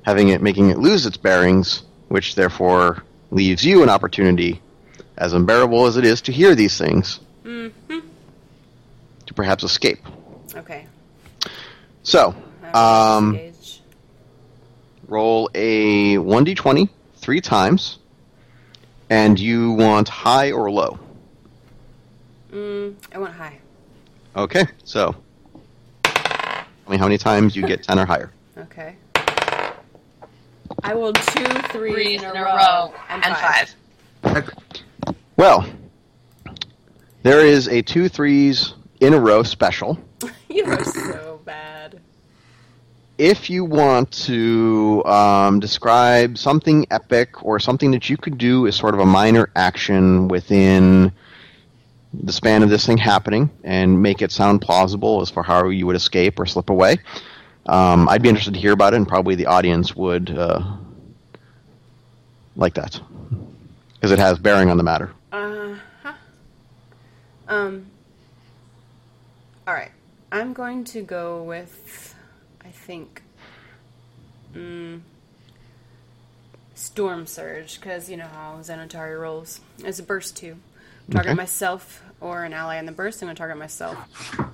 having 0.04 0.30
it 0.30 0.42
making 0.42 0.70
it 0.70 0.78
lose 0.78 1.06
its 1.06 1.18
bearings, 1.18 1.84
which 2.10 2.36
therefore 2.36 3.04
leaves 3.32 3.66
you 3.66 3.82
an 3.82 3.90
opportunity, 3.90 4.62
as 5.22 5.34
unbearable 5.34 5.86
as 5.86 5.98
it 5.98 6.04
is 6.04 6.20
to 6.22 6.32
hear 6.32 6.56
these 6.56 6.80
things, 6.80 7.20
to 7.44 7.72
perhaps 9.36 9.64
escape. 9.64 10.00
okay. 10.56 10.88
So, 12.02 12.34
um, 12.74 13.40
roll 15.08 15.48
a 15.54 16.16
1d20 16.16 16.90
three 17.18 17.40
times, 17.40 18.00
and 19.12 19.40
you 19.40 19.74
want 19.74 20.10
high 20.10 20.52
or 20.52 20.72
low. 20.72 20.98
Mm, 22.52 22.96
I 23.14 23.20
want 23.20 23.34
high. 23.34 23.60
Okay, 24.36 24.66
so 24.84 25.16
tell 26.04 26.66
me 26.90 26.98
how 26.98 27.06
many 27.06 27.20
times 27.20 27.56
you 27.56 27.68
get 27.68 27.84
10 27.88 28.00
or 28.00 28.08
higher. 28.08 28.32
Okay. 28.58 28.96
I 30.84 30.96
will 30.96 31.14
two 31.14 31.44
threes 31.70 31.94
Three 31.94 32.16
in 32.16 32.24
a 32.24 32.34
row, 32.34 32.92
and, 33.10 33.24
five. 33.24 33.76
Well, 35.42 35.66
there 37.24 37.44
is 37.44 37.68
a 37.68 37.82
two 37.82 38.10
threes 38.10 38.76
in 39.00 39.16
a 39.16 39.20
row 39.20 39.42
special. 39.42 39.98
You 40.48 40.66
are 40.66 40.84
so 40.84 41.42
bad. 41.46 42.00
If 43.18 43.50
you 43.50 43.66
want 43.66 44.12
to 44.26 45.04
um, 45.06 45.60
describe 45.60 46.38
something 46.38 46.86
epic 46.92 47.44
or 47.44 47.60
something 47.60 47.90
that 47.90 48.08
you 48.08 48.18
could 48.18 48.38
do 48.38 48.68
as 48.68 48.76
sort 48.76 48.94
of 48.94 49.00
a 49.00 49.06
minor 49.06 49.50
action 49.56 50.28
within 50.28 51.12
the 52.14 52.34
span 52.34 52.62
of 52.62 52.70
this 52.70 52.86
thing 52.86 53.00
happening 53.00 53.50
and 53.64 54.00
make 54.00 54.22
it 54.22 54.32
sound 54.32 54.62
plausible 54.62 55.22
as 55.22 55.32
for 55.32 55.42
how 55.42 55.70
you 55.70 55.88
would 55.88 55.96
escape 55.96 56.38
or 56.38 56.46
slip 56.46 56.70
away, 56.70 57.00
um, 57.66 58.08
I'd 58.10 58.22
be 58.22 58.30
interested 58.30 58.54
to 58.54 58.60
hear 58.60 58.74
about 58.74 58.94
it, 58.94 58.98
and 58.98 59.08
probably 59.08 59.34
the 59.34 59.48
audience 59.48 59.96
would 59.96 60.38
uh, 60.38 60.62
like 62.56 62.76
that 62.76 63.02
because 63.94 64.12
it 64.12 64.20
has 64.20 64.38
bearing 64.38 64.70
on 64.70 64.78
the 64.78 64.84
matter. 64.84 65.12
Uh 65.32 65.76
huh. 66.04 66.14
Um. 67.48 67.88
All 69.68 69.74
right. 69.74 69.92
I'm 70.32 70.54
going 70.54 70.86
to 70.86 71.02
go 71.02 71.44
with, 71.44 72.16
I 72.64 72.70
think, 72.70 73.22
mm, 74.56 75.02
Storm 76.74 77.28
Surge, 77.28 77.80
because 77.80 78.10
you 78.10 78.16
know 78.18 78.28
how 78.28 78.58
Xanatari 78.62 79.20
rolls. 79.20 79.60
It's 79.80 80.00
a 80.00 80.04
burst 80.04 80.38
too. 80.38 80.58
Target 81.10 81.32
Okay. 81.32 81.38
myself 81.38 82.02
or 82.22 82.44
an 82.46 82.54
ally 82.54 82.78
in 82.78 82.86
the 82.86 82.92
burst. 82.94 83.22
I'm 83.22 83.26
going 83.28 83.36
to 83.36 83.40
target 83.40 83.58
myself. 83.58 83.98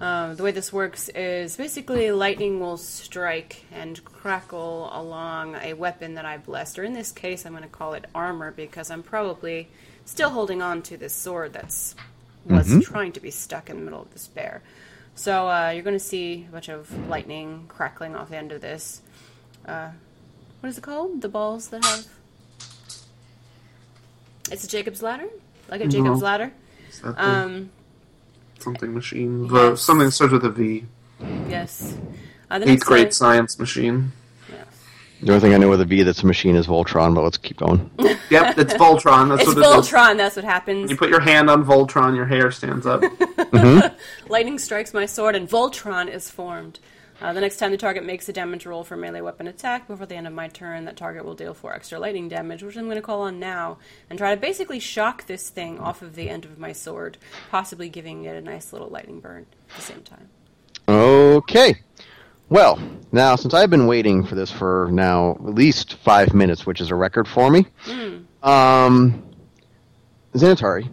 Um, 0.02 0.36
the 0.36 0.42
way 0.44 0.52
this 0.52 0.74
works 0.74 1.10
is 1.10 1.56
basically 1.58 2.12
lightning 2.12 2.60
will 2.60 2.78
strike 2.78 3.66
and 3.72 4.04
crackle 4.04 4.90
along 4.94 5.56
a 5.62 5.74
weapon 5.74 6.16
that 6.16 6.26
I 6.26 6.38
blessed, 6.38 6.80
or 6.80 6.84
in 6.86 6.94
this 6.94 7.12
case, 7.12 7.46
I'm 7.46 7.52
going 7.52 7.64
to 7.64 7.70
call 7.70 7.94
it 7.94 8.06
armor 8.16 8.52
because 8.52 8.90
I'm 8.90 9.04
probably 9.04 9.68
still 10.08 10.30
holding 10.32 10.62
on 10.64 10.82
to 10.82 10.98
this 10.98 11.14
sword 11.14 11.54
that's 11.54 11.94
was 12.46 12.84
trying 12.86 13.12
to 13.12 13.20
be 13.20 13.30
stuck 13.30 13.70
in 13.70 13.76
the 13.78 13.84
middle 13.84 14.02
of 14.02 14.12
this 14.14 14.28
bear. 14.28 14.64
So 15.16 15.50
uh, 15.50 15.72
you're 15.74 15.84
going 15.84 15.96
to 15.98 16.04
see 16.04 16.46
a 16.48 16.52
bunch 16.52 16.70
of 16.70 16.92
lightning 17.10 17.66
crackling 17.68 18.16
off 18.16 18.30
the 18.30 18.38
end 18.38 18.52
of 18.54 18.62
this. 18.62 19.02
Uh, 19.66 19.90
what 20.62 20.70
is 20.70 20.78
it 20.78 20.82
called? 20.82 21.22
The 21.22 21.28
balls 21.30 21.68
that 21.70 21.84
have. 21.84 22.06
It's 24.50 24.64
a 24.64 24.68
Jacob's 24.68 25.02
ladder, 25.02 25.28
like 25.70 25.82
a 25.82 25.88
Jacob's 25.88 26.20
No. 26.22 26.26
ladder. 26.26 26.54
That 27.04 27.16
the 27.18 27.28
Um, 27.30 27.70
something 28.60 28.94
machine? 28.94 29.48
The, 29.50 29.76
something 29.76 30.10
starts 30.10 30.32
with 30.34 30.46
a 30.46 30.50
V. 30.50 30.86
yes. 31.50 31.98
Uh, 32.50 32.62
Eighth 32.66 32.86
grade 32.86 33.14
science 33.14 33.60
machine. 33.60 34.14
Yeah. 35.20 35.26
The 35.26 35.32
only 35.34 35.40
thing 35.42 35.54
I 35.54 35.58
know 35.58 35.70
with 35.70 35.82
a 35.82 35.86
V 35.86 36.04
that's 36.04 36.24
a 36.24 36.26
machine 36.26 36.56
is 36.56 36.68
Voltron, 36.68 37.16
but 37.16 37.22
let's 37.22 37.38
keep 37.38 37.58
going. 37.58 37.90
Yep, 38.30 38.58
it's 38.58 38.74
Voltron. 38.74 39.30
That's 39.30 39.44
It's 39.44 39.56
what 39.56 39.58
it 39.58 39.80
is. 39.80 39.90
Voltron. 39.90 40.18
That's 40.18 40.36
what 40.36 40.44
happens. 40.44 40.92
You 40.92 40.98
put 40.98 41.08
your 41.10 41.22
hand 41.22 41.50
on 41.50 41.64
Voltron, 41.64 42.14
your 42.14 42.26
hair 42.26 42.52
stands 42.52 42.86
up. 42.86 43.02
Lightning 44.28 44.60
strikes 44.60 44.94
my 44.94 45.06
sword, 45.06 45.34
and 45.34 45.48
Voltron 45.50 46.14
is 46.14 46.30
formed. 46.30 46.80
Uh, 47.22 47.32
the 47.34 47.40
next 47.42 47.56
time 47.58 47.72
the 47.72 47.78
target 47.78 48.06
makes 48.06 48.28
a 48.30 48.34
damage 48.34 48.66
roll 48.66 48.84
for 48.84 48.96
melee 48.98 49.22
weapon 49.22 49.48
attack 49.48 49.88
before 49.88 50.06
the 50.06 50.16
end 50.16 50.28
of 50.28 50.34
my 50.34 50.48
turn, 50.50 50.84
that 50.86 50.98
target 50.98 51.24
will 51.26 51.34
deal 51.36 51.54
4 51.54 51.74
extra 51.74 51.98
lightning 52.00 52.28
damage, 52.28 52.62
which 52.62 52.76
I'm 52.78 52.84
going 52.84 52.96
to 52.98 53.02
call 53.02 53.22
on 53.22 53.40
now, 53.40 53.78
and 54.10 54.20
try 54.20 54.36
to 54.36 54.40
basically 54.42 54.80
shock 54.80 55.26
this 55.26 55.50
thing 55.50 55.80
off 55.80 56.02
of 56.02 56.16
the 56.16 56.30
end 56.30 56.46
of 56.46 56.60
my 56.60 56.74
sword, 56.74 57.18
possibly 57.50 57.90
giving 57.90 58.26
it 58.26 58.36
a 58.36 58.42
nice 58.42 58.72
little 58.74 58.90
lightning 58.90 59.20
burn 59.22 59.46
at 59.70 59.76
the 59.78 59.82
same 59.82 60.02
time. 60.02 60.30
Okay. 60.88 61.82
Well, 62.50 62.80
now 63.12 63.36
since 63.36 63.54
I've 63.54 63.70
been 63.70 63.88
waiting 63.88 64.26
for 64.26 64.36
this 64.36 64.52
for 64.52 64.90
now 64.92 65.32
at 65.32 65.56
least 65.56 65.96
five 65.96 66.34
minutes, 66.34 66.66
which 66.66 66.80
is 66.80 66.92
a 66.92 66.96
record 66.96 67.28
for 67.28 67.50
me, 67.50 67.66
um, 68.42 69.24
Xanatari, 70.34 70.90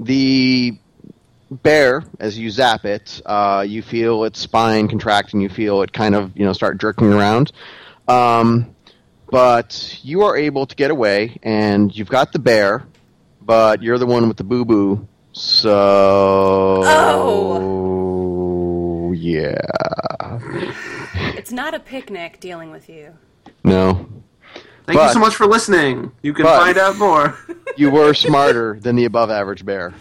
the 0.00 0.78
bear, 1.50 2.04
as 2.20 2.38
you 2.38 2.50
zap 2.50 2.84
it, 2.84 3.20
uh, 3.26 3.64
you 3.66 3.82
feel 3.82 4.24
its 4.24 4.38
spine 4.38 4.88
contract 4.88 5.32
and 5.32 5.42
you 5.42 5.48
feel 5.48 5.82
it 5.82 5.92
kind 5.92 6.14
of 6.14 6.36
you 6.36 6.44
know 6.44 6.52
start 6.52 6.78
jerking 6.78 7.12
around. 7.12 7.52
Um, 8.06 8.74
but 9.30 10.00
you 10.02 10.22
are 10.22 10.36
able 10.36 10.66
to 10.66 10.74
get 10.74 10.90
away, 10.90 11.38
and 11.42 11.94
you've 11.94 12.08
got 12.08 12.32
the 12.32 12.38
bear, 12.38 12.86
but 13.42 13.82
you're 13.82 13.98
the 13.98 14.06
one 14.06 14.26
with 14.28 14.38
the 14.38 14.44
boo 14.44 14.64
boo. 14.64 15.06
So, 15.32 16.82
oh. 17.66 19.12
yeah. 19.12 19.60
It's 21.36 21.52
not 21.52 21.72
a 21.74 21.80
picnic 21.80 22.40
dealing 22.40 22.70
with 22.70 22.88
you. 22.88 23.16
No. 23.64 24.06
Thank 24.86 24.98
But- 24.98 25.06
you 25.08 25.12
so 25.12 25.18
much 25.20 25.34
for 25.34 25.46
listening. 25.46 26.12
You 26.22 26.32
can 26.34 26.44
but- 26.44 26.58
find 26.58 26.78
out 26.78 26.96
more. 26.96 27.36
You 27.76 27.90
were 27.90 28.12
smarter 28.12 28.76
than 28.82 28.96
the 28.96 29.04
above 29.04 29.30
average 29.30 29.64
bear. 29.64 29.94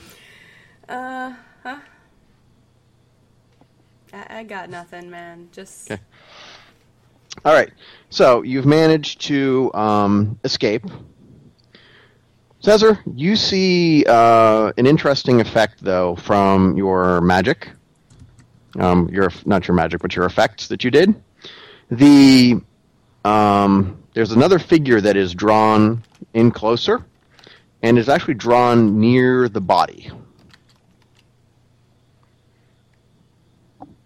Uh, 0.90 1.34
huh? 1.62 1.78
I, 4.12 4.40
I 4.40 4.44
got 4.44 4.72
nothing, 4.72 5.12
man. 5.12 5.50
Just. 5.52 5.92
Okay. 5.92 6.02
All 7.46 7.54
right. 7.54 7.70
So 8.10 8.42
you've 8.42 8.66
managed 8.66 9.22
to 9.28 9.72
um, 9.76 10.40
escape. 10.44 10.86
Caesar, 12.62 12.98
you 13.16 13.36
see 13.36 14.04
uh, 14.08 14.72
an 14.78 14.88
interesting 14.88 15.40
effect, 15.40 15.84
though, 15.84 16.16
from 16.16 16.76
your 16.76 17.22
magic. 17.22 17.70
Um, 18.78 19.10
your 19.10 19.32
not 19.46 19.68
your 19.68 19.76
magic, 19.76 20.02
but 20.02 20.16
your 20.16 20.26
effects 20.26 20.68
that 20.68 20.84
you 20.84 20.92
did. 20.92 21.16
The 21.90 22.62
um, 23.26 24.02
there's 24.14 24.32
another 24.32 24.60
figure 24.60 25.02
that 25.02 25.16
is 25.18 25.34
drawn 25.34 26.04
in 26.34 26.52
closer, 26.52 27.04
and 27.82 27.98
is 27.98 28.10
actually 28.10 28.36
drawn 28.36 29.00
near 29.00 29.50
the 29.50 29.62
body. 29.62 30.12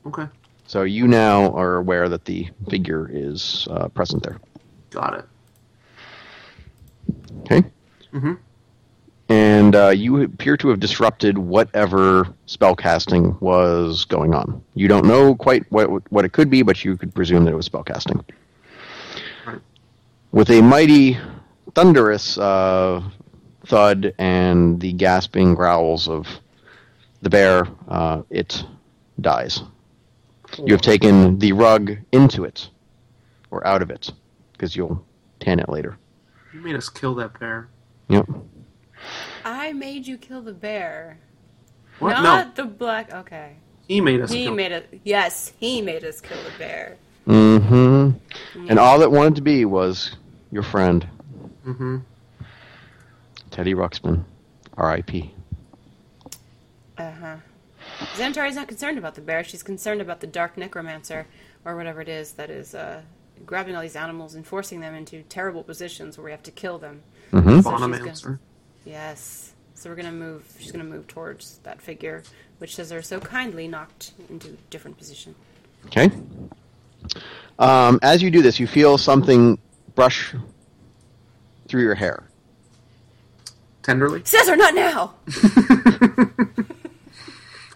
Okay, 0.05 0.25
So 0.65 0.81
you 0.83 1.07
now 1.07 1.51
are 1.53 1.75
aware 1.77 2.09
that 2.09 2.25
the 2.25 2.49
figure 2.69 3.07
is 3.11 3.67
uh, 3.69 3.87
present 3.89 4.23
there. 4.23 4.39
got 4.89 5.13
it. 5.13 5.25
Okay. 7.41 7.63
Mhm. 8.13 8.37
And 9.31 9.77
uh, 9.77 9.89
you 9.91 10.21
appear 10.23 10.57
to 10.57 10.67
have 10.67 10.81
disrupted 10.81 11.37
whatever 11.37 12.27
spellcasting 12.47 13.39
was 13.39 14.03
going 14.03 14.33
on. 14.33 14.61
You 14.75 14.89
don't 14.89 15.05
know 15.05 15.35
quite 15.35 15.63
what 15.71 16.11
what 16.11 16.25
it 16.25 16.33
could 16.33 16.49
be, 16.49 16.63
but 16.63 16.83
you 16.83 16.97
could 16.97 17.15
presume 17.15 17.45
that 17.45 17.51
it 17.51 17.55
was 17.55 17.69
spellcasting. 17.69 18.25
With 20.33 20.49
a 20.49 20.61
mighty, 20.61 21.17
thunderous 21.75 22.37
uh, 22.37 23.01
thud 23.67 24.13
and 24.17 24.81
the 24.81 24.91
gasping 24.91 25.55
growls 25.55 26.09
of 26.09 26.27
the 27.21 27.29
bear, 27.29 27.69
uh, 27.87 28.23
it 28.29 28.65
dies. 29.21 29.63
You 30.57 30.73
have 30.73 30.81
taken 30.81 31.39
the 31.39 31.53
rug 31.53 31.95
into 32.11 32.43
it, 32.43 32.69
or 33.49 33.65
out 33.65 33.81
of 33.81 33.91
it, 33.91 34.11
because 34.51 34.75
you'll 34.75 35.05
tan 35.39 35.61
it 35.61 35.69
later. 35.69 35.97
You 36.53 36.59
made 36.59 36.75
us 36.75 36.89
kill 36.89 37.15
that 37.15 37.39
bear. 37.39 37.69
Yep. 38.09 38.27
I 39.45 39.73
made 39.73 40.07
you 40.07 40.17
kill 40.17 40.41
the 40.41 40.53
bear. 40.53 41.17
What? 41.99 42.21
Not 42.21 42.57
No, 42.57 42.63
the 42.63 42.69
black. 42.69 43.13
Okay. 43.13 43.55
he 43.87 44.01
made 44.01 44.21
us. 44.21 44.31
He 44.31 44.43
kill. 44.45 44.55
made 44.55 44.71
it. 44.71 45.01
Yes, 45.03 45.53
he 45.59 45.81
made 45.81 46.03
us 46.03 46.19
kill 46.21 46.37
the 46.43 46.57
bear. 46.57 46.97
Mm-hmm. 47.27 48.69
And 48.69 48.79
all 48.79 49.01
it 49.01 49.11
wanted 49.11 49.35
to 49.35 49.41
be 49.41 49.65
was 49.65 50.15
your 50.51 50.63
friend, 50.63 51.07
Mm-hmm. 51.65 51.97
Teddy 53.51 53.73
Ruxpin, 53.75 54.23
R.I.P. 54.77 55.33
Uh 56.97 57.11
huh. 57.11 57.35
Xanatari's 58.15 58.55
not 58.55 58.67
concerned 58.67 58.97
about 58.97 59.15
the 59.15 59.21
bear. 59.21 59.43
She's 59.43 59.61
concerned 59.63 60.01
about 60.01 60.21
the 60.21 60.27
dark 60.27 60.57
necromancer, 60.57 61.27
or 61.65 61.75
whatever 61.75 62.01
it 62.01 62.09
is 62.09 62.31
that 62.33 62.49
is 62.49 62.73
uh, 62.73 63.01
grabbing 63.45 63.75
all 63.75 63.81
these 63.81 63.95
animals 63.95 64.33
and 64.35 64.45
forcing 64.45 64.79
them 64.79 64.95
into 64.95 65.21
terrible 65.23 65.63
positions 65.63 66.17
where 66.17 66.25
we 66.25 66.31
have 66.31 66.43
to 66.43 66.51
kill 66.51 66.77
them. 66.79 67.01
Mm-hmm. 67.31 67.49
So 67.49 67.55
she's 67.55 67.65
Bonomancer. 67.65 68.23
gonna- 68.23 68.39
Yes. 68.85 69.53
So 69.73 69.89
we're 69.89 69.95
gonna 69.95 70.11
move. 70.11 70.43
She's 70.59 70.71
gonna 70.71 70.83
move 70.83 71.07
towards 71.07 71.57
that 71.63 71.81
figure, 71.81 72.23
which 72.59 72.75
Scissor 72.75 73.01
so 73.01 73.19
kindly 73.19 73.67
knocked 73.67 74.11
into 74.29 74.49
a 74.49 74.57
different 74.69 74.97
position. 74.97 75.33
Okay. 75.87 76.11
Um, 77.57 77.99
as 78.01 78.21
you 78.21 78.29
do 78.31 78.41
this, 78.41 78.59
you 78.59 78.67
feel 78.67 78.97
something 78.97 79.57
brush 79.95 80.33
through 81.67 81.81
your 81.81 81.95
hair. 81.95 82.23
Tenderly. 83.83 84.21
Scissor, 84.23 84.55
not 84.55 84.75
now. 84.75 85.15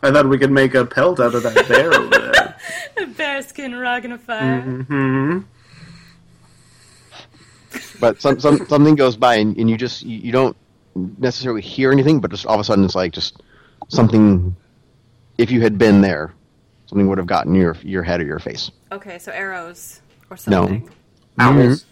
I 0.04 0.12
thought 0.12 0.30
we 0.30 0.38
could 0.38 0.52
make 0.52 0.76
a 0.76 0.86
pelt 0.86 1.20
out 1.20 1.34
of 1.34 1.42
that 1.44 1.68
bear 1.68 1.92
over 1.94 2.10
there. 2.10 2.56
A 2.98 3.06
bearskin 3.08 3.76
rug 3.76 4.06
and 4.06 4.14
a 4.14 4.18
fire. 4.18 4.62
hmm 4.62 5.40
But 8.00 8.22
some, 8.22 8.40
some 8.40 8.66
something 8.68 8.96
goes 8.96 9.18
by, 9.18 9.36
and, 9.36 9.58
and 9.58 9.70
you 9.70 9.76
just 9.78 10.04
you, 10.04 10.18
you 10.18 10.32
don't 10.32 10.56
necessarily 10.96 11.62
hear 11.62 11.92
anything, 11.92 12.20
but 12.20 12.32
just 12.32 12.46
all 12.46 12.56
of 12.56 12.60
a 12.60 12.64
sudden 12.64 12.86
it's 12.86 12.96
like 12.96 13.14
just 13.14 13.42
something. 13.90 14.56
If 15.38 15.52
you 15.52 15.62
had 15.62 15.78
been 15.78 16.02
there, 16.02 16.34
something 16.86 17.08
would 17.10 17.18
have 17.18 17.28
gotten 17.28 17.54
your 17.56 17.76
your 17.82 18.04
head 18.04 18.22
or 18.22 18.26
your 18.26 18.40
face. 18.40 18.72
Okay, 18.92 19.20
so 19.20 19.32
arrows 19.32 20.02
or 20.30 20.38
something. 20.38 20.90
No. 21.38 21.44
something. 21.46 21.68
Owls. 21.70 21.86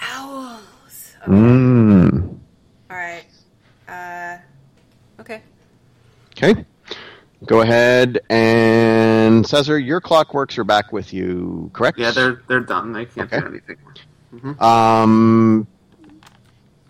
Owls. 0.00 1.14
Okay. 1.22 1.32
Mm. 1.32 2.38
All 2.90 2.96
right. 2.96 3.24
Uh, 3.88 4.38
okay. 5.20 5.42
Okay. 6.36 6.64
Go 7.44 7.60
ahead 7.60 8.18
and 8.30 9.46
Caesar, 9.46 9.78
your 9.78 10.00
clockworks 10.00 10.58
are 10.58 10.64
back 10.64 10.92
with 10.92 11.12
you, 11.12 11.70
correct? 11.74 11.98
Yeah, 11.98 12.10
they're 12.10 12.42
they're 12.48 12.60
done. 12.60 12.92
They 12.92 13.04
can't 13.04 13.32
Okay. 13.32 13.40
do 13.40 13.46
anything. 13.46 13.76
Um, 14.58 15.66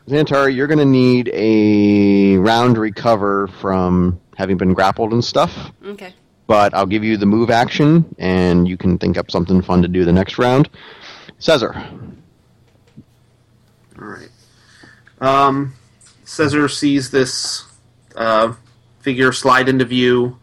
Xantar, 0.09 0.55
you're 0.55 0.69
going 0.69 0.79
to 0.79 0.85
need 0.85 1.31
a 1.33 2.37
round 2.37 2.79
recover 2.79 3.49
from 3.49 4.21
having 4.37 4.57
been 4.57 4.73
grappled 4.73 5.13
and 5.13 5.25
stuff. 5.25 5.73
Okay. 5.85 6.15
But 6.47 6.75
I'll 6.75 6.87
give 6.87 7.03
you 7.03 7.17
the 7.17 7.27
move 7.27 7.51
action, 7.51 8.15
and 8.19 8.69
you 8.69 8.77
can 8.77 8.99
think 8.99 9.19
up 9.19 9.31
something 9.33 9.63
fun 9.63 9.83
to 9.83 9.89
do 9.89 10.05
the 10.05 10.13
next 10.13 10.39
round. 10.39 10.69
Caesar. 11.41 11.75
All 13.99 14.05
right. 14.05 14.29
Um, 15.21 15.75
Caesar 16.25 16.69
sees 16.69 17.11
this 17.11 17.65
uh, 18.15 18.55
figure 19.01 19.33
slide 19.33 19.69
into 19.69 19.85
view, 19.85 20.39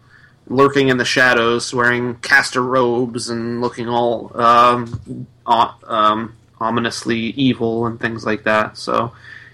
lurking 0.47 0.89
in 0.89 0.97
the 0.97 1.05
shadows, 1.05 1.73
wearing 1.73 2.15
caster 2.15 2.61
robes 2.61 3.29
and 3.29 3.61
looking 3.61 3.87
all 3.87 4.31
um, 4.37 5.27
um, 5.45 6.35
ominously 6.59 7.17
evil 7.17 7.85
and 7.85 7.99
things 7.99 8.25
like 8.25 8.43
that. 8.43 8.77
So 8.77 9.13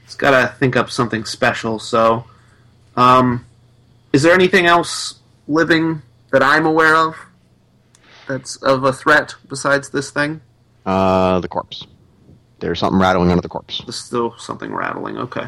he's 0.09 0.15
got 0.15 0.31
to 0.31 0.55
think 0.55 0.75
up 0.75 0.89
something 0.89 1.23
special. 1.23 1.77
So, 1.77 2.25
um, 2.97 3.45
is 4.11 4.23
there 4.23 4.33
anything 4.33 4.65
else 4.65 5.19
living 5.47 6.01
that 6.31 6.41
I'm 6.41 6.65
aware 6.65 6.95
of 6.95 7.15
that's 8.27 8.55
of 8.57 8.83
a 8.83 8.91
threat 8.91 9.35
besides 9.47 9.91
this 9.91 10.09
thing? 10.09 10.41
Uh, 10.83 11.39
the 11.41 11.47
corpse. 11.47 11.85
There's 12.57 12.79
something 12.79 12.99
rattling 12.99 13.29
under 13.29 13.43
the 13.43 13.49
corpse. 13.49 13.83
There's 13.85 13.97
still 13.99 14.35
something 14.39 14.73
rattling. 14.73 15.19
Okay. 15.19 15.47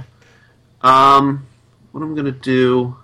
Um, 0.82 1.48
what 1.92 2.04
I'm 2.04 2.14
gonna 2.14 2.32
do? 2.32 2.98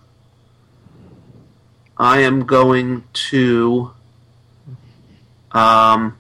I 1.98 2.20
am 2.20 2.46
going 2.46 3.04
to 3.32 3.94
um, 5.54 6.20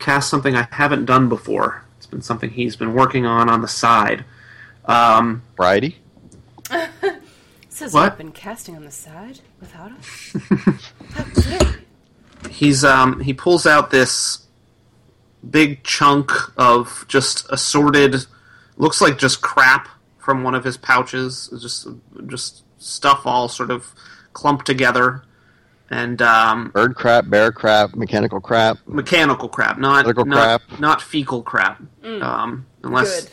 cast 0.00 0.28
something 0.28 0.56
I 0.56 0.66
haven't 0.72 1.04
done 1.04 1.28
before. 1.28 1.84
It's 1.96 2.06
been 2.06 2.22
something 2.22 2.50
he's 2.50 2.74
been 2.74 2.92
working 2.92 3.24
on 3.24 3.48
on 3.48 3.62
the 3.62 3.68
side. 3.68 4.24
Um, 4.84 5.42
Variety? 5.56 5.98
Says 7.68 7.94
What? 7.94 8.12
I've 8.12 8.18
been 8.18 8.32
casting 8.32 8.76
on 8.76 8.84
the 8.84 8.90
side 8.90 9.40
without 9.60 9.92
us. 9.92 10.36
How 11.14 11.24
dare 11.24 11.62
you? 11.62 12.50
he's 12.50 12.84
um, 12.84 13.20
he 13.20 13.32
pulls 13.32 13.66
out 13.66 13.90
this 13.90 14.46
big 15.48 15.82
chunk 15.82 16.30
of 16.56 17.04
just 17.08 17.46
assorted, 17.50 18.26
looks 18.76 19.00
like 19.00 19.18
just 19.18 19.40
crap 19.40 19.88
from 20.18 20.42
one 20.44 20.54
of 20.54 20.64
his 20.64 20.76
pouches. 20.76 21.48
Just 21.60 21.88
just 22.26 22.64
stuff 22.78 23.22
all 23.26 23.48
sort 23.48 23.70
of 23.70 23.94
clumped 24.34 24.66
together, 24.66 25.22
and 25.90 26.20
um, 26.20 26.70
Bird 26.74 26.94
crap, 26.94 27.28
bear 27.30 27.52
crap, 27.52 27.94
mechanical 27.94 28.40
crap. 28.40 28.78
mechanical 28.86 29.48
crap, 29.48 29.78
not 29.78 30.04
Medical 30.06 30.26
not, 30.26 30.60
crap. 30.68 30.80
not 30.80 31.00
fecal 31.02 31.42
crap. 31.42 31.80
Um, 32.04 32.66
unless 32.82 33.22
Good. 33.24 33.32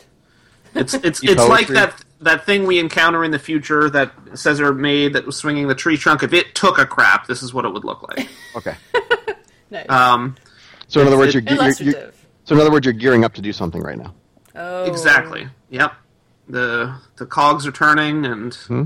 It's 0.74 0.94
it's 0.94 1.22
You 1.22 1.32
it's 1.32 1.46
like 1.46 1.68
that 1.68 2.02
that 2.20 2.44
thing 2.46 2.66
we 2.66 2.78
encounter 2.78 3.24
in 3.24 3.30
the 3.30 3.38
future 3.38 3.88
that 3.90 4.12
Caesar 4.34 4.74
made 4.74 5.14
that 5.14 5.24
was 5.26 5.36
swinging 5.36 5.68
the 5.68 5.74
tree 5.74 5.96
trunk. 5.96 6.22
If 6.22 6.32
it 6.32 6.54
took 6.54 6.78
a 6.78 6.84
crap, 6.86 7.26
this 7.26 7.42
is 7.42 7.54
what 7.54 7.64
it 7.64 7.72
would 7.72 7.84
look 7.84 8.02
like. 8.08 8.28
Okay. 8.56 8.74
Nice. 9.70 9.88
Um, 9.88 10.34
So 10.88 11.00
in 11.00 11.06
other 11.06 11.16
words, 11.16 11.34
it- 11.36 11.48
you're, 11.48 11.54
you're, 11.62 11.72
you're, 11.80 12.12
so 12.44 12.54
in 12.56 12.60
other 12.60 12.72
words, 12.72 12.84
you're 12.84 12.92
gearing 12.92 13.24
up 13.24 13.34
to 13.34 13.40
do 13.40 13.52
something 13.52 13.80
right 13.82 13.96
now. 13.96 14.12
oh. 14.56 14.84
Exactly. 14.84 15.46
Yep. 15.70 15.92
The 16.48 16.92
the 17.16 17.26
cogs 17.26 17.64
are 17.68 17.70
turning, 17.72 18.26
and 18.26 18.52
Hmm. 18.54 18.84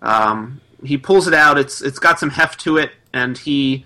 um, 0.00 0.60
he 0.82 0.96
pulls 0.96 1.26
it 1.28 1.34
out. 1.34 1.58
It's 1.58 1.82
it's 1.82 1.98
got 1.98 2.18
some 2.18 2.30
heft 2.30 2.60
to 2.60 2.78
it, 2.78 2.92
and 3.12 3.36
he 3.36 3.84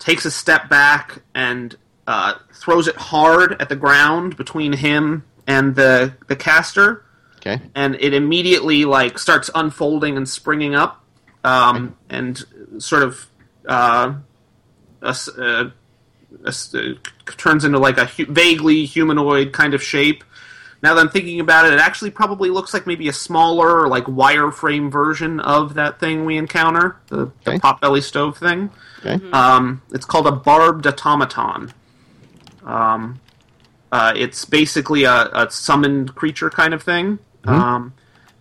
takes 0.00 0.24
a 0.24 0.30
step 0.30 0.68
back 0.68 1.22
and 1.34 1.76
uh, 2.08 2.34
throws 2.52 2.88
it 2.88 2.96
hard 2.96 3.60
at 3.62 3.68
the 3.68 3.76
ground 3.76 4.36
between 4.36 4.72
him 4.72 5.22
and 5.46 5.74
the 5.74 6.14
the 6.28 6.36
caster, 6.36 7.04
Okay. 7.38 7.60
and 7.74 7.96
it 8.00 8.14
immediately 8.14 8.84
like 8.84 9.18
starts 9.18 9.50
unfolding 9.54 10.16
and 10.16 10.28
springing 10.28 10.74
up, 10.74 11.04
um, 11.44 11.94
and 12.08 12.42
sort 12.78 13.02
of 13.02 13.26
uh, 13.68 14.14
a 15.02 15.08
s- 15.08 15.28
uh, 15.28 15.70
a 16.44 16.48
s- 16.48 16.74
uh, 16.74 16.94
turns 17.36 17.64
into 17.64 17.78
like 17.78 17.98
a 17.98 18.06
hu- 18.06 18.26
vaguely 18.26 18.84
humanoid 18.84 19.52
kind 19.52 19.74
of 19.74 19.82
shape. 19.82 20.24
Now 20.82 20.94
that 20.94 21.00
I'm 21.00 21.10
thinking 21.10 21.38
about 21.38 21.66
it, 21.66 21.72
it 21.74 21.78
actually 21.78 22.10
probably 22.10 22.50
looks 22.50 22.74
like 22.74 22.88
maybe 22.88 23.06
a 23.08 23.12
smaller, 23.12 23.86
like 23.86 24.04
wireframe 24.06 24.90
version 24.90 25.38
of 25.38 25.74
that 25.74 26.00
thing 26.00 26.24
we 26.24 26.36
encounter, 26.36 26.96
the, 27.06 27.18
Okay. 27.20 27.32
the 27.44 27.58
potbelly 27.60 28.02
stove 28.02 28.36
thing. 28.36 28.68
Okay. 29.04 29.20
Um, 29.30 29.80
it's 29.92 30.04
called 30.04 30.26
a 30.26 30.32
barbed 30.32 30.84
automaton. 30.88 31.72
Um, 32.66 33.20
uh, 33.92 34.14
it's 34.16 34.46
basically 34.46 35.04
a, 35.04 35.28
a 35.34 35.50
summoned 35.50 36.14
creature 36.14 36.48
kind 36.48 36.72
of 36.72 36.82
thing. 36.82 37.18
Um, 37.44 37.92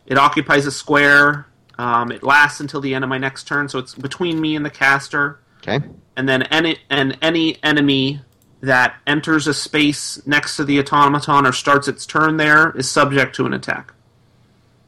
it 0.06 0.18
occupies 0.18 0.66
a 0.66 0.72
square. 0.72 1.46
Um, 1.78 2.12
it 2.12 2.24
lasts 2.24 2.62
until 2.62 2.80
the 2.80 2.96
end 2.96 3.04
of 3.04 3.10
my 3.10 3.18
next 3.18 3.48
turn, 3.48 3.68
so 3.68 3.78
it's 3.78 3.94
between 3.94 4.40
me 4.40 4.56
and 4.56 4.66
the 4.66 4.70
caster. 4.70 5.40
Okay. 5.58 5.86
And 6.16 6.28
then 6.28 6.44
any 6.44 6.78
and 6.90 7.18
any 7.22 7.62
enemy 7.64 8.22
that 8.62 8.96
enters 9.06 9.48
a 9.48 9.54
space 9.54 10.26
next 10.26 10.56
to 10.58 10.64
the 10.64 10.80
automaton 10.80 11.46
or 11.46 11.52
starts 11.52 11.88
its 11.88 12.06
turn 12.06 12.38
there 12.38 12.72
is 12.78 12.90
subject 12.90 13.36
to 13.36 13.46
an 13.46 13.54
attack. 13.54 13.94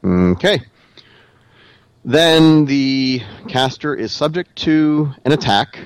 Okay. 0.04 0.62
Then 2.04 2.64
the 2.66 3.22
caster 3.48 3.94
is 3.94 4.12
subject 4.12 4.56
to 4.56 5.12
an 5.24 5.32
attack, 5.32 5.80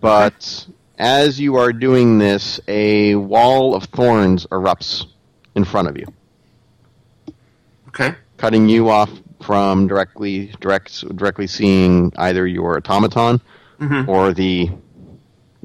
but 0.00 0.66
as 1.02 1.40
you 1.40 1.56
are 1.56 1.72
doing 1.72 2.18
this, 2.18 2.60
a 2.68 3.16
wall 3.16 3.74
of 3.74 3.82
thorns 3.84 4.46
erupts 4.46 5.04
in 5.56 5.64
front 5.64 5.88
of 5.88 5.98
you, 5.98 6.06
Okay. 7.88 8.14
cutting 8.36 8.68
you 8.68 8.88
off 8.88 9.10
from 9.42 9.88
directly 9.88 10.52
direct 10.60 11.04
directly 11.16 11.48
seeing 11.48 12.12
either 12.16 12.46
your 12.46 12.76
automaton 12.76 13.40
Mhm. 13.80 14.06
or 14.06 14.32
the 14.32 14.70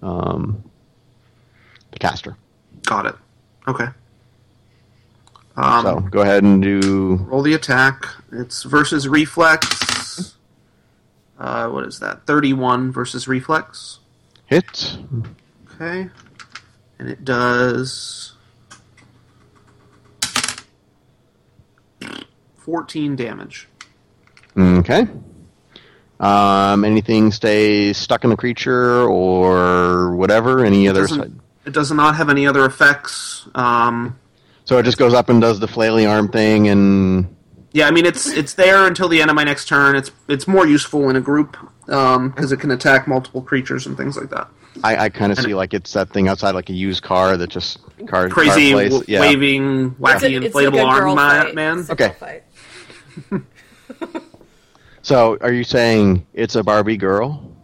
um, 0.02 0.64
the 1.92 2.00
caster. 2.00 2.36
Got 2.84 3.06
it. 3.06 3.16
Okay. 3.68 3.88
Um, 5.56 5.84
so 5.84 6.00
go 6.00 6.22
ahead 6.22 6.44
and 6.44 6.62
do 6.62 7.16
Roll 7.28 7.42
the 7.44 7.54
attack. 7.54 8.08
It's 8.32 8.64
versus 8.64 9.08
reflex. 9.08 10.36
Uh, 11.40 11.68
what 11.70 11.84
is 11.86 12.00
that? 12.00 12.26
31 12.26 12.92
versus 12.92 13.28
reflex. 13.28 14.00
Hit. 14.48 14.98
Okay. 15.76 16.10
And 17.00 17.10
it 17.10 17.24
does 17.24 18.34
14 22.58 23.16
damage. 23.16 23.68
Okay. 24.58 25.08
Um, 26.20 26.84
anything 26.84 27.32
stays 27.32 27.98
stuck 27.98 28.24
in 28.24 28.32
the 28.32 28.36
creature 28.36 29.04
or 29.04 30.16
whatever? 30.16 30.66
Any 30.66 30.88
other 30.88 31.02
Doesn't- 31.02 31.20
side? 31.22 31.34
It 31.66 31.74
does 31.74 31.92
not 31.92 32.16
have 32.16 32.30
any 32.30 32.48
other 32.48 32.66
effects. 32.66 33.48
Um, 33.54 34.18
So 34.66 34.78
it 34.80 34.84
just 34.84 34.98
goes 34.98 35.14
up 35.14 35.30
and 35.30 35.40
does 35.40 35.60
the 35.60 35.68
flaily 35.68 36.10
arm 36.10 36.28
thing 36.30 36.68
and 36.68 37.34
Yeah, 37.78 37.88
I 37.88 37.92
mean 37.92 38.08
it's 38.08 38.26
it's 38.28 38.54
there 38.56 38.88
until 38.88 39.08
the 39.08 39.22
end 39.22 39.30
of 39.30 39.36
my 39.36 39.44
next 39.44 39.68
turn. 39.68 39.96
It's 39.96 40.10
it's 40.28 40.48
more 40.48 40.66
useful 40.66 41.12
in 41.12 41.16
a 41.16 41.22
group 41.22 41.56
um, 41.90 42.30
because 42.30 42.52
it 42.52 42.60
can 42.60 42.72
attack 42.72 43.08
multiple 43.08 43.40
creatures 43.44 43.86
and 43.86 43.96
things 43.96 44.18
like 44.18 44.32
that. 44.32 44.48
I, 44.84 44.98
I 45.06 45.10
kind 45.10 45.32
of 45.32 45.38
see 45.38 45.54
like 45.54 45.76
it's 45.76 45.94
that 45.94 46.10
thing 46.10 46.28
outside 46.28 46.56
like 46.56 46.70
a 46.72 46.74
used 46.74 47.04
car 47.04 47.38
that 47.38 47.52
just 47.52 47.78
car 48.08 48.30
Crazy, 48.30 48.72
car 48.72 48.80
place. 48.80 48.92
w- 48.94 49.04
yeah. 49.08 49.20
waving, 49.22 49.86
It's 49.92 50.00
wacky, 50.00 50.42
a- 50.42 50.44
it's 50.44 50.56
like 50.56 50.66
inflatable 50.68 50.80
a 50.82 50.86
arm 50.86 51.16
fight. 51.18 51.54
man. 51.56 51.80
It's 51.80 51.90
a 51.90 51.94
Okay. 51.94 52.42
So, 55.04 55.38
are 55.40 55.54
you 55.54 55.64
saying 55.64 56.26
it's 56.34 56.56
a 56.56 56.64
Barbie 56.64 56.98
girl? 56.98 57.56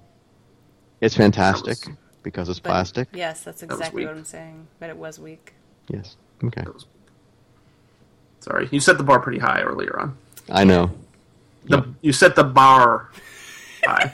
It's 1.01 1.15
fantastic 1.15 1.77
because 2.21 2.47
it's 2.49 2.59
But- 2.59 2.69
plastic. 2.69 3.09
Yes, 3.13 3.43
that's 3.43 3.63
exactly 3.63 4.01
weak. 4.03 4.07
what 4.07 4.17
I'm 4.17 4.23
saying. 4.25 4.67
But 4.79 4.89
it 4.89 4.97
was 4.97 5.19
weak. 5.19 5.53
Yes. 5.89 6.15
Okay. 6.43 6.63
Sorry, 8.43 8.67
you 8.71 8.81
set 8.81 8.97
the 8.97 9.03
bar 9.03 9.21
pretty 9.21 9.39
high 9.39 9.61
earlier 9.61 9.97
on. 9.97 10.17
I 10.49 10.65
know. 10.65 10.91
The, 11.63 11.87
You 12.01 12.11
set 12.11 12.35
the 12.35 12.43
bar 12.43 13.09
high. 13.85 14.13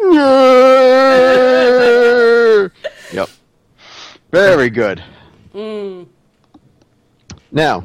yep. 3.12 3.28
Very 4.32 4.70
good. 4.70 5.04
Mm. 5.54 6.06
Now, 7.52 7.80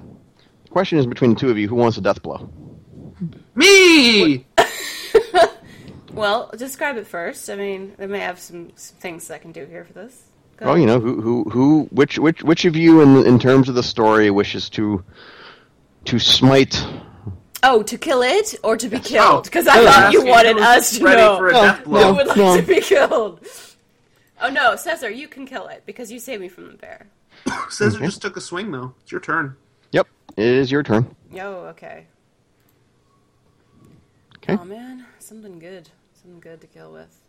the 0.63 0.69
question 0.69 0.99
is 0.99 1.05
between 1.05 1.33
the 1.33 1.39
two 1.41 1.49
of 1.49 1.57
you: 1.57 1.67
Who 1.67 1.75
wants 1.75 1.97
a 1.97 2.01
death 2.01 2.23
blow? 2.23 2.49
Me. 3.55 4.45
Well, 6.13 6.49
describe 6.57 6.95
it 6.95 7.07
first. 7.07 7.49
I 7.49 7.57
mean, 7.57 7.93
they 7.97 8.07
may 8.07 8.19
have 8.19 8.39
some, 8.39 8.71
some 8.77 8.95
things 8.99 9.29
I 9.29 9.37
can 9.37 9.51
do 9.51 9.65
here 9.65 9.83
for 9.83 9.91
this. 9.91 10.23
Go 10.57 10.67
Oh, 10.67 10.69
ahead. 10.69 10.79
you 10.81 10.85
know, 10.85 10.99
who, 10.99 11.21
who, 11.21 11.43
who, 11.49 11.83
which, 11.91 12.17
which, 12.17 12.43
which 12.43 12.65
of 12.65 12.75
you, 12.75 13.01
in 13.01 13.25
in 13.25 13.39
terms 13.39 13.67
of 13.69 13.75
the 13.75 13.83
story, 13.83 14.29
wishes 14.31 14.69
to 14.71 15.03
to 16.05 16.19
smite? 16.19 16.85
Oh, 17.63 17.81
to 17.83 17.97
kill 17.97 18.21
it 18.21 18.55
or 18.63 18.77
to 18.77 18.87
be 18.87 18.99
killed? 18.99 19.39
Oh, 19.39 19.41
because 19.41 19.67
I 19.67 19.79
Oh, 19.79 19.85
thought 19.85 20.13
you 20.13 20.25
wanted 20.25 20.57
us 20.59 20.97
to 20.97 21.03
know 21.03 21.37
for 21.37 21.49
a 21.49 21.53
No, 21.53 21.61
death 21.61 21.79
who 21.83 21.91
would 21.91 22.27
like 22.27 22.37
No. 22.37 22.55
to 22.57 22.61
be 22.61 22.79
killed. 22.79 23.39
Oh 24.41 24.49
no, 24.49 24.75
Caesar, 24.75 25.09
you 25.09 25.27
can 25.27 25.45
kill 25.45 25.67
it 25.67 25.83
because 25.85 26.11
you 26.11 26.19
saved 26.19 26.41
me 26.41 26.47
from 26.49 26.67
the 26.67 26.77
bear. 26.77 27.07
Scissor 27.69 27.99
just 27.99 28.21
took 28.21 28.37
a 28.37 28.41
swing 28.41 28.71
though. 28.71 28.93
It's 29.01 29.11
your 29.11 29.21
turn. 29.21 29.55
Yep, 29.91 30.07
it 30.37 30.45
is 30.45 30.71
your 30.71 30.83
turn. 30.83 31.15
Oh, 31.39 31.65
okay. 31.73 32.05
Okay. 34.37 34.57
Oh 34.61 34.65
man, 34.65 35.05
something 35.19 35.57
good, 35.57 35.89
something 36.21 36.39
good 36.39 36.61
to 36.61 36.67
kill 36.67 36.91
with. 36.93 37.19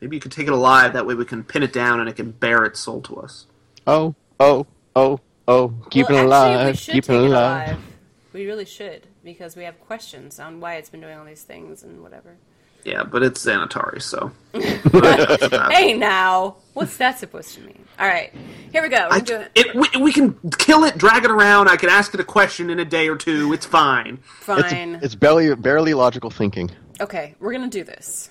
Maybe 0.00 0.16
you 0.16 0.20
could 0.20 0.32
take 0.32 0.46
it 0.46 0.52
alive. 0.52 0.92
That 0.94 1.06
way 1.06 1.14
we 1.14 1.24
can 1.24 1.44
pin 1.44 1.62
it 1.62 1.72
down 1.72 2.00
and 2.00 2.08
it 2.08 2.16
can 2.16 2.30
bear 2.30 2.64
its 2.64 2.80
soul 2.80 3.00
to 3.02 3.16
us. 3.16 3.46
Oh, 3.86 4.14
oh, 4.38 4.66
oh, 4.96 5.20
oh, 5.46 5.74
keeping 5.90 6.14
well, 6.14 6.24
it 6.24 6.34
actually, 6.34 6.54
alive, 6.54 6.66
we 6.66 6.76
should 6.76 6.92
keeping 6.92 7.16
take 7.16 7.20
it 7.20 7.24
it 7.24 7.30
alive. 7.30 7.68
alive. 7.68 7.84
We 8.32 8.46
really 8.46 8.64
should 8.64 9.06
because 9.24 9.56
we 9.56 9.64
have 9.64 9.78
questions 9.80 10.38
on 10.38 10.60
why 10.60 10.76
it's 10.76 10.88
been 10.88 11.00
doing 11.00 11.18
all 11.18 11.24
these 11.24 11.42
things 11.42 11.82
and 11.82 12.02
whatever. 12.02 12.36
Yeah, 12.84 13.04
but 13.04 13.22
it's 13.22 13.44
Xanatari, 13.44 14.00
so. 14.00 14.32
Hey 15.70 15.94
now, 15.94 16.56
what's 16.72 16.96
that 16.96 17.18
supposed 17.18 17.54
to 17.54 17.60
mean? 17.60 17.84
All 17.98 18.06
right, 18.06 18.32
here 18.72 18.82
we 18.82 18.88
go. 18.88 19.08
We're 19.10 19.42
I, 19.42 19.48
it, 19.54 19.74
we, 19.74 20.02
we 20.02 20.12
can 20.12 20.38
kill 20.58 20.84
it, 20.84 20.96
drag 20.96 21.24
it 21.24 21.30
around. 21.30 21.68
I 21.68 21.76
can 21.76 21.90
ask 21.90 22.14
it 22.14 22.20
a 22.20 22.24
question 22.24 22.70
in 22.70 22.78
a 22.78 22.84
day 22.84 23.08
or 23.08 23.16
two. 23.16 23.52
It's 23.52 23.66
fine. 23.66 24.18
It's, 24.38 24.46
fine. 24.46 24.98
it's 25.02 25.14
barely, 25.14 25.54
barely 25.56 25.92
logical 25.92 26.30
thinking. 26.30 26.70
Okay, 27.00 27.34
we're 27.38 27.52
gonna 27.52 27.68
do 27.68 27.84
this. 27.84 28.30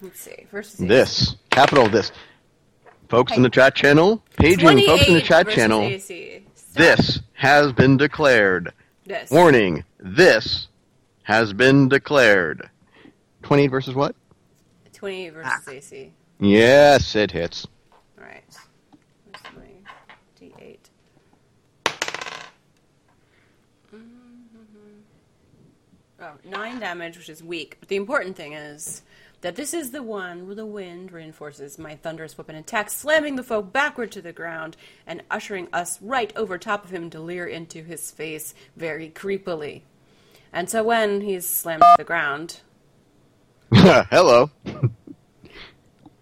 Let's 0.00 0.20
see. 0.20 0.46
Is 0.52 0.72
This 0.74 1.36
capital 1.50 1.88
this, 1.88 2.12
folks 3.08 3.36
in 3.36 3.42
the 3.42 3.50
chat 3.50 3.74
channel, 3.74 4.22
paging 4.38 4.86
folks 4.86 5.08
in 5.08 5.14
the 5.14 5.20
chat 5.20 5.48
channel. 5.48 5.88
This 6.74 7.20
has 7.34 7.72
been 7.72 7.96
declared. 7.96 8.72
This. 9.06 9.30
Warning: 9.30 9.84
This 9.98 10.68
has 11.22 11.52
been 11.52 11.88
declared. 11.88 12.68
28 13.42 13.66
versus 13.68 13.94
what? 13.94 14.14
28 14.92 15.30
versus 15.30 15.52
Ah. 15.66 15.70
AC. 15.70 16.12
Yes, 16.40 17.16
it 17.16 17.30
hits. 17.30 17.66
All 18.18 18.24
right. 18.24 18.44
Where's 19.24 19.56
my 19.56 19.62
D8? 20.38 20.78
Mhm. 23.92 25.02
Oh, 26.20 26.32
nine 26.44 26.78
damage, 26.78 27.16
which 27.16 27.28
is 27.28 27.42
weak. 27.42 27.76
But 27.80 27.88
the 27.88 27.96
important 27.96 28.36
thing 28.36 28.52
is 28.52 29.02
that 29.40 29.56
this 29.56 29.72
is 29.72 29.90
the 29.90 30.02
one 30.02 30.46
where 30.46 30.54
the 30.54 30.66
wind 30.66 31.12
reinforces 31.12 31.78
my 31.78 31.94
thunderous 31.94 32.36
weapon 32.36 32.56
attack, 32.56 32.90
slamming 32.90 33.36
the 33.36 33.42
foe 33.42 33.62
backward 33.62 34.10
to 34.12 34.22
the 34.22 34.32
ground 34.32 34.76
and 35.06 35.22
ushering 35.30 35.68
us 35.72 36.00
right 36.02 36.32
over 36.36 36.58
top 36.58 36.84
of 36.84 36.90
him 36.90 37.08
to 37.10 37.20
leer 37.20 37.46
into 37.46 37.82
his 37.82 38.10
face 38.10 38.54
very 38.76 39.08
creepily. 39.10 39.82
And 40.52 40.68
so 40.68 40.82
when 40.82 41.20
he's 41.20 41.46
slammed 41.46 41.82
to 41.82 41.94
the 41.98 42.04
ground, 42.04 42.60
Hello. 43.74 44.50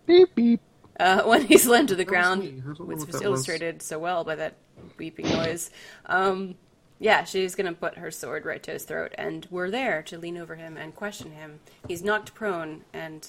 beep 0.06 0.34
beep. 0.34 0.60
Uh, 0.98 1.22
when 1.22 1.42
he's 1.42 1.64
slammed 1.64 1.88
to 1.88 1.94
the 1.96 2.04
ground, 2.04 2.42
me. 2.42 2.62
I 2.64 2.68
which 2.70 2.78
what 2.78 2.88
was 2.88 3.06
that 3.06 3.22
illustrated 3.22 3.82
so 3.82 3.98
well 3.98 4.24
by 4.24 4.34
that 4.34 4.54
beeping 4.98 5.30
noise. 5.30 5.70
Um, 6.06 6.56
yeah, 6.99 7.24
she's 7.24 7.55
gonna 7.55 7.72
put 7.72 7.99
her 7.99 8.11
sword 8.11 8.44
right 8.44 8.62
to 8.62 8.72
his 8.72 8.84
throat, 8.84 9.14
and 9.16 9.47
we're 9.51 9.70
there 9.70 10.03
to 10.03 10.18
lean 10.18 10.36
over 10.36 10.57
him 10.57 10.76
and 10.76 10.94
question 10.94 11.32
him. 11.32 11.61
He's 11.86 12.03
knocked 12.03 12.34
prone, 12.34 12.84
and 12.92 13.26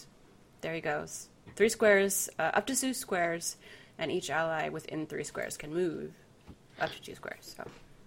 there 0.61 0.73
he 0.73 0.81
goes. 0.81 1.29
Three 1.55 1.69
squares, 1.69 2.29
uh, 2.39 2.51
up 2.53 2.65
to 2.67 2.75
two 2.75 2.93
squares, 2.93 3.57
and 3.97 4.11
each 4.11 4.29
ally 4.29 4.69
within 4.69 5.05
three 5.05 5.23
squares 5.23 5.57
can 5.57 5.73
move 5.73 6.11
up 6.79 6.91
to 6.91 7.01
two 7.01 7.15
squares. 7.15 7.55
So. 7.57 7.63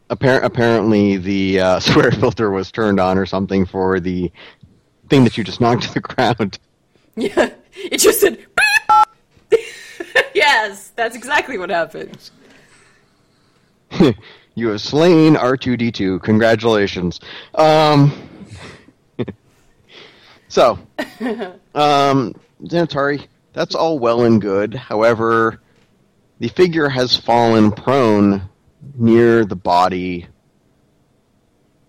Appar- 0.09 0.43
apparently, 0.43 1.17
the 1.17 1.61
uh, 1.61 1.81
swear 1.81 2.11
filter 2.11 2.51
was 2.51 2.71
turned 2.71 3.01
on 3.01 3.19
or 3.19 3.27
something 3.27 3.67
for 3.67 4.01
the 4.01 4.31
thing 5.09 5.25
that 5.25 5.37
you 5.37 5.45
just 5.45 5.61
knocked 5.61 5.83
to 5.89 5.95
the 5.95 6.01
ground. 6.01 6.59
Yeah, 7.17 7.51
it 7.73 7.99
just 7.99 8.21
said 8.21 8.47
yes, 10.35 10.93
that's 10.97 11.17
exactly 11.17 11.59
what 11.59 11.71
happened. 11.71 12.31
You 14.55 14.68
have 14.68 14.80
slain 14.80 15.36
R2D2. 15.36 16.22
Congratulations. 16.22 17.20
Um, 17.55 18.12
so, 20.49 20.78
um, 21.74 22.34
that's 22.61 23.74
all 23.74 23.99
well 23.99 24.24
and 24.24 24.41
good. 24.41 24.74
However, 24.74 25.62
the 26.41 26.49
figure 26.49 26.88
has 26.88 27.16
fallen 27.16 27.72
prone 27.72 28.43
near 28.97 29.45
the 29.45 29.57
body 29.57 30.26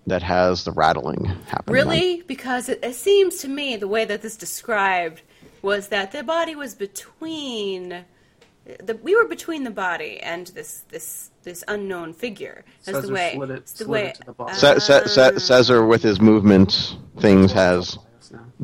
that 0.08 0.24
has 0.24 0.64
the 0.64 0.72
rattling 0.72 1.26
happening. 1.48 1.74
Really? 1.74 2.24
Because 2.28 2.70
it, 2.70 2.80
it 2.84 2.96
seems 2.96 3.38
to 3.38 3.48
me 3.48 3.76
the 3.76 3.88
way 3.88 4.06
that 4.06 4.22
this 4.22 4.38
described 4.38 5.22
was 5.62 5.90
that 5.90 6.12
the 6.12 6.24
body 6.24 6.56
was 6.56 6.74
between 6.74 8.06
the 8.84 8.96
we 8.98 9.16
were 9.16 9.26
between 9.26 9.64
the 9.64 9.72
body 9.72 10.20
and 10.20 10.48
this 10.48 10.84
this 10.90 11.31
this 11.44 11.64
unknown 11.68 12.14
figure. 12.14 12.64
That's 12.86 12.98
Caesar 12.98 13.08
the 13.08 13.14
way. 13.14 13.34
slid 13.36 13.50
it- 13.50 13.58
it's 13.58 13.74
the 13.74 13.88
way. 13.88 14.08
it 14.10 14.20
the 14.26 14.34
with 15.86 16.04
his 16.04 16.20
movement 16.22 16.98
things, 17.20 17.52
has 17.52 17.98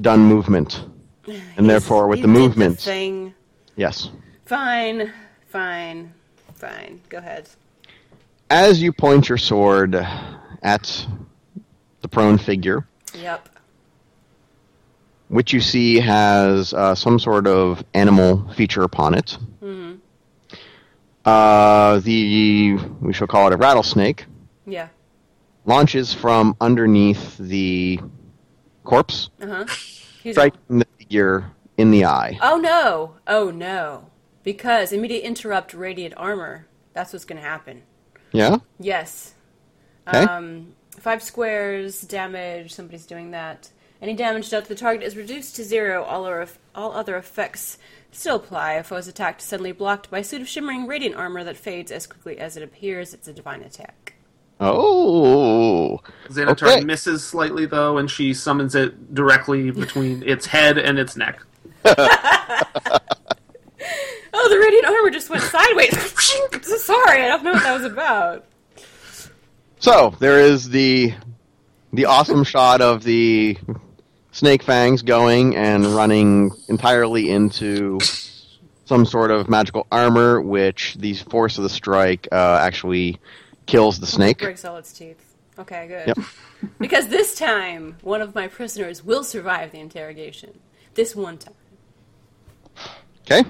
done 0.02 0.20
movement, 0.22 0.86
and 1.58 1.70
therefore, 1.70 2.08
with 2.08 2.22
the 2.22 2.28
did 2.28 2.34
movement, 2.34 2.80
thing. 2.80 3.34
yes. 3.76 4.10
Fine, 4.46 5.12
fine, 5.50 6.14
fine. 6.56 7.02
Go 7.10 7.18
ahead. 7.18 7.50
As 8.50 8.82
you 8.82 8.94
point 8.94 9.28
your 9.28 9.38
sword 9.38 9.96
at 10.64 11.08
the 12.02 12.08
prone 12.08 12.38
figure, 12.38 12.88
Yep. 13.14 13.50
which 15.28 15.52
you 15.52 15.60
see 15.60 16.00
has 16.00 16.74
uh, 16.74 16.96
some 16.96 17.20
sort 17.20 17.48
of 17.48 17.84
animal 17.94 18.48
feature 18.56 18.84
upon 18.84 19.14
it. 19.16 19.38
Uh, 21.28 22.00
the 22.00 22.78
we 23.02 23.12
shall 23.12 23.28
call 23.28 23.48
it 23.48 23.54
a 23.54 23.58
rattlesnake 23.58 24.26
Yeah. 24.66 24.88
launches 25.66 26.14
from 26.14 26.56
underneath 26.62 27.38
the 27.38 28.00
corpse, 28.86 29.30
Uh 29.42 29.48
huh. 29.48 29.66
He's 30.24 30.36
striking 30.36 30.80
the 30.80 30.88
figure 30.98 31.52
in 31.78 31.92
the 31.92 32.06
eye. 32.06 32.40
Oh 32.42 32.56
no! 32.58 33.16
Oh 33.28 33.52
no! 33.52 34.10
Because 34.44 34.94
immediate 34.94 35.24
interrupt 35.26 35.74
radiant 35.74 36.14
armor. 36.16 36.66
That's 36.94 37.12
what's 37.12 37.26
going 37.26 37.42
to 37.42 37.48
happen. 37.48 37.84
Yeah. 38.32 38.58
Yes. 38.80 39.34
Okay. 40.08 40.20
Um, 40.24 40.74
five 40.98 41.22
squares 41.22 42.02
damage. 42.02 42.74
Somebody's 42.74 43.06
doing 43.06 43.32
that. 43.32 43.70
Any 44.02 44.14
damage 44.14 44.50
dealt 44.50 44.64
to 44.64 44.70
the 44.70 44.76
target 44.76 45.04
is 45.04 45.18
reduced 45.18 45.58
to 45.58 45.64
zero. 45.66 46.04
All, 46.04 46.24
other 46.26 46.48
all 46.74 46.94
other 46.94 47.18
effects 47.18 47.78
still 48.18 48.38
apply. 48.38 48.74
A 48.74 48.84
foe's 48.84 49.08
attack 49.08 49.40
is 49.40 49.46
suddenly 49.46 49.72
blocked 49.72 50.10
by 50.10 50.20
a 50.20 50.24
suit 50.24 50.42
of 50.42 50.48
shimmering 50.48 50.88
radiant 50.88 51.16
armor 51.16 51.44
that 51.44 51.58
fades 51.58 51.92
as 51.92 52.08
quickly 52.08 52.40
as 52.40 52.58
it 52.58 52.64
appears. 52.64 53.14
It's 53.14 53.28
a 53.28 53.34
divine 53.34 53.62
attack. 53.62 54.14
Oh. 54.60 56.00
Xanatar 56.30 56.78
Okay. 56.78 56.84
misses 56.84 57.24
slightly 57.24 57.66
though, 57.68 57.98
and 57.98 58.10
she 58.10 58.34
summons 58.34 58.74
it 58.76 59.14
directly 59.14 59.70
between 59.84 60.24
its 60.24 60.48
head 60.48 60.78
and 60.78 60.98
its 61.00 61.16
neck. 61.16 61.40
Oh, 64.40 64.50
the 64.50 64.60
radiant 64.60 64.86
armor 64.86 65.10
just 65.10 65.30
went 65.32 65.42
sideways. 65.42 65.90
Sorry, 66.84 67.24
I 67.24 67.28
don't 67.28 67.44
know 67.44 67.54
what 67.54 67.64
that 67.64 67.74
was 67.74 67.86
about. 67.92 68.46
So 69.80 70.16
there 70.20 70.40
is 70.40 70.70
the 70.70 71.14
the 71.92 72.06
awesome 72.06 72.44
shot 72.44 72.80
of 72.80 73.04
the 73.04 73.58
snake 74.38 74.62
fangs 74.62 75.02
going 75.02 75.56
and 75.56 75.84
running 75.84 76.52
entirely 76.68 77.32
into 77.32 78.00
some 78.86 79.04
sort 79.04 79.32
of 79.32 79.50
magical 79.50 79.88
armor, 79.92 80.40
which 80.40 80.96
the 81.00 81.16
force 81.16 81.58
of 81.58 81.64
the 81.64 81.70
strike 81.70 82.28
uh, 82.32 82.60
actually 82.62 83.18
kills 83.66 84.00
the 84.00 84.06
snake. 84.06 84.38
Breaks 84.38 84.64
all 84.64 84.78
its 84.78 84.94
teeth. 84.94 85.36
Okay, 85.58 85.88
good. 85.88 86.08
Yep. 86.08 86.18
Because 86.80 87.10
this 87.10 87.36
time, 87.36 87.98
one 88.02 88.20
of 88.20 88.34
my 88.34 88.48
prisoners 88.48 89.06
will 89.06 89.24
survive 89.24 89.72
the 89.72 89.80
interrogation. 89.80 90.58
This 90.96 91.16
one 91.16 91.38
time. 91.38 91.54
Okay. 93.22 93.48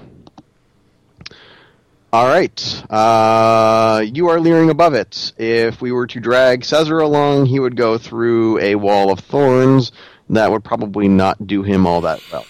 All 2.12 2.26
right. 2.26 2.84
Uh, 2.90 4.04
you 4.04 4.28
are 4.28 4.40
leering 4.40 4.68
above 4.68 4.92
it. 4.92 5.32
If 5.38 5.80
we 5.80 5.90
were 5.90 6.06
to 6.08 6.20
drag 6.20 6.66
Caesar 6.66 6.98
along, 6.98 7.46
he 7.46 7.58
would 7.60 7.76
go 7.76 7.96
through 7.96 8.58
a 8.58 8.74
wall 8.74 9.10
of 9.10 9.20
thorns. 9.20 9.90
That 10.30 10.50
would 10.50 10.64
probably 10.64 11.08
not 11.08 11.46
do 11.46 11.62
him 11.62 11.86
all 11.86 12.00
that 12.02 12.20
well. 12.30 12.44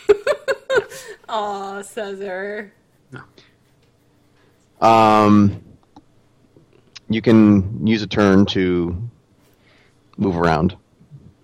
Aw, 1.29 1.83
Caesar. 1.83 2.73
Um, 4.81 5.63
you 7.09 7.21
can 7.23 7.87
use 7.87 8.03
a 8.03 8.07
turn 8.07 8.47
to 8.47 8.97
move 10.17 10.37
around. 10.37 10.77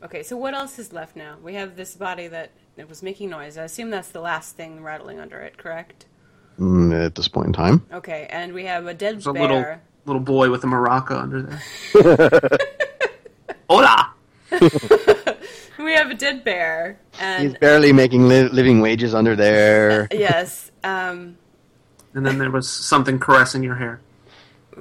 Okay, 0.02 0.22
so 0.22 0.36
what 0.36 0.54
else 0.54 0.78
is 0.78 0.92
left 0.92 1.16
now? 1.16 1.36
We 1.42 1.54
have 1.54 1.76
this 1.76 1.94
body 1.96 2.28
that, 2.28 2.50
that 2.76 2.88
was 2.88 3.02
making 3.02 3.30
noise. 3.30 3.56
I 3.58 3.64
assume 3.64 3.90
that's 3.90 4.08
the 4.10 4.20
last 4.20 4.56
thing 4.56 4.82
rattling 4.82 5.18
under 5.18 5.40
it, 5.40 5.56
correct? 5.56 6.06
Mm, 6.58 7.06
At 7.06 7.14
this 7.16 7.26
point 7.26 7.48
in 7.48 7.52
time, 7.52 7.84
Okay, 7.92 8.28
and 8.30 8.52
we 8.52 8.64
have 8.66 8.86
a 8.86 8.94
dead 8.94 9.14
There's 9.16 9.26
a 9.26 9.32
little 9.32 9.64
little 10.06 10.20
boy 10.20 10.50
with 10.50 10.62
a 10.62 10.66
maraca 10.68 11.20
under 11.20 11.42
there. 11.42 12.58
Hola! 13.68 14.12
We 15.84 15.92
have 15.92 16.10
a 16.10 16.14
dead 16.14 16.44
bear, 16.44 16.98
and 17.20 17.42
he's 17.50 17.58
barely 17.58 17.92
making 17.92 18.26
li- 18.26 18.48
living 18.48 18.80
wages 18.80 19.14
under 19.14 19.36
there. 19.36 20.08
yes, 20.10 20.70
um, 20.82 21.36
And 22.14 22.24
then 22.24 22.38
there 22.38 22.50
was 22.50 22.68
something 22.68 23.18
caressing 23.18 23.62
your 23.62 23.74
hair. 23.74 24.00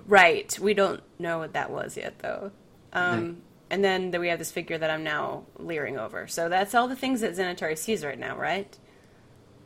right. 0.07 0.57
We 0.59 0.73
don't 0.73 1.01
know 1.19 1.39
what 1.39 1.53
that 1.53 1.69
was 1.71 1.97
yet, 1.97 2.19
though. 2.19 2.51
Um, 2.93 3.41
and 3.69 3.83
then 3.83 4.11
we 4.17 4.29
have 4.29 4.39
this 4.39 4.51
figure 4.51 4.77
that 4.77 4.89
I'm 4.89 5.03
now 5.03 5.43
leering 5.57 5.97
over. 5.97 6.27
So 6.27 6.47
that's 6.47 6.73
all 6.75 6.87
the 6.87 6.95
things 6.95 7.21
that 7.21 7.35
Xanatari 7.35 7.77
sees 7.77 8.05
right 8.05 8.19
now, 8.19 8.37
right? 8.37 8.77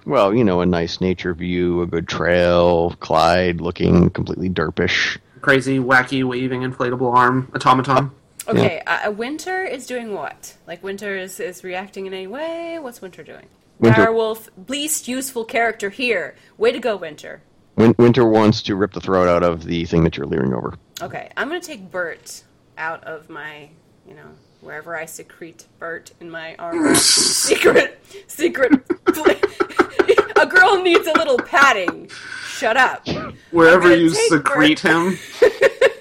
Well, 0.05 0.33
you 0.33 0.43
know, 0.43 0.61
a 0.61 0.65
nice 0.65 1.01
nature 1.01 1.33
view, 1.33 1.81
a 1.81 1.85
good 1.85 2.07
trail, 2.07 2.95
Clyde 3.01 3.59
looking 3.59 4.09
completely 4.11 4.49
derpish. 4.49 5.17
Crazy, 5.41 5.77
wacky, 5.79 6.23
waving 6.23 6.61
inflatable 6.61 7.13
arm 7.13 7.51
automaton. 7.53 8.11
Okay, 8.47 8.81
uh, 8.87 9.11
Winter 9.11 9.63
is 9.63 9.85
doing 9.87 10.13
what? 10.13 10.55
Like 10.65 10.83
Winter 10.83 11.17
is, 11.17 11.39
is 11.39 11.63
reacting 11.63 12.05
in 12.05 12.13
any 12.13 12.27
way? 12.27 12.79
What's 12.79 13.01
Winter 13.01 13.23
doing? 13.23 13.47
Winter- 13.79 14.07
Direwolf, 14.07 14.49
least 14.67 15.07
useful 15.07 15.43
character 15.45 15.89
here. 15.89 16.35
Way 16.57 16.71
to 16.71 16.79
go, 16.79 16.95
Winter. 16.95 17.41
Win- 17.75 17.95
Winter 17.97 18.25
wants 18.25 18.61
to 18.63 18.75
rip 18.75 18.93
the 18.93 19.01
throat 19.01 19.27
out 19.27 19.43
of 19.43 19.65
the 19.65 19.85
thing 19.85 20.03
that 20.03 20.17
you're 20.17 20.25
leering 20.25 20.53
over. 20.53 20.73
Okay, 21.01 21.29
I'm 21.37 21.47
gonna 21.47 21.59
take 21.59 21.91
Bert 21.91 22.43
out 22.77 23.03
of 23.03 23.29
my, 23.29 23.69
you 24.07 24.15
know, 24.15 24.29
wherever 24.61 24.97
I 24.97 25.05
secrete 25.05 25.65
Bert 25.79 26.11
in 26.19 26.29
my 26.31 26.55
armor. 26.55 26.95
secret, 26.95 28.03
secret. 28.27 28.73
a 30.37 30.45
girl 30.45 30.81
needs 30.81 31.07
a 31.07 31.13
little 31.13 31.37
padding. 31.37 32.09
Shut 32.45 32.77
up. 32.77 33.07
Wherever 33.51 33.95
you 33.95 34.09
take 34.09 34.29
secrete 34.29 34.79
him. 34.79 35.17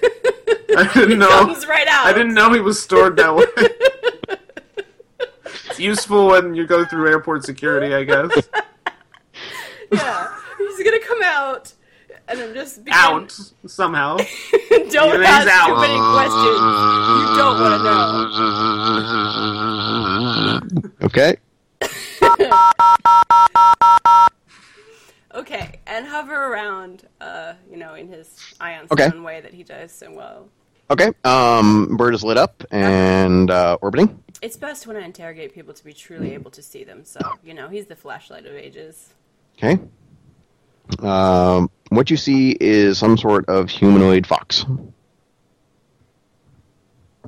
I 0.75 0.89
didn't 0.93 1.19
know. 1.19 1.27
Comes 1.27 1.65
right 1.67 1.87
out. 1.87 2.05
I 2.07 2.13
didn't 2.13 2.33
know 2.33 2.51
he 2.53 2.59
was 2.59 2.81
stored 2.81 3.15
that 3.17 3.35
way. 3.35 3.45
it's 5.69 5.79
useful 5.79 6.27
when 6.27 6.53
you 6.55 6.65
go 6.67 6.85
through 6.85 7.07
airport 7.09 7.43
security, 7.45 7.93
I 7.93 8.03
guess. 8.03 8.49
Yeah, 9.89 10.27
he's 10.57 10.83
gonna 10.83 10.99
come 10.99 11.23
out, 11.23 11.71
and 12.27 12.41
I'm 12.41 12.53
just 12.53 12.83
begin- 12.83 12.93
Out 12.93 13.31
somehow. 13.67 14.17
don't 14.17 14.25
He's 14.27 14.91
ask 14.91 15.47
out. 15.49 15.67
too 15.67 15.75
many 15.79 15.97
questions. 16.11 16.59
You 17.21 17.25
don't 17.37 17.57
want 17.61 17.73
to 20.91 20.99
know. 20.99 21.05
Okay? 21.07 21.37
Okay, 25.35 25.79
and 25.85 26.05
hover 26.07 26.33
around, 26.51 27.07
uh, 27.21 27.53
you 27.69 27.77
know, 27.77 27.93
in 27.93 28.07
his 28.09 28.27
ioun 28.59 28.91
Okay. 28.91 29.07
stone 29.09 29.23
way 29.23 29.39
that 29.39 29.53
he 29.53 29.63
does 29.63 29.91
so 29.91 30.11
well. 30.11 30.49
Okay. 30.89 31.11
Um, 31.23 31.97
bird 31.97 32.13
is 32.13 32.23
lit 32.23 32.37
up 32.37 32.63
and 32.71 33.51
uh, 33.51 33.77
orbiting. 33.81 34.23
It's 34.41 34.55
best 34.55 34.87
when 34.87 34.95
I 34.95 35.01
interrogate 35.01 35.53
people 35.53 35.73
to 35.73 35.83
be 35.83 35.93
truly 35.93 36.33
able 36.33 36.51
to 36.51 36.61
see 36.61 36.83
them. 36.83 37.03
So, 37.03 37.19
you 37.43 37.53
know, 37.53 37.67
he's 37.67 37.87
the 37.87 37.95
flashlight 37.95 38.45
of 38.45 38.53
ages. 38.53 39.13
Okay. 39.57 39.79
Um, 40.99 41.69
what 41.89 42.09
you 42.09 42.17
see 42.17 42.55
is 42.59 42.97
some 42.97 43.17
sort 43.17 43.49
of 43.49 43.69
humanoid 43.69 44.25
fox. 44.25 44.65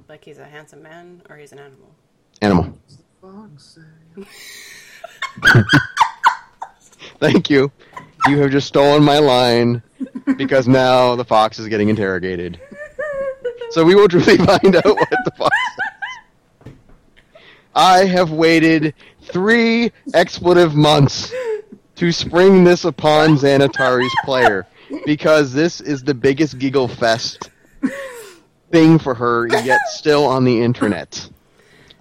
Like 0.07 0.23
he's 0.23 0.39
a 0.39 0.45
handsome 0.45 0.81
man 0.81 1.21
or 1.29 1.35
he's 1.37 1.51
an 1.51 1.59
animal. 1.59 1.93
Animal. 2.41 2.79
Thank 7.19 7.49
you. 7.49 7.71
You 8.27 8.37
have 8.39 8.51
just 8.51 8.67
stolen 8.67 9.03
my 9.03 9.19
line 9.19 9.81
because 10.37 10.67
now 10.67 11.15
the 11.15 11.25
fox 11.25 11.59
is 11.59 11.67
getting 11.67 11.89
interrogated. 11.89 12.59
So 13.71 13.83
we 13.83 13.95
will 13.95 14.07
truly 14.09 14.37
find 14.37 14.75
out 14.75 14.85
what 14.85 15.09
the 15.25 15.31
fox 15.37 15.55
says. 16.65 16.73
I 17.75 18.05
have 18.05 18.31
waited 18.31 18.93
three 19.21 19.91
expletive 20.13 20.75
months 20.75 21.31
to 21.95 22.11
spring 22.11 22.63
this 22.63 22.85
upon 22.85 23.35
Xanatari's 23.35 24.13
player 24.23 24.65
because 25.05 25.53
this 25.53 25.81
is 25.81 26.03
the 26.03 26.13
biggest 26.13 26.57
giggle 26.57 26.87
fest 26.87 27.51
thing 28.71 28.99
for 28.99 29.13
her, 29.13 29.47
yet 29.63 29.79
still 29.89 30.25
on 30.25 30.43
the 30.45 30.61
internet. 30.61 31.29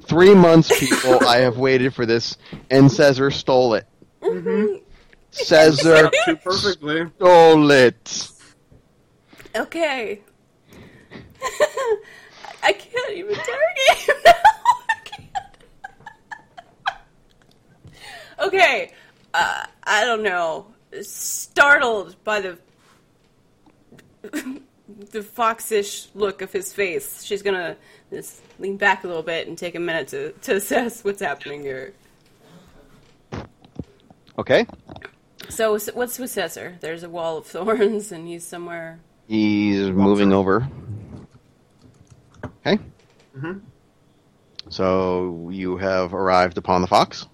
Three 0.04 0.34
months, 0.34 0.78
people, 0.78 1.26
I 1.26 1.38
have 1.38 1.58
waited 1.58 1.94
for 1.94 2.06
this, 2.06 2.38
and 2.70 2.90
Caesar 2.90 3.30
stole 3.30 3.74
it. 3.74 3.86
Mm-hmm. 4.22 4.76
Caesar 5.30 6.10
Too 6.24 6.36
perfectly. 6.36 7.10
stole 7.16 7.70
it. 7.70 8.30
Okay. 9.54 10.20
I 12.62 12.72
can't 12.72 13.12
even 13.12 13.30
interrogate 13.30 13.98
him 14.06 14.16
now. 14.24 14.32
Okay. 18.40 18.92
Uh, 19.34 19.64
I 19.84 20.04
don't 20.04 20.22
know. 20.22 20.66
Startled 21.02 22.14
by 22.24 22.40
the 22.40 22.58
the 25.10 25.20
foxish 25.20 26.06
look 26.14 26.40
of 26.40 26.52
his 26.52 26.72
face, 26.72 27.22
she's 27.24 27.42
gonna 27.42 27.76
just 28.10 28.40
lean 28.58 28.76
back 28.76 29.04
a 29.04 29.06
little 29.08 29.22
bit 29.24 29.48
and 29.48 29.58
take 29.58 29.74
a 29.74 29.80
minute 29.80 30.08
to, 30.08 30.32
to 30.32 30.54
assess 30.56 31.02
what's 31.04 31.20
happening 31.20 31.62
here. 31.62 31.92
Okay. 34.38 34.66
So, 35.48 35.74
s- 35.74 35.90
what's 35.92 36.18
with 36.18 36.30
Caesar? 36.30 36.76
There's 36.80 37.02
a 37.02 37.08
wall 37.08 37.38
of 37.38 37.46
thorns, 37.46 38.12
and 38.12 38.26
he's 38.28 38.46
somewhere. 38.46 39.00
He's 39.26 39.88
moving 39.90 40.32
over. 40.32 40.68
Okay. 42.68 42.82
Mm-hmm. 43.36 43.58
So 44.70 45.48
you 45.50 45.76
have 45.78 46.12
arrived 46.12 46.58
upon 46.58 46.82
the 46.82 46.86
fox. 46.86 47.26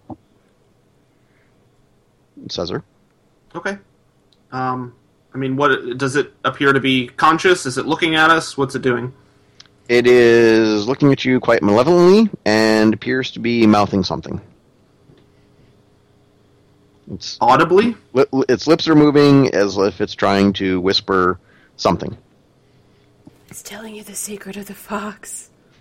Caesar. 2.49 2.85
Okay. 3.55 3.79
Um, 4.53 4.95
I 5.35 5.39
mean, 5.39 5.57
what 5.57 5.99
does 5.99 6.17
it 6.17 6.33
appear 6.45 6.73
to 6.73 6.81
be 6.81 7.09
conscious? 7.09 7.67
Is 7.67 7.79
it 7.79 7.87
looking 7.87 8.15
at 8.15 8.31
us? 8.31 8.57
What's 8.57 8.75
it 8.75 8.83
doing? 8.83 9.13
It 9.89 10.07
is 10.07 10.87
looking 10.87 11.13
at 11.13 11.25
you 11.25 11.41
quite 11.41 11.63
malevolently 11.63 12.31
and 12.45 12.95
appears 12.95 13.33
to 13.33 13.41
be 13.41 13.67
mouthing 13.67 14.03
something. 14.05 14.41
Its, 17.13 17.37
Audibly? 17.41 17.95
li- 18.15 18.25
its 18.49 18.67
lips 18.67 18.89
are 18.89 18.95
moving 18.95 19.55
as 19.55 19.77
if 19.77 20.01
it's 20.01 20.15
trying 20.15 20.55
to 20.55 20.81
whisper 20.81 21.39
something. 21.77 22.17
It's 23.55 23.63
telling 23.63 23.95
you 23.95 24.03
the 24.03 24.17
secret 24.17 24.57
of 24.57 24.67
the 24.67 24.75
fox. 24.75 25.49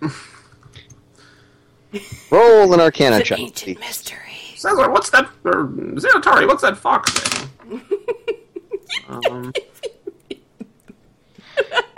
Roll 2.30 2.72
an 2.72 2.78
Arcana 2.78 3.16
It's 3.16 3.28
an 3.32 3.36
check. 3.36 3.38
ancient 3.40 3.80
mystery. 3.80 4.18
Caesar, 4.54 4.88
what's 4.92 5.10
that? 5.10 5.28
Or 5.42 5.66
Xanatari, 5.66 6.46
what's 6.46 6.62
that 6.62 6.76
fox 6.78 7.12
saying? 7.12 7.50
um, 9.08 9.52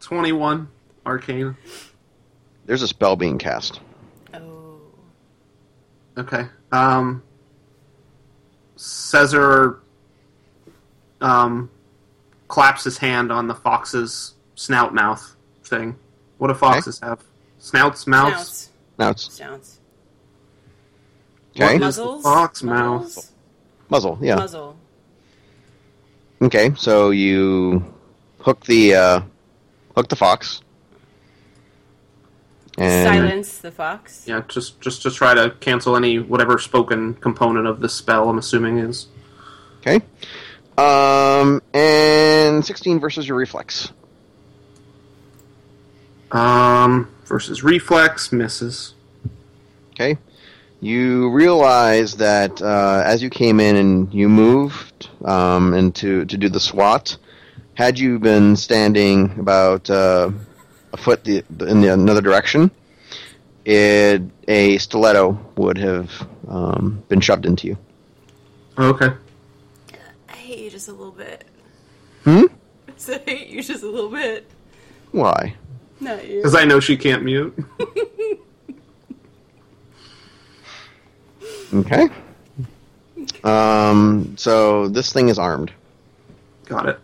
Twenty-one 0.00 0.66
arcane. 1.06 1.56
There's 2.66 2.82
a 2.82 2.88
spell 2.88 3.14
being 3.14 3.38
cast. 3.38 3.78
Oh. 4.34 4.80
Okay. 6.18 6.46
Um, 6.72 7.22
Caesar 8.74 9.78
um, 11.20 11.70
claps 12.48 12.84
his 12.84 12.98
hand 12.98 13.30
on 13.30 13.46
the 13.46 13.54
fox's 13.54 14.34
snout 14.54 14.94
mouth 14.94 15.36
thing. 15.64 15.96
What 16.38 16.48
do 16.48 16.54
foxes 16.54 17.00
have? 17.00 17.22
Snouts, 17.58 18.06
mouths. 18.06 18.70
Snouts. 18.96 19.32
Snouts. 19.34 19.80
okay. 21.54 21.74
What 21.74 21.80
Muzzles. 21.80 22.22
fox 22.22 22.62
mouth? 22.62 23.32
Muzzle. 23.88 24.18
Yeah. 24.20 24.36
Muzzle. 24.36 24.76
Okay. 26.42 26.72
So 26.76 27.10
you 27.10 27.84
hook 28.40 28.64
the 28.66 28.94
uh, 28.94 29.20
hook 29.94 30.08
the 30.08 30.16
fox. 30.16 30.62
And 32.78 33.08
Silence 33.08 33.58
the 33.58 33.72
fox. 33.72 34.24
Yeah, 34.26 34.42
just 34.46 34.80
just 34.80 35.02
to 35.02 35.10
try 35.10 35.34
to 35.34 35.50
cancel 35.58 35.96
any 35.96 36.20
whatever 36.20 36.58
spoken 36.58 37.14
component 37.14 37.66
of 37.66 37.80
the 37.80 37.88
spell. 37.88 38.28
I'm 38.28 38.38
assuming 38.38 38.78
is 38.78 39.08
Okay. 39.80 40.04
Um, 40.78 41.60
and 41.74 42.64
16 42.64 43.00
versus 43.00 43.26
your 43.26 43.36
reflex. 43.36 43.92
um 46.30 47.10
versus 47.26 47.64
reflex 47.64 48.32
misses. 48.32 48.94
Okay. 49.92 50.16
You 50.80 51.30
realize 51.30 52.16
that 52.16 52.62
uh, 52.62 53.02
as 53.04 53.22
you 53.22 53.30
came 53.30 53.58
in 53.58 53.74
and 53.76 54.14
you 54.14 54.28
moved 54.28 55.08
um, 55.24 55.74
and 55.74 55.92
to, 55.96 56.24
to 56.26 56.36
do 56.36 56.48
the 56.48 56.60
SWAT, 56.60 57.16
had 57.74 57.98
you 57.98 58.20
been 58.20 58.54
standing 58.54 59.36
about 59.40 59.90
uh, 59.90 60.30
a 60.92 60.96
foot 60.96 61.24
the, 61.24 61.44
in 61.66 61.80
the 61.80 61.92
another 61.92 62.20
direction, 62.20 62.70
it, 63.64 64.22
a 64.46 64.78
stiletto 64.78 65.38
would 65.56 65.78
have 65.78 66.28
um, 66.46 67.02
been 67.08 67.20
shoved 67.20 67.44
into 67.44 67.66
you. 67.66 67.78
Okay. 68.78 69.08
I 70.78 70.86
hate 70.86 70.86
you 70.86 70.86
just 70.86 70.88
a 70.88 70.92
little 70.92 71.12
bit. 71.12 71.44
Hmm? 72.24 72.44
I 72.88 72.92
said 72.96 73.22
I 73.26 73.30
hate 73.30 73.48
you 73.48 73.62
just 73.62 73.82
a 73.82 73.88
little 73.88 74.10
bit. 74.10 74.48
Why? 75.12 75.54
Not 76.00 76.28
you. 76.28 76.36
Because 76.36 76.54
I 76.54 76.64
know 76.64 76.78
she 76.80 76.96
can't 76.96 77.24
mute. 77.24 77.56
Okay. 81.74 82.08
Um, 83.44 84.34
so 84.38 84.88
this 84.88 85.12
thing 85.12 85.28
is 85.28 85.38
armed, 85.38 85.70
Got 86.64 86.88
it. 86.88 86.98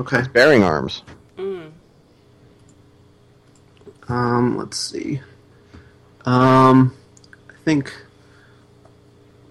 Okay. 0.00 0.22
bearing 0.32 0.62
arms. 0.62 1.02
Mm. 1.36 1.70
Um, 4.08 4.56
let's 4.56 4.78
see. 4.78 5.20
Um, 6.24 6.96
I 7.50 7.52
think. 7.64 7.94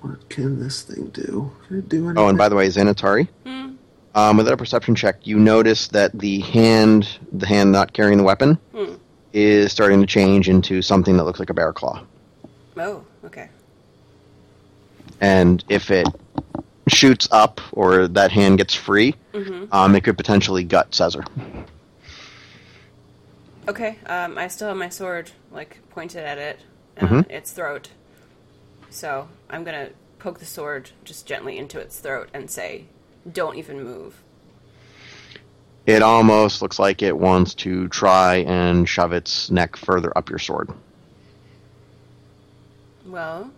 What 0.01 0.29
can 0.29 0.59
this 0.59 0.83
thing 0.83 1.07
do? 1.07 1.51
Can 1.67 1.79
it 1.79 1.89
do 1.89 2.05
anything? 2.05 2.17
Oh, 2.17 2.27
and 2.27 2.37
by 2.37 2.49
the 2.49 2.55
way, 2.55 2.67
Xanatari, 2.67 3.27
um, 4.15 4.37
without 4.37 4.53
a 4.53 4.57
perception 4.57 4.95
check, 4.95 5.25
you 5.25 5.39
notice 5.39 5.87
that 5.89 6.17
the 6.17 6.39
hand, 6.41 7.17
the 7.31 7.47
hand 7.47 7.71
not 7.71 7.93
carrying 7.93 8.17
the 8.17 8.23
weapon, 8.23 8.57
is 9.33 9.71
starting 9.71 9.99
to 10.01 10.07
change 10.07 10.49
into 10.49 10.81
something 10.81 11.17
that 11.17 11.23
looks 11.23 11.39
like 11.39 11.49
a 11.49 11.53
bear 11.53 11.73
claw. 11.73 12.03
Oh, 12.77 13.03
okay. 13.25 13.49
And 15.19 15.63
if 15.67 15.89
it 15.89 16.07
shoots 16.87 17.27
up 17.31 17.59
or 17.71 18.07
that 18.07 18.31
hand 18.31 18.59
gets 18.59 18.73
free, 18.73 19.15
um, 19.71 19.95
it 19.95 20.03
could 20.03 20.15
potentially 20.17 20.63
gut 20.63 20.93
Caesar. 20.93 21.23
Okay, 23.67 23.97
um, 24.05 24.37
I 24.37 24.47
still 24.47 24.69
have 24.69 24.77
my 24.77 24.89
sword, 24.89 25.31
like, 25.51 25.79
pointed 25.89 26.23
at 26.23 26.37
it, 26.37 26.59
uh, 27.01 27.23
its 27.29 27.51
throat. 27.51 27.89
So 28.89 29.27
I'm 29.49 29.63
gonna 29.63 29.89
poke 30.19 30.39
the 30.39 30.45
sword 30.45 30.91
just 31.03 31.25
gently 31.25 31.57
into 31.57 31.79
its 31.79 31.99
throat 31.99 32.29
and 32.33 32.49
say, 32.49 32.85
don't 33.31 33.57
even 33.57 33.83
move. 33.83 34.21
It 35.85 36.01
almost 36.01 36.61
looks 36.61 36.79
like 36.79 37.01
it 37.01 37.17
wants 37.17 37.53
to 37.55 37.88
try 37.88 38.38
and 38.38 38.88
shove 38.88 39.13
its 39.13 39.49
neck 39.49 39.77
further 39.77 40.15
up 40.17 40.29
your 40.29 40.39
sword. 40.39 40.69
Well, 43.05 43.51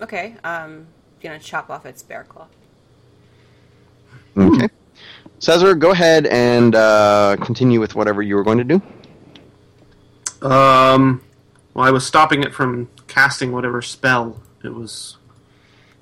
okay, 0.00 0.36
um, 0.44 0.86
gonna 1.22 1.38
chop 1.38 1.68
off 1.68 1.84
its 1.84 2.02
bear 2.02 2.24
claw. 2.24 2.46
Okay. 4.36 4.68
Caesar, 5.40 5.74
go 5.74 5.90
ahead 5.90 6.26
and 6.26 6.74
uh, 6.74 7.36
continue 7.40 7.80
with 7.80 7.94
whatever 7.94 8.22
you 8.22 8.34
were 8.34 8.42
going 8.42 8.58
to 8.58 8.64
do. 8.64 8.82
Um, 10.42 11.22
well, 11.74 11.84
I 11.86 11.90
was 11.90 12.06
stopping 12.06 12.42
it 12.42 12.52
from 12.54 12.88
casting 13.06 13.52
whatever 13.52 13.82
spell 13.82 14.40
it 14.68 14.74
was, 14.74 15.16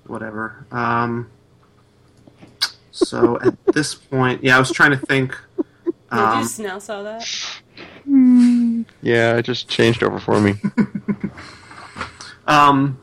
whatever. 0.07 0.67
Um, 0.73 1.31
so 2.91 3.39
at 3.41 3.55
this 3.67 3.95
point, 3.95 4.43
yeah, 4.43 4.57
I 4.57 4.59
was 4.59 4.71
trying 4.73 4.91
to 4.91 4.97
think. 4.99 5.37
Did 5.57 5.95
Um, 6.11 6.39
you 6.39 6.45
just 6.45 6.59
now 6.61 6.79
saw 6.79 7.03
that? 7.05 7.23
Yeah, 9.03 9.37
it 9.37 9.43
just 9.45 9.69
changed 9.69 10.03
over 10.03 10.19
for 10.19 10.41
me. 10.41 10.55
um, 12.47 12.99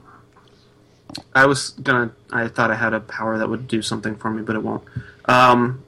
I 1.33 1.45
was 1.45 1.69
gonna. 1.71 2.11
I 2.31 2.47
thought 2.47 2.71
I 2.71 2.75
had 2.75 2.93
a 2.93 2.99
power 2.99 3.37
that 3.37 3.47
would 3.49 3.67
do 3.67 3.81
something 3.81 4.15
for 4.15 4.29
me, 4.31 4.41
but 4.41 4.55
it 4.55 4.63
won't. 4.63 4.83
Um, 5.25 5.83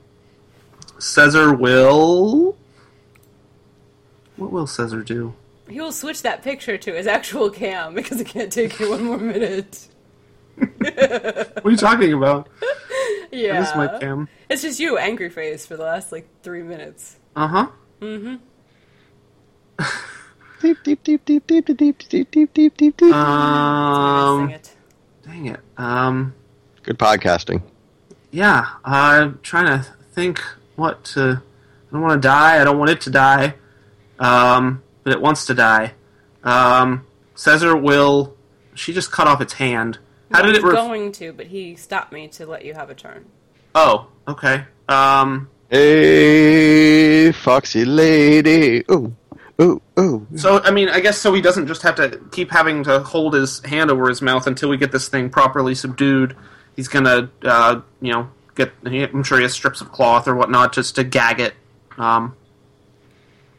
Caesar 0.99 1.53
will. 1.53 2.55
What 4.37 4.51
will 4.51 4.67
Caesar 4.67 5.01
do? 5.03 5.33
He 5.69 5.81
will 5.81 5.91
switch 5.91 6.21
that 6.21 6.43
picture 6.43 6.77
to 6.77 6.93
his 6.93 7.07
actual 7.07 7.49
cam 7.49 7.93
because 7.95 8.21
it 8.21 8.27
can't 8.27 8.51
take 8.51 8.79
you 8.79 8.91
one 8.91 9.03
more 9.03 9.17
minute. 9.17 9.87
What 10.57 11.65
are 11.65 11.71
you 11.71 11.77
talking 11.77 12.13
about? 12.13 12.47
Yeah. 13.31 13.59
This 13.59 13.69
is 13.71 13.75
my 13.75 13.99
cam. 13.99 14.29
It's 14.49 14.61
just 14.61 14.79
you, 14.79 14.97
angry 14.97 15.29
face, 15.29 15.65
for 15.65 15.75
the 15.75 15.83
last 15.83 16.11
like 16.11 16.27
three 16.43 16.63
minutes. 16.63 17.17
Uh 17.35 17.47
huh. 17.47 17.67
Mhm. 17.99 18.39
Deep, 20.61 20.77
deep, 20.83 21.03
deep, 21.03 21.25
deep, 21.25 21.45
deep, 21.45 21.65
deep, 21.65 21.77
deep, 21.77 21.97
deep, 22.09 22.31
deep, 22.31 22.53
deep, 22.53 22.77
deep, 22.77 22.97
deep. 22.97 23.13
Um, 23.13 24.49
it. 24.49 24.73
dang 25.23 25.45
it. 25.47 25.59
Um, 25.77 26.33
Good 26.83 26.97
podcasting. 26.97 27.61
yeah, 28.31 28.65
I'm 28.85 29.39
trying 29.43 29.65
to 29.65 29.85
think 30.13 30.39
what 30.75 31.03
to. 31.05 31.41
I 31.41 31.91
don't 31.91 32.01
want 32.01 32.21
to 32.21 32.27
die. 32.27 32.61
I 32.61 32.63
don't 32.63 32.79
want 32.79 32.89
it 32.91 33.01
to 33.01 33.09
die. 33.09 33.55
Um, 34.17 34.81
but 35.05 35.13
it 35.13 35.21
wants 35.21 35.45
to 35.45 35.53
die. 35.53 35.93
Um, 36.43 37.05
Caesar 37.35 37.77
will. 37.77 38.35
She 38.73 38.91
just 38.91 39.11
cut 39.13 39.27
off 39.27 39.39
its 39.39 39.53
hand. 39.53 39.99
How 40.31 40.39
I 40.39 40.41
did 40.41 40.49
was 40.49 40.57
it? 40.57 40.63
Ref- 40.63 40.73
going 40.73 41.11
to, 41.13 41.31
but 41.31 41.45
he 41.47 41.75
stopped 41.75 42.11
me 42.11 42.27
to 42.29 42.45
let 42.45 42.65
you 42.65 42.73
have 42.73 42.89
a 42.89 42.95
turn. 42.95 43.25
oh, 43.73 44.07
okay. 44.27 44.65
Um, 44.89 45.49
Hey, 45.69 47.31
foxy 47.31 47.85
lady. 47.85 48.83
Ooh, 48.91 49.15
ooh, 49.61 49.81
ooh. 49.99 50.27
so 50.35 50.61
I 50.63 50.71
mean, 50.71 50.89
I 50.89 50.99
guess 50.99 51.17
so. 51.17 51.33
He 51.33 51.41
doesn't 51.41 51.67
just 51.67 51.81
have 51.81 51.95
to 51.95 52.19
keep 52.31 52.51
having 52.51 52.83
to 52.83 52.99
hold 53.01 53.33
his 53.33 53.61
hand 53.65 53.89
over 53.89 54.07
his 54.07 54.21
mouth 54.21 54.45
until 54.47 54.69
we 54.69 54.77
get 54.77 54.91
this 54.91 55.07
thing 55.07 55.29
properly 55.29 55.73
subdued. 55.73 56.35
He's 56.75 56.87
gonna, 56.87 57.29
uh, 57.43 57.81
you 58.01 58.13
know, 58.13 58.29
get. 58.55 58.73
I'm 58.85 59.23
sure 59.23 59.37
he 59.39 59.43
has 59.43 59.53
strips 59.53 59.81
of 59.81 59.91
cloth 59.91 60.27
or 60.27 60.35
whatnot 60.35 60.73
just 60.73 60.95
to 60.95 61.03
gag 61.03 61.39
it, 61.39 61.53
um, 61.97 62.35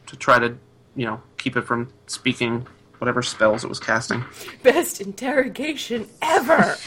to 0.06 0.16
try 0.16 0.38
to, 0.38 0.56
you 0.94 1.06
know, 1.06 1.20
keep 1.46 1.56
it 1.56 1.62
from 1.62 1.88
speaking 2.08 2.66
whatever 2.98 3.22
spells 3.22 3.62
it 3.62 3.68
was 3.68 3.78
casting. 3.78 4.24
Best 4.64 5.00
interrogation 5.00 6.08
ever! 6.20 6.76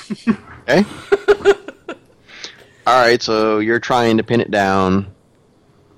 Okay. 0.69 0.85
All 2.85 3.01
right, 3.01 3.19
so 3.19 3.57
you're 3.57 3.79
trying 3.79 4.17
to 4.17 4.23
pin 4.23 4.39
it 4.39 4.51
down. 4.51 5.07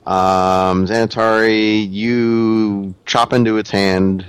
Um, 0.05 0.85
Xanatari, 0.85 1.91
you 1.91 2.95
chop 3.05 3.33
into 3.33 3.57
its 3.57 3.69
hand, 3.69 4.25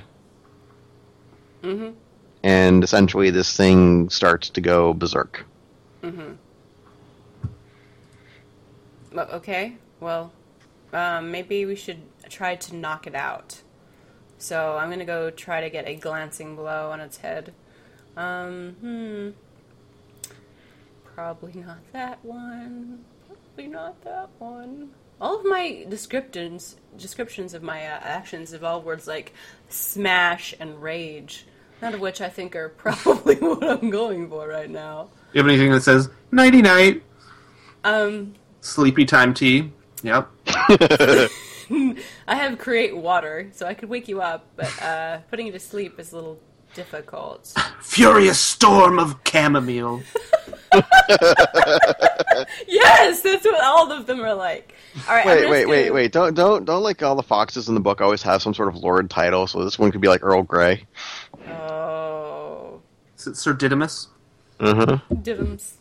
mm-hmm. 1.62 1.90
and 2.42 2.82
essentially 2.82 3.30
this 3.30 3.56
thing 3.56 4.10
starts 4.10 4.50
to 4.50 4.60
go 4.60 4.94
berserk. 4.94 5.46
Well, 9.12 9.28
okay, 9.34 9.76
well, 10.00 10.32
um, 10.92 11.30
maybe 11.30 11.66
we 11.66 11.76
should 11.76 12.00
try 12.28 12.56
to 12.56 12.74
knock 12.74 13.06
it 13.06 13.14
out. 13.14 13.62
So 14.42 14.76
I'm 14.76 14.90
gonna 14.90 15.04
go 15.04 15.30
try 15.30 15.60
to 15.60 15.70
get 15.70 15.86
a 15.86 15.94
glancing 15.94 16.56
blow 16.56 16.90
on 16.90 16.98
its 17.00 17.18
head. 17.18 17.54
Um, 18.16 18.74
hmm. 18.80 19.28
Probably 21.14 21.62
not 21.62 21.78
that 21.92 22.18
one. 22.24 23.04
Probably 23.28 23.68
not 23.68 24.02
that 24.02 24.30
one. 24.40 24.90
All 25.20 25.38
of 25.38 25.44
my 25.44 25.86
descriptions 25.88 26.74
descriptions 26.98 27.54
of 27.54 27.62
my 27.62 27.86
uh, 27.86 28.00
actions 28.02 28.52
involve 28.52 28.84
words 28.84 29.06
like 29.06 29.32
smash 29.68 30.56
and 30.58 30.82
rage, 30.82 31.46
none 31.80 31.94
of 31.94 32.00
which 32.00 32.20
I 32.20 32.28
think 32.28 32.56
are 32.56 32.68
probably 32.76 33.36
what 33.40 33.62
I'm 33.62 33.90
going 33.90 34.28
for 34.28 34.48
right 34.48 34.68
now. 34.68 35.10
You 35.34 35.38
have 35.38 35.46
anything 35.48 35.70
that 35.70 35.82
says 35.82 36.10
nighty 36.32 36.62
night, 36.62 37.04
Um, 37.84 38.34
sleepy 38.60 39.04
time 39.04 39.34
tea? 39.34 39.70
Yep. 40.02 40.28
I 42.28 42.34
have 42.34 42.58
create 42.58 42.96
water, 42.96 43.48
so 43.52 43.66
I 43.66 43.74
could 43.74 43.88
wake 43.88 44.08
you 44.08 44.20
up, 44.20 44.46
but 44.56 44.82
uh, 44.82 45.18
putting 45.30 45.46
you 45.46 45.52
to 45.52 45.60
sleep 45.60 45.98
is 45.98 46.12
a 46.12 46.16
little 46.16 46.38
difficult. 46.74 47.52
Furious 47.80 48.38
storm 48.38 48.98
of 48.98 49.16
chamomile. 49.30 50.02
yes, 52.66 53.20
that's 53.22 53.44
what 53.44 53.62
all 53.62 53.92
of 53.92 54.06
them 54.06 54.20
are 54.20 54.34
like. 54.34 54.74
All 55.08 55.14
right. 55.14 55.26
Wait, 55.26 55.48
wait, 55.50 55.66
wait, 55.66 55.82
gonna- 55.84 55.94
wait! 55.94 56.12
Don't, 56.12 56.34
don't, 56.34 56.64
don't 56.64 56.82
like 56.82 57.02
all 57.02 57.14
the 57.14 57.22
foxes 57.22 57.68
in 57.68 57.74
the 57.74 57.80
book 57.80 58.00
always 58.00 58.22
have 58.22 58.42
some 58.42 58.54
sort 58.54 58.68
of 58.68 58.76
lord 58.76 59.10
title. 59.10 59.46
So 59.46 59.64
this 59.64 59.78
one 59.78 59.90
could 59.92 60.00
be 60.00 60.08
like 60.08 60.22
Earl 60.22 60.42
Grey. 60.42 60.86
Oh, 61.48 62.80
Is 63.18 63.26
it 63.26 63.36
Sir 63.36 63.52
Didymus? 63.52 64.08
Mm-hmm. 64.58 65.14
diddums. 65.16 65.74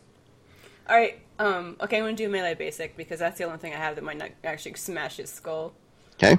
All 0.89 0.95
right. 0.95 1.20
Um. 1.41 1.75
Okay, 1.81 1.97
I'm 1.97 2.03
gonna 2.03 2.13
do 2.15 2.29
melee 2.29 2.53
basic 2.53 2.95
because 2.95 3.19
that's 3.19 3.37
the 3.37 3.45
only 3.45 3.57
thing 3.57 3.73
I 3.73 3.77
have 3.77 3.95
that 3.95 4.03
might 4.03 4.17
not 4.17 4.29
actually 4.43 4.75
smash 4.75 5.17
his 5.17 5.29
skull. 5.31 5.73
Okay. 6.13 6.37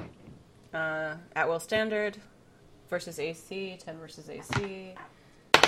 Uh, 0.72 1.16
at 1.34 1.48
will 1.48 1.58
standard 1.60 2.18
versus 2.88 3.18
AC, 3.18 3.76
10 3.84 3.98
versus 3.98 4.30
AC. 4.30 4.94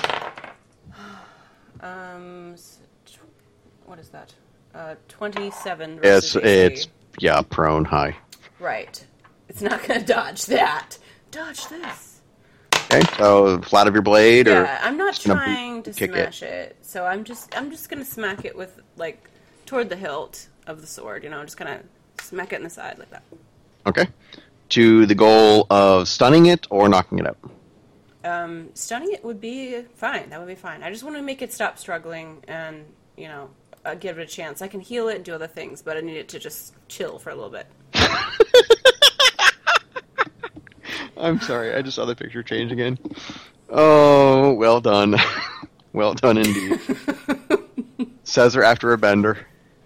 Um, 1.81 2.55
what 3.85 3.99
is 3.99 4.09
that? 4.11 4.33
Uh, 4.75 4.95
27 5.09 6.01
It's 6.03 6.37
AC. 6.37 6.41
it's 6.47 6.89
yeah 7.19 7.43
prone 7.43 7.85
high. 7.85 8.17
Right. 8.61 9.05
It's 9.49 9.61
not 9.61 9.83
gonna 9.87 10.03
dodge 10.07 10.47
that. 10.47 10.97
Dodge 11.31 11.67
this. 11.69 12.14
Okay, 12.95 13.07
so 13.17 13.61
flat 13.63 13.89
of 13.89 13.95
your 13.95 14.03
blade, 14.03 14.47
or 14.47 14.63
Yeah, 14.63 14.81
I'm 14.83 14.97
not 14.97 15.15
trying 15.17 15.83
to 15.83 15.93
smash 15.93 16.43
it. 16.43 16.77
So 16.83 17.05
I'm 17.05 17.25
just 17.25 17.57
I'm 17.57 17.71
just 17.71 17.89
gonna 17.89 18.05
smack 18.05 18.45
it 18.45 18.57
with 18.57 18.81
like 18.97 19.29
toward 19.67 19.89
the 19.89 19.97
hilt 19.97 20.49
of 20.69 20.81
the 20.81 20.87
sword. 20.87 21.25
You 21.25 21.31
know, 21.31 21.39
I'm 21.39 21.47
just 21.47 21.57
gonna 21.57 21.81
smack 22.21 22.53
it 22.53 22.57
in 22.57 22.63
the 22.63 22.71
side 22.71 22.99
like 22.99 23.11
that. 23.11 23.25
okay, 23.87 24.07
to 24.71 25.07
the 25.07 25.15
goal 25.15 25.67
of 25.71 26.07
stunning 26.07 26.47
it 26.47 26.69
or 26.71 26.89
knocking 26.89 27.19
it 27.19 27.27
out. 27.27 27.39
Um, 28.25 28.71
stunning 28.75 29.13
it 29.13 29.25
would 29.25 29.41
be 29.41 29.83
fine. 29.97 30.31
That 30.31 30.39
would 30.39 30.49
be 30.49 30.55
fine. 30.55 30.83
I 30.85 30.91
just 30.91 31.03
want 31.03 31.17
to 31.17 31.23
make 31.23 31.43
it 31.43 31.53
stop 31.53 31.79
struggling 31.79 32.45
and 32.47 32.85
you 33.17 33.27
know 33.27 33.51
uh, 33.85 33.97
give 33.97 34.19
it 34.19 34.23
a 34.23 34.27
chance. 34.27 34.63
I 34.63 34.69
can 34.69 34.81
heal 34.81 35.09
it 35.09 35.17
and 35.17 35.25
do 35.25 35.35
other 35.35 35.49
things, 35.49 35.83
but 35.83 35.97
I 35.97 36.01
need 36.01 36.17
it 36.17 36.29
to 36.29 36.39
just 36.39 36.75
chill 36.87 37.19
for 37.19 37.31
a 37.31 37.35
little 37.35 37.51
bit. 37.51 37.67
I'm 41.25 41.41
sorry, 41.41 41.75
I 41.75 41.81
just 41.81 41.97
saw 41.97 42.05
the 42.05 42.15
picture 42.15 42.43
change 42.43 42.71
again. 42.71 42.99
Oh, 43.71 44.53
well 44.53 44.81
done, 44.81 45.17
well 45.95 46.13
done 46.13 46.37
indeed. 46.37 46.79
Caesar 48.25 48.63
after 48.63 48.93
a 48.93 48.99
bender. 48.99 49.39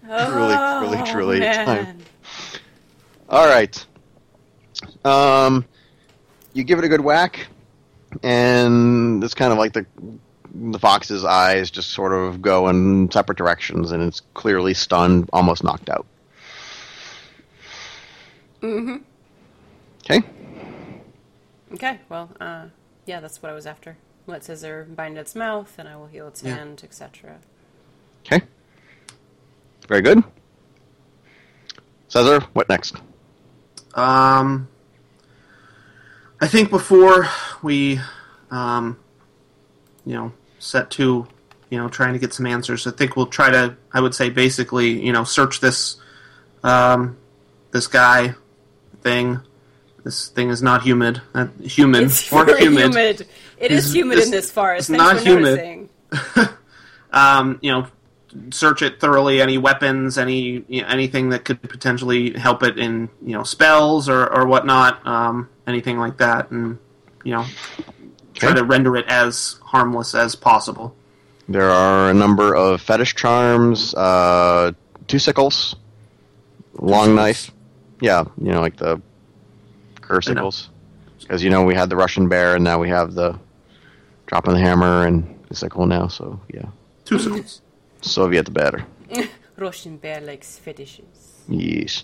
Truly, 0.05 0.55
truly, 0.79 1.11
truly, 1.11 1.47
Oh, 1.47 1.53
time. 1.53 1.97
All 3.29 3.47
right. 3.47 3.85
Um, 5.05 5.65
you 6.53 6.63
give 6.63 6.79
it 6.79 6.85
a 6.85 6.89
good 6.89 7.01
whack, 7.01 7.47
and 8.21 9.23
it's 9.23 9.33
kind 9.33 9.51
of 9.53 9.57
like 9.57 9.73
the 9.73 9.85
the 10.53 10.79
fox's 10.79 11.23
eyes 11.23 11.69
just 11.69 11.91
sort 11.91 12.11
of 12.11 12.41
go 12.41 12.67
in 12.67 13.09
separate 13.11 13.37
directions, 13.37 13.91
and 13.91 14.03
it's 14.03 14.21
clearly 14.33 14.73
stunned, 14.73 15.29
almost 15.31 15.63
knocked 15.63 15.89
out. 15.89 16.05
Mm-hmm. 18.61 18.97
Okay. 20.03 20.27
Okay, 21.73 21.99
well, 22.09 22.31
uh, 22.39 22.65
yeah, 23.05 23.19
that's 23.19 23.41
what 23.41 23.51
I 23.51 23.55
was 23.55 23.65
after. 23.67 23.97
Let 24.27 24.43
Caesar 24.45 24.87
bind 24.89 25.17
its 25.17 25.35
mouth, 25.35 25.73
and 25.77 25.87
I 25.87 25.95
will 25.95 26.07
heal 26.07 26.27
its 26.27 26.43
Yeah. 26.43 26.55
hand, 26.55 26.81
etc. 26.83 27.37
Okay. 28.25 28.41
Very 29.87 30.01
good. 30.01 30.23
Caesar, 32.09 32.41
what 32.53 32.69
next? 32.69 32.95
Um, 33.93 34.67
I 36.41 36.47
think 36.47 36.69
before 36.69 37.27
we, 37.61 37.99
um, 38.51 38.97
you 40.05 40.13
know, 40.15 40.31
set 40.59 40.89
to, 40.91 41.27
you 41.69 41.77
know, 41.77 41.87
trying 41.87 42.13
to 42.13 42.19
get 42.19 42.33
some 42.33 42.45
answers, 42.45 42.87
I 42.87 42.91
think 42.91 43.15
we'll 43.15 43.27
try 43.27 43.49
to. 43.51 43.75
I 43.93 43.99
would 44.01 44.15
say 44.15 44.29
basically, 44.29 45.03
you 45.05 45.11
know, 45.11 45.23
search 45.23 45.59
this, 45.59 45.97
um, 46.63 47.17
this 47.71 47.87
guy, 47.87 48.35
thing. 49.01 49.39
This 50.03 50.29
thing 50.29 50.49
is 50.49 50.61
not 50.61 50.83
humid. 50.83 51.21
Uh, 51.35 51.47
human 51.61 52.05
It's 52.05 52.31
or 52.31 52.45
very 52.45 52.61
humid. 52.61 52.81
humid. 52.93 53.27
It 53.57 53.71
is 53.71 53.85
It's- 53.89 53.93
humid 53.93 54.13
it's- 54.19 54.27
in 54.27 54.31
this 54.31 54.49
forest. 54.51 54.89
it's 54.89 54.97
Thanks 54.99 55.13
not 55.13 55.23
for 55.23 55.29
humid. 55.29 55.89
um, 57.11 57.59
you 57.61 57.71
know, 57.71 57.87
search 58.51 58.81
it 58.81 58.99
thoroughly. 58.99 59.41
Any 59.41 59.57
weapons, 59.57 60.17
any 60.17 60.63
you 60.67 60.81
know, 60.81 60.87
anything 60.87 61.29
that 61.29 61.43
could 61.45 61.61
potentially 61.61 62.31
help 62.37 62.63
it 62.63 62.77
in 62.77 63.09
you 63.25 63.33
know 63.33 63.43
spells 63.43 64.07
or 64.07 64.27
or 64.27 64.45
whatnot, 64.45 65.05
um, 65.05 65.49
anything 65.67 65.97
like 65.99 66.17
that, 66.17 66.51
and 66.51 66.77
you 67.23 67.33
know, 67.33 67.45
try 68.35 68.49
Okay. 68.51 68.59
to 68.59 68.65
render 68.65 68.95
it 68.95 69.05
as 69.07 69.59
harmless 69.63 70.15
as 70.15 70.35
possible. 70.35 70.95
There 71.49 71.69
are 71.69 72.09
a 72.11 72.13
number 72.13 72.55
of 72.55 72.79
fetish 72.81 73.15
charms, 73.15 73.93
uh, 73.95 74.71
two 75.07 75.19
sickles, 75.19 75.75
long 76.79 77.15
knife. 77.15 77.51
Yeah, 78.01 78.23
you 78.41 78.51
know, 78.51 78.61
like 78.61 78.77
the 78.77 79.01
cur 80.09 80.17
I 80.17 80.21
sickles. 80.21 80.69
Because, 81.19 81.43
you 81.43 81.49
know, 81.49 81.63
we 81.63 81.75
had 81.75 81.89
the 81.89 81.95
Russian 81.95 82.27
bear, 82.27 82.55
and 82.55 82.63
now 82.63 82.79
we 82.79 82.89
have 82.89 83.13
the 83.13 83.39
dropping 84.25 84.53
the 84.53 84.59
hammer 84.59 85.05
and 85.05 85.39
the 85.49 85.55
sickle 85.55 85.85
now, 85.85 86.07
so 86.07 86.39
yeah. 86.53 86.65
Two 87.05 87.19
sickles. 87.19 87.61
Soviet 88.01 88.43
the 88.43 88.51
better. 88.51 88.85
Russian 89.57 89.97
bear 89.97 90.21
likes 90.21 90.57
fetishes. 90.57 91.43
Yes. 91.49 92.03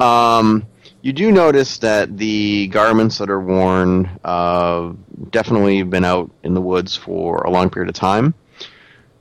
Um, 0.00 0.66
you 1.02 1.12
do 1.12 1.30
notice 1.30 1.78
that 1.78 2.16
the 2.16 2.68
garments 2.68 3.18
that 3.18 3.30
are 3.30 3.40
worn 3.40 4.10
uh, 4.24 4.92
definitely 5.30 5.82
been 5.82 6.04
out 6.04 6.30
in 6.42 6.54
the 6.54 6.60
woods 6.60 6.96
for 6.96 7.42
a 7.42 7.50
long 7.50 7.70
period 7.70 7.88
of 7.88 7.94
time, 7.94 8.34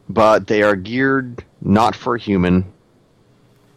but 0.09 0.47
they 0.47 0.63
are 0.63 0.75
geared 0.75 1.43
not 1.61 1.95
for 1.95 2.15
a 2.15 2.19
human 2.19 2.65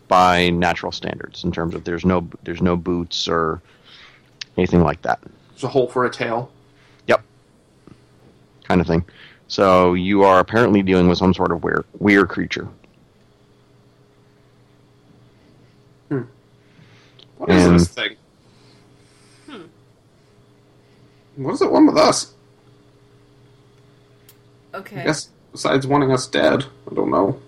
by 0.08 0.50
natural 0.50 0.92
standards 0.92 1.44
in 1.44 1.52
terms 1.52 1.74
of 1.74 1.84
there's 1.84 2.04
no 2.04 2.28
there's 2.42 2.62
no 2.62 2.76
boots 2.76 3.28
or 3.28 3.62
anything 4.60 4.82
like 4.82 5.00
that. 5.02 5.18
There's 5.50 5.64
a 5.64 5.68
hole 5.68 5.88
for 5.88 6.04
a 6.04 6.10
tail. 6.10 6.50
Yep. 7.06 7.22
Kind 8.64 8.80
of 8.80 8.86
thing. 8.86 9.04
So 9.48 9.94
you 9.94 10.22
are 10.22 10.38
apparently 10.38 10.82
dealing 10.82 11.08
with 11.08 11.18
some 11.18 11.34
sort 11.34 11.50
of 11.50 11.64
weird 11.64 11.84
weird 11.98 12.28
creature. 12.28 12.68
Hmm. 16.08 16.22
What 17.38 17.50
is 17.50 17.64
And- 17.66 17.80
this 17.80 17.88
thing? 17.88 18.16
Hmm. 19.48 19.62
What 21.36 21.52
does 21.52 21.62
it 21.62 21.72
want 21.72 21.86
with 21.86 21.96
us? 21.96 22.34
Okay. 24.74 25.00
I 25.00 25.04
guess 25.04 25.30
besides 25.52 25.86
wanting 25.86 26.12
us 26.12 26.26
dead, 26.26 26.64
I 26.90 26.94
don't 26.94 27.10
know. 27.10 27.40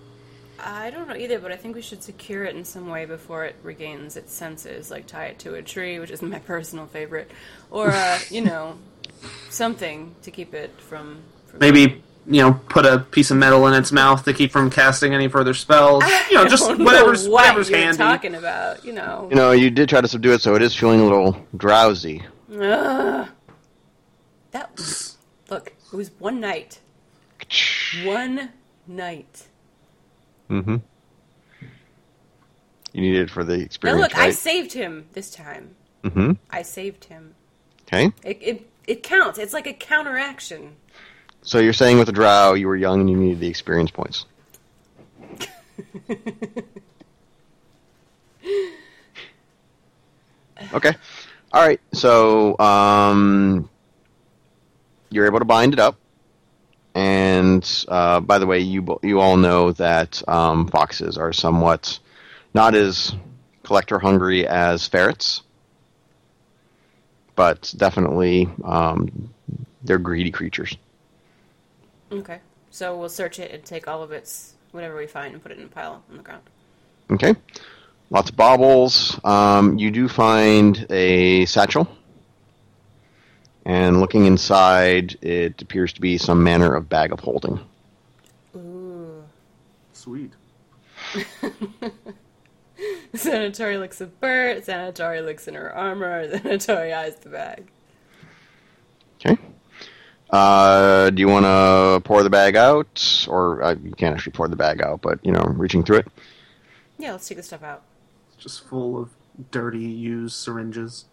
I 0.64 0.90
don't 0.90 1.08
know 1.08 1.16
either, 1.16 1.38
but 1.38 1.52
I 1.52 1.56
think 1.56 1.74
we 1.74 1.82
should 1.82 2.02
secure 2.02 2.44
it 2.44 2.54
in 2.54 2.64
some 2.64 2.88
way 2.88 3.04
before 3.04 3.44
it 3.44 3.56
regains 3.62 4.16
its 4.16 4.32
senses, 4.32 4.90
like 4.90 5.06
tie 5.06 5.26
it 5.26 5.38
to 5.40 5.54
a 5.54 5.62
tree, 5.62 5.98
which 5.98 6.10
is 6.10 6.22
my 6.22 6.38
personal 6.38 6.86
favorite, 6.86 7.30
or 7.70 7.90
uh, 7.90 8.18
you 8.30 8.40
know, 8.44 8.78
something 9.50 10.14
to 10.22 10.30
keep 10.30 10.54
it 10.54 10.70
from. 10.80 11.22
from 11.46 11.58
Maybe 11.58 12.02
you 12.24 12.40
know, 12.40 12.52
put 12.52 12.86
a 12.86 13.00
piece 13.00 13.32
of 13.32 13.36
metal 13.36 13.66
in 13.66 13.74
its 13.74 13.90
mouth 13.90 14.24
to 14.24 14.32
keep 14.32 14.52
from 14.52 14.70
casting 14.70 15.12
any 15.12 15.26
further 15.28 15.54
spells. 15.54 16.04
You 16.30 16.38
know, 16.38 16.48
just 16.48 16.66
don't 16.66 16.78
know 16.78 16.84
whatever's 16.86 17.28
what 17.28 17.42
whatever's 17.42 17.68
you're 17.68 17.78
handy. 17.80 17.98
talking 17.98 18.34
about, 18.34 18.84
you 18.86 18.92
know. 18.92 19.26
You 19.28 19.36
know, 19.36 19.50
you 19.52 19.68
did 19.70 19.88
try 19.90 20.00
to 20.00 20.08
subdue 20.08 20.32
it, 20.32 20.40
so 20.40 20.54
it 20.54 20.62
is 20.62 20.74
feeling 20.74 21.00
a 21.00 21.04
little 21.04 21.46
drowsy. 21.56 22.22
Ugh. 22.50 23.28
That 24.52 24.76
was, 24.76 25.18
look, 25.50 25.74
it 25.92 25.96
was 25.96 26.10
one 26.18 26.40
night. 26.40 26.80
One 28.04 28.50
night. 28.86 29.48
Mm-hmm. 30.52 30.76
You 32.92 33.00
need 33.00 33.16
it 33.16 33.30
for 33.30 33.42
the 33.42 33.56
Now 33.56 33.64
experience, 33.64 34.00
look, 34.02 34.16
I 34.18 34.30
saved 34.32 34.74
him 34.74 35.06
this 35.12 35.30
time. 35.30 35.74
mm-hmm. 36.04 36.32
I 36.50 36.60
saved 36.60 37.04
him. 37.04 37.34
Okay. 37.86 38.12
It, 38.22 38.38
it 38.42 38.70
it 38.86 39.02
counts. 39.02 39.38
It's 39.38 39.54
like 39.54 39.66
a 39.66 39.72
counteraction. 39.72 40.76
So 41.40 41.58
you're 41.58 41.72
saying 41.72 41.96
with 41.98 42.06
the 42.06 42.12
drow, 42.12 42.52
you 42.54 42.68
were 42.68 42.76
young 42.76 43.00
and 43.00 43.10
you 43.10 43.16
needed 43.16 43.40
the 43.40 43.48
experience 43.48 43.90
points. 43.90 44.26
okay. 50.74 50.92
All 51.52 51.66
right. 51.66 51.80
So 51.92 52.58
um, 52.58 53.68
you're 55.10 55.26
able 55.26 55.38
to 55.38 55.44
bind 55.44 55.72
it 55.72 55.80
up, 55.80 55.96
and 57.42 57.84
uh, 57.88 58.20
by 58.20 58.38
the 58.38 58.46
way, 58.46 58.60
you 58.60 58.98
you 59.02 59.20
all 59.20 59.36
know 59.36 59.72
that 59.72 60.26
um, 60.28 60.68
foxes 60.68 61.18
are 61.18 61.32
somewhat 61.32 61.98
not 62.54 62.74
as 62.74 63.14
collector 63.64 63.98
hungry 63.98 64.46
as 64.46 64.86
ferrets, 64.86 65.42
but 67.34 67.74
definitely 67.76 68.48
um, 68.64 69.34
they're 69.82 69.98
greedy 69.98 70.30
creatures. 70.30 70.76
Okay. 72.12 72.38
So 72.70 72.96
we'll 72.96 73.08
search 73.08 73.38
it 73.38 73.50
and 73.50 73.64
take 73.64 73.88
all 73.88 74.02
of 74.02 74.12
its 74.12 74.54
whatever 74.70 74.96
we 74.96 75.06
find 75.06 75.34
and 75.34 75.42
put 75.42 75.52
it 75.52 75.58
in 75.58 75.64
a 75.64 75.68
pile 75.68 76.02
on 76.10 76.16
the 76.16 76.22
ground. 76.22 76.42
Okay. 77.10 77.34
Lots 78.10 78.30
of 78.30 78.36
baubles. 78.36 79.18
Um, 79.24 79.78
you 79.78 79.90
do 79.90 80.08
find 80.08 80.86
a 80.90 81.44
satchel. 81.46 81.88
And 83.64 84.00
looking 84.00 84.26
inside, 84.26 85.16
it 85.22 85.62
appears 85.62 85.92
to 85.92 86.00
be 86.00 86.18
some 86.18 86.42
manner 86.42 86.74
of 86.74 86.88
bag 86.88 87.12
of 87.12 87.20
holding. 87.20 87.60
Ooh. 88.56 89.22
Sweet. 89.92 90.32
Xanatari 93.14 93.78
looks 93.78 94.00
at 94.00 94.20
Bert. 94.20 94.64
Xanatari 94.64 95.24
looks 95.24 95.46
in 95.46 95.54
her 95.54 95.72
armor. 95.74 96.28
Xanatari 96.38 96.94
eyes 96.94 97.14
the 97.16 97.28
bag. 97.28 97.68
Okay. 99.24 99.40
Uh, 100.30 101.10
do 101.10 101.20
you 101.20 101.28
want 101.28 101.44
to 101.44 102.00
pour 102.04 102.22
the 102.22 102.30
bag 102.30 102.56
out, 102.56 103.26
or 103.28 103.62
uh, 103.62 103.74
you 103.84 103.92
can't 103.92 104.14
actually 104.14 104.32
pour 104.32 104.48
the 104.48 104.56
bag 104.56 104.82
out, 104.82 105.02
but 105.02 105.24
you 105.24 105.30
know, 105.30 105.42
reaching 105.42 105.84
through 105.84 105.98
it? 105.98 106.08
Yeah, 106.98 107.12
let's 107.12 107.28
take 107.28 107.36
the 107.36 107.42
stuff 107.42 107.62
out. 107.62 107.82
It's 108.32 108.42
just 108.42 108.66
full 108.66 108.98
of 108.98 109.10
dirty, 109.50 109.78
used 109.78 110.36
syringes. 110.36 111.04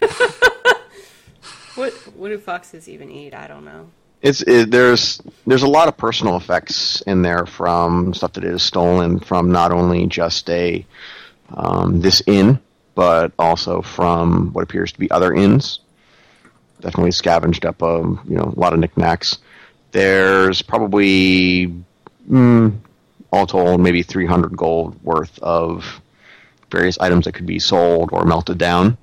What 1.76 1.92
what 2.16 2.30
do 2.30 2.38
foxes 2.38 2.88
even 2.88 3.10
eat? 3.10 3.34
I 3.34 3.46
don't 3.46 3.64
know. 3.64 3.88
It's 4.22 4.40
it, 4.42 4.70
there's 4.70 5.20
there's 5.46 5.62
a 5.62 5.68
lot 5.68 5.88
of 5.88 5.96
personal 5.96 6.36
effects 6.36 7.02
in 7.02 7.20
there 7.20 7.44
from 7.44 8.14
stuff 8.14 8.32
that 8.32 8.44
is 8.44 8.62
stolen 8.62 9.20
from 9.20 9.52
not 9.52 9.72
only 9.72 10.06
just 10.06 10.48
a 10.48 10.84
um, 11.50 12.00
this 12.00 12.22
inn, 12.26 12.58
but 12.94 13.32
also 13.38 13.82
from 13.82 14.52
what 14.54 14.64
appears 14.64 14.90
to 14.92 14.98
be 14.98 15.10
other 15.10 15.34
inns. 15.34 15.80
Definitely 16.80 17.12
scavenged 17.12 17.66
up 17.66 17.82
a 17.82 17.98
you 18.26 18.36
know 18.36 18.54
a 18.56 18.58
lot 18.58 18.72
of 18.72 18.78
knickknacks. 18.78 19.38
There's 19.92 20.62
probably 20.62 21.74
mm, 22.28 22.78
all 23.30 23.46
told 23.46 23.82
maybe 23.82 24.02
300 24.02 24.56
gold 24.56 25.02
worth 25.04 25.38
of 25.40 26.00
various 26.70 26.98
items 26.98 27.26
that 27.26 27.32
could 27.32 27.46
be 27.46 27.58
sold 27.58 28.10
or 28.12 28.24
melted 28.24 28.56
down 28.58 28.96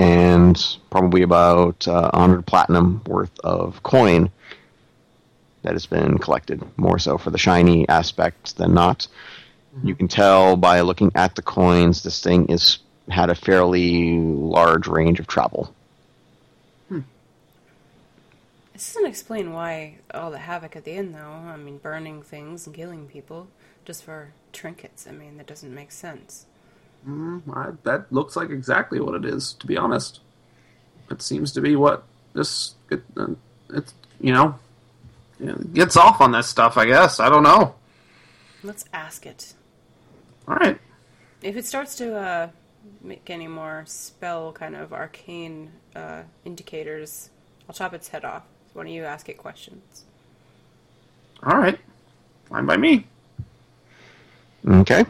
and 0.00 0.78
probably 0.88 1.20
about 1.20 1.86
uh, 1.86 2.10
100 2.12 2.46
platinum 2.46 3.02
worth 3.06 3.38
of 3.40 3.82
coin 3.82 4.30
that 5.62 5.72
has 5.72 5.84
been 5.84 6.16
collected, 6.16 6.62
more 6.78 6.98
so 6.98 7.18
for 7.18 7.28
the 7.30 7.36
shiny 7.36 7.86
aspect 7.86 8.56
than 8.56 8.72
not. 8.72 9.06
You 9.84 9.94
can 9.94 10.08
tell 10.08 10.56
by 10.56 10.80
looking 10.80 11.12
at 11.14 11.34
the 11.34 11.42
coins, 11.42 12.02
this 12.02 12.22
thing 12.22 12.46
is 12.46 12.78
had 13.10 13.28
a 13.28 13.34
fairly 13.34 14.18
large 14.18 14.86
range 14.86 15.20
of 15.20 15.26
travel. 15.26 15.74
This 18.72 18.94
doesn't 18.94 19.10
explain 19.10 19.52
why 19.52 19.96
all 20.14 20.30
the 20.30 20.38
havoc 20.38 20.74
at 20.74 20.84
the 20.84 20.92
end, 20.92 21.14
though. 21.14 21.20
I 21.20 21.58
mean, 21.58 21.76
burning 21.76 22.22
things 22.22 22.66
and 22.66 22.74
killing 22.74 23.08
people 23.08 23.48
just 23.84 24.02
for 24.02 24.32
trinkets. 24.54 25.06
I 25.06 25.12
mean, 25.12 25.36
that 25.36 25.46
doesn't 25.46 25.74
make 25.74 25.92
sense. 25.92 26.46
Mm, 27.08 27.42
I, 27.54 27.72
that 27.84 28.12
looks 28.12 28.36
like 28.36 28.50
exactly 28.50 29.00
what 29.00 29.14
it 29.14 29.24
is, 29.24 29.54
to 29.54 29.66
be 29.66 29.76
honest. 29.76 30.20
It 31.10 31.22
seems 31.22 31.52
to 31.52 31.60
be 31.60 31.76
what 31.76 32.04
this 32.34 32.74
it, 32.90 33.02
uh, 33.16 33.28
it's 33.70 33.94
you 34.20 34.32
know 34.32 34.58
it 35.40 35.74
gets 35.74 35.96
off 35.96 36.20
on 36.20 36.32
this 36.32 36.46
stuff. 36.46 36.76
I 36.76 36.86
guess 36.86 37.18
I 37.18 37.28
don't 37.28 37.42
know. 37.42 37.74
Let's 38.62 38.84
ask 38.92 39.26
it. 39.26 39.54
All 40.46 40.56
right, 40.56 40.78
If 41.42 41.56
it 41.56 41.64
starts 41.64 41.94
to 41.96 42.16
uh, 42.16 42.48
make 43.02 43.30
any 43.30 43.46
more 43.46 43.84
spell 43.86 44.52
kind 44.52 44.74
of 44.74 44.92
arcane 44.92 45.70
uh, 45.94 46.22
indicators, 46.44 47.30
I'll 47.68 47.74
chop 47.74 47.94
its 47.94 48.08
head 48.08 48.24
off. 48.24 48.42
Why 48.72 48.82
don't 48.82 48.92
you 48.92 49.04
ask 49.04 49.28
it 49.28 49.38
questions? 49.38 50.04
all 51.42 51.56
right, 51.56 51.78
fine 52.48 52.66
by 52.66 52.76
me. 52.76 53.06
Okay. 54.68 55.04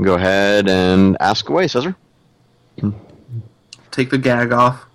Go 0.00 0.14
ahead 0.14 0.68
and 0.68 1.16
ask 1.20 1.48
away, 1.48 1.68
Caesar. 1.68 1.94
Take 3.90 4.10
the 4.10 4.18
gag 4.18 4.52
off 4.52 4.86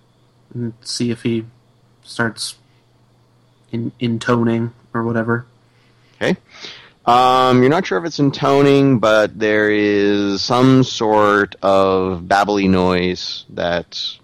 and 0.53 0.73
see 0.81 1.11
if 1.11 1.21
he 1.21 1.45
starts 2.03 2.55
in 3.71 3.91
intoning 3.99 4.73
or 4.93 5.03
whatever. 5.03 5.45
Okay. 6.15 6.37
Um, 7.05 7.61
you're 7.61 7.69
not 7.69 7.85
sure 7.85 7.99
if 7.99 8.05
it's 8.05 8.19
intoning, 8.19 8.99
but 8.99 9.37
there 9.37 9.71
is 9.71 10.41
some 10.41 10.83
sort 10.83 11.55
of 11.61 12.23
babbly 12.23 12.69
noise 12.69 13.45
that 13.51 14.17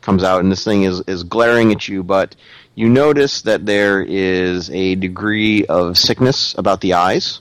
comes 0.00 0.24
out, 0.24 0.40
and 0.40 0.52
this 0.52 0.64
thing 0.64 0.82
is, 0.82 1.00
is 1.06 1.22
glaring 1.22 1.72
at 1.72 1.88
you, 1.88 2.02
but 2.02 2.34
you 2.74 2.88
notice 2.88 3.42
that 3.42 3.64
there 3.64 4.02
is 4.02 4.68
a 4.70 4.94
degree 4.96 5.64
of 5.66 5.96
sickness 5.96 6.54
about 6.58 6.80
the 6.80 6.94
eyes, 6.94 7.40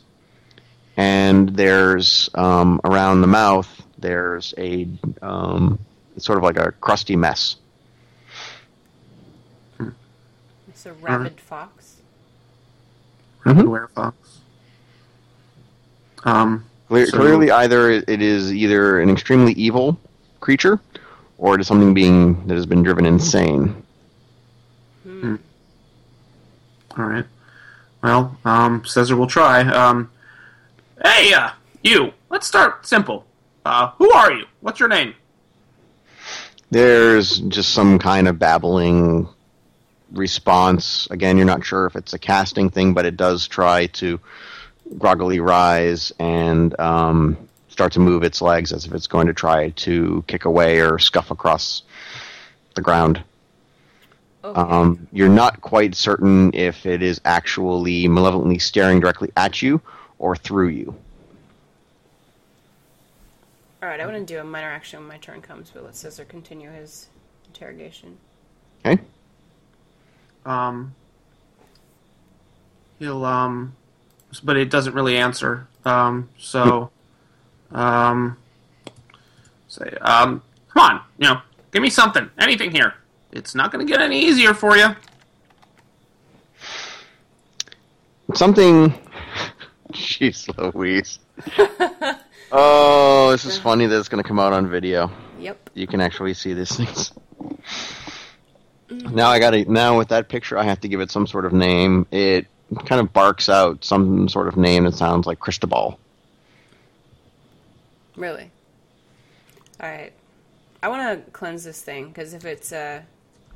and 0.98 1.50
there's 1.50 2.30
um, 2.34 2.82
around 2.84 3.22
the 3.22 3.28
mouth, 3.28 3.70
there's 4.00 4.54
a 4.58 4.88
um, 5.22 5.80
it's 6.16 6.26
sort 6.26 6.38
of 6.38 6.44
like 6.44 6.58
a 6.58 6.72
crusty 6.74 7.16
mess. 7.16 7.56
It's 10.68 10.86
a 10.86 10.94
rabid 10.94 11.40
fox. 11.40 11.98
Rapid. 13.46 13.66
Were 13.68 13.88
Fox. 13.88 14.40
Um, 16.24 16.66
Cle- 16.90 17.06
So- 17.06 17.18
Clearly, 17.18 17.50
either 17.52 17.90
it 17.92 18.22
is 18.22 18.54
either 18.54 19.00
an 19.00 19.10
extremely 19.10 19.54
evil 19.54 19.98
creature, 20.40 20.80
or 21.38 21.56
it 21.56 21.62
is 21.62 21.68
something 21.68 21.94
being 21.94 22.46
that 22.48 22.56
has 22.56 22.66
been 22.66 22.84
driven 22.84 23.06
insane. 23.06 23.84
all 25.08 25.38
right. 27.06 27.26
Well, 28.04 28.38
um, 28.46 28.84
Caesar 28.86 29.16
will 29.16 29.28
try. 29.28 29.62
Um, 29.62 30.12
hey, 31.04 31.34
uh, 31.34 31.52
you. 31.84 32.14
Let's 32.30 32.48
start 32.48 32.86
simple. 32.86 33.26
Uh, 33.66 33.92
who 33.98 34.12
are 34.12 34.32
you? 34.32 34.46
What's 34.62 34.80
your 34.80 34.90
name? 34.90 35.14
There's 36.70 37.40
just 37.40 37.74
some 37.74 38.00
kind 38.00 38.28
of 38.28 38.40
babbling 38.40 39.28
response. 40.12 41.08
Again, 41.12 41.38
you're 41.38 41.46
not 41.46 41.66
sure 41.66 41.86
if 41.86 41.96
it's 41.96 42.14
a 42.14 42.20
casting 42.20 42.70
thing, 42.70 42.94
but 42.94 43.06
it 43.06 43.18
does 43.18 43.48
try 43.48 43.88
to 43.88 44.20
groggily 44.98 45.40
rise 45.40 46.12
and 46.20 46.78
um, 46.80 47.38
start 47.70 47.94
to 47.94 48.00
move 48.00 48.24
its 48.24 48.42
legs 48.42 48.72
as 48.74 48.86
if 48.86 48.94
it's 48.94 49.08
going 49.08 49.28
to 49.28 49.34
try 49.34 49.70
to 49.70 50.24
kick 50.28 50.46
away 50.46 50.80
or 50.82 51.00
scuff 51.00 51.32
across 51.32 51.84
the 52.76 52.82
ground. 52.82 53.22
Okay. 54.44 54.60
Um, 54.60 55.08
you're 55.12 55.30
not 55.30 55.62
quite 55.62 55.96
certain 55.96 56.52
if 56.54 56.86
it 56.86 57.02
is 57.02 57.20
actually 57.26 58.08
malevolently 58.08 58.60
staring 58.60 59.00
directly 59.00 59.32
at 59.36 59.62
you 59.62 59.82
or 60.20 60.36
through 60.36 60.70
you. 60.70 60.96
All 63.82 63.90
right, 63.90 64.00
I 64.00 64.06
want 64.06 64.18
to 64.18 64.34
do 64.34 64.40
a 64.40 64.44
minor 64.44 64.70
action 64.70 65.00
when 65.00 65.08
my 65.08 65.18
turn 65.18 65.42
comes, 65.42 65.70
but 65.72 65.84
let 65.84 65.96
Caesar 65.96 66.26
continue 66.26 66.72
his 66.72 67.10
interrogation. 67.48 68.18
Okay? 68.86 69.02
Um, 70.46 70.96
he'll 73.00 73.24
um, 73.24 73.76
but 74.44 74.58
it 74.58 74.70
doesn't 74.70 74.94
really 74.94 75.18
answer. 75.18 75.68
Um, 75.86 76.30
so, 76.38 76.90
um, 77.72 78.38
say, 79.68 79.90
um, 80.02 80.42
come 80.70 80.84
on, 80.84 81.02
you 81.18 81.28
know, 81.28 81.42
give 81.72 81.82
me 81.82 81.90
something, 81.90 82.30
anything 82.40 82.72
here. 82.72 82.96
It's 83.32 83.54
not 83.54 83.72
going 83.72 83.86
to 83.86 83.92
get 83.92 84.02
any 84.02 84.20
easier 84.20 84.54
for 84.54 84.78
you. 84.78 84.96
Something. 88.34 88.94
Jeez 89.94 90.74
Louise. 90.74 91.20
oh, 92.52 93.32
this 93.32 93.46
is 93.46 93.58
funny 93.58 93.86
that 93.86 93.98
it's 93.98 94.10
going 94.10 94.22
to 94.22 94.28
come 94.28 94.40
out 94.40 94.54
on 94.54 94.70
video. 94.70 95.12
Yep. 95.40 95.70
You 95.76 95.88
can 95.88 96.02
actually 96.02 96.34
see 96.34 96.54
these 96.54 96.76
things. 96.76 97.14
Now 98.90 99.30
I 99.30 99.40
got 99.40 99.52
to 99.52 99.70
now 99.72 99.98
with 99.98 100.10
that 100.10 100.30
picture 100.30 100.58
I 100.58 100.64
have 100.64 100.80
to 100.82 100.88
give 100.88 101.02
it 101.02 101.12
some 101.12 101.28
sort 101.28 101.46
of 101.46 101.54
name. 101.54 102.08
It 102.12 102.48
kind 102.86 103.00
of 103.02 103.14
barks 103.14 103.50
out 103.50 103.84
some 103.84 104.28
sort 104.30 104.48
of 104.48 104.58
name 104.58 104.86
that 104.86 104.96
sounds 104.96 105.28
like 105.28 105.40
Cristobal. 105.40 106.00
Really. 108.16 108.52
All 109.80 109.90
right. 109.90 110.12
I 110.82 110.90
want 110.90 111.26
to 111.26 111.32
cleanse 111.32 111.64
this 111.64 111.82
thing 111.82 112.08
because 112.08 112.34
if 112.34 112.46
it's 112.46 112.72
uh, 112.72 113.02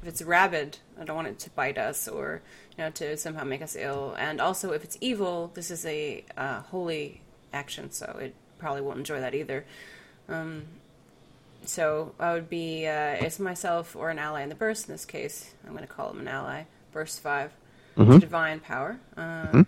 if 0.02 0.08
it's 0.08 0.22
rabid, 0.22 0.78
I 1.00 1.04
don't 1.04 1.16
want 1.16 1.28
it 1.28 1.40
to 1.40 1.50
bite 1.52 1.78
us 1.78 2.08
or 2.08 2.42
you 2.82 2.88
know 2.88 2.92
to 2.92 3.16
somehow 3.16 3.44
make 3.44 3.62
us 3.62 3.76
ill. 3.76 4.16
And 4.18 4.42
also, 4.42 4.72
if 4.72 4.84
it's 4.84 4.98
evil, 5.02 5.52
this 5.54 5.70
is 5.70 5.86
a 5.86 6.26
uh, 6.36 6.62
holy 6.62 7.22
action, 7.54 7.92
so 7.92 8.18
it 8.20 8.34
probably 8.58 8.82
won't 8.82 8.98
enjoy 8.98 9.20
that 9.20 9.36
either. 9.36 9.66
Um, 10.28 10.64
so 11.64 12.16
I 12.20 12.34
would 12.34 12.50
be 12.50 12.88
uh, 12.88 13.18
it's 13.20 13.40
myself 13.40 13.96
or 13.96 14.10
an 14.10 14.18
ally 14.18 14.42
in 14.42 14.50
the 14.50 14.56
burst. 14.56 14.88
In 14.88 14.94
this 14.96 15.06
case, 15.06 15.54
I'm 15.64 15.74
going 15.74 15.88
to 15.88 15.94
call 15.94 16.10
him 16.10 16.22
an 16.22 16.28
ally. 16.28 16.64
Burst 16.92 17.22
5 17.22 17.52
It's 17.98 18.10
a 18.18 18.20
divine 18.20 18.60
power. 18.60 19.00
Uh, 19.16 19.64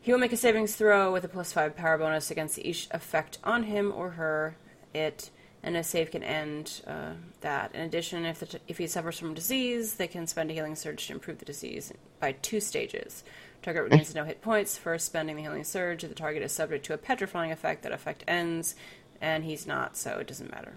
He 0.00 0.10
will 0.10 0.18
make 0.18 0.32
a 0.32 0.36
savings 0.38 0.74
throw 0.74 1.12
with 1.12 1.24
a 1.24 1.28
plus 1.28 1.52
five 1.52 1.76
power 1.76 1.98
bonus 1.98 2.30
against 2.30 2.58
each 2.58 2.88
effect 2.92 3.36
on 3.44 3.64
him 3.64 3.92
or 3.94 4.12
her. 4.12 4.56
It 4.94 5.30
and 5.62 5.76
a 5.76 5.82
save 5.82 6.10
can 6.10 6.22
end 6.22 6.82
uh, 6.86 7.12
that. 7.42 7.74
In 7.74 7.82
addition, 7.82 8.24
if 8.24 8.48
t- 8.48 8.58
if 8.66 8.78
he 8.78 8.86
suffers 8.86 9.18
from 9.18 9.34
disease, 9.34 9.94
they 9.94 10.06
can 10.06 10.26
spend 10.26 10.50
a 10.50 10.54
healing 10.54 10.74
surge 10.74 11.06
to 11.06 11.12
improve 11.12 11.38
the 11.38 11.44
disease 11.44 11.92
by 12.18 12.32
two 12.32 12.60
stages. 12.60 13.24
Target 13.62 13.84
regains 13.84 14.14
no 14.14 14.24
hit 14.24 14.40
points 14.40 14.78
for 14.78 14.98
spending 14.98 15.36
the 15.36 15.42
healing 15.42 15.64
surge. 15.64 16.02
The 16.02 16.14
target 16.14 16.42
is 16.42 16.52
subject 16.52 16.86
to 16.86 16.94
a 16.94 16.98
petrifying 16.98 17.52
effect. 17.52 17.82
That 17.82 17.92
effect 17.92 18.24
ends, 18.26 18.74
and 19.20 19.44
he's 19.44 19.66
not, 19.66 19.96
so 19.96 20.18
it 20.18 20.26
doesn't 20.26 20.50
matter. 20.50 20.72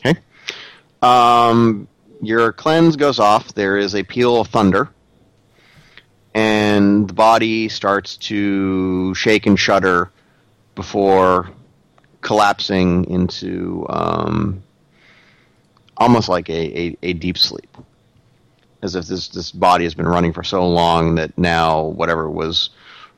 Okay. 0.00 0.18
Um, 1.02 1.86
your 2.22 2.52
cleanse 2.52 2.96
goes 2.96 3.18
off. 3.18 3.52
There 3.54 3.76
is 3.76 3.94
a 3.94 4.02
peal 4.02 4.40
of 4.40 4.48
thunder, 4.48 4.88
and 6.32 7.08
the 7.08 7.12
body 7.12 7.68
starts 7.68 8.16
to 8.16 9.14
shake 9.14 9.44
and 9.44 9.60
shudder 9.60 10.10
before 10.74 11.50
collapsing 12.24 13.04
into 13.04 13.86
um, 13.88 14.62
almost 15.96 16.28
like 16.28 16.48
a, 16.48 16.80
a, 16.80 16.96
a 17.02 17.12
deep 17.12 17.38
sleep. 17.38 17.76
As 18.82 18.96
if 18.96 19.06
this, 19.06 19.28
this 19.28 19.52
body 19.52 19.84
has 19.84 19.94
been 19.94 20.08
running 20.08 20.32
for 20.32 20.42
so 20.42 20.68
long 20.68 21.14
that 21.14 21.38
now 21.38 21.82
whatever 21.84 22.28
was 22.28 22.70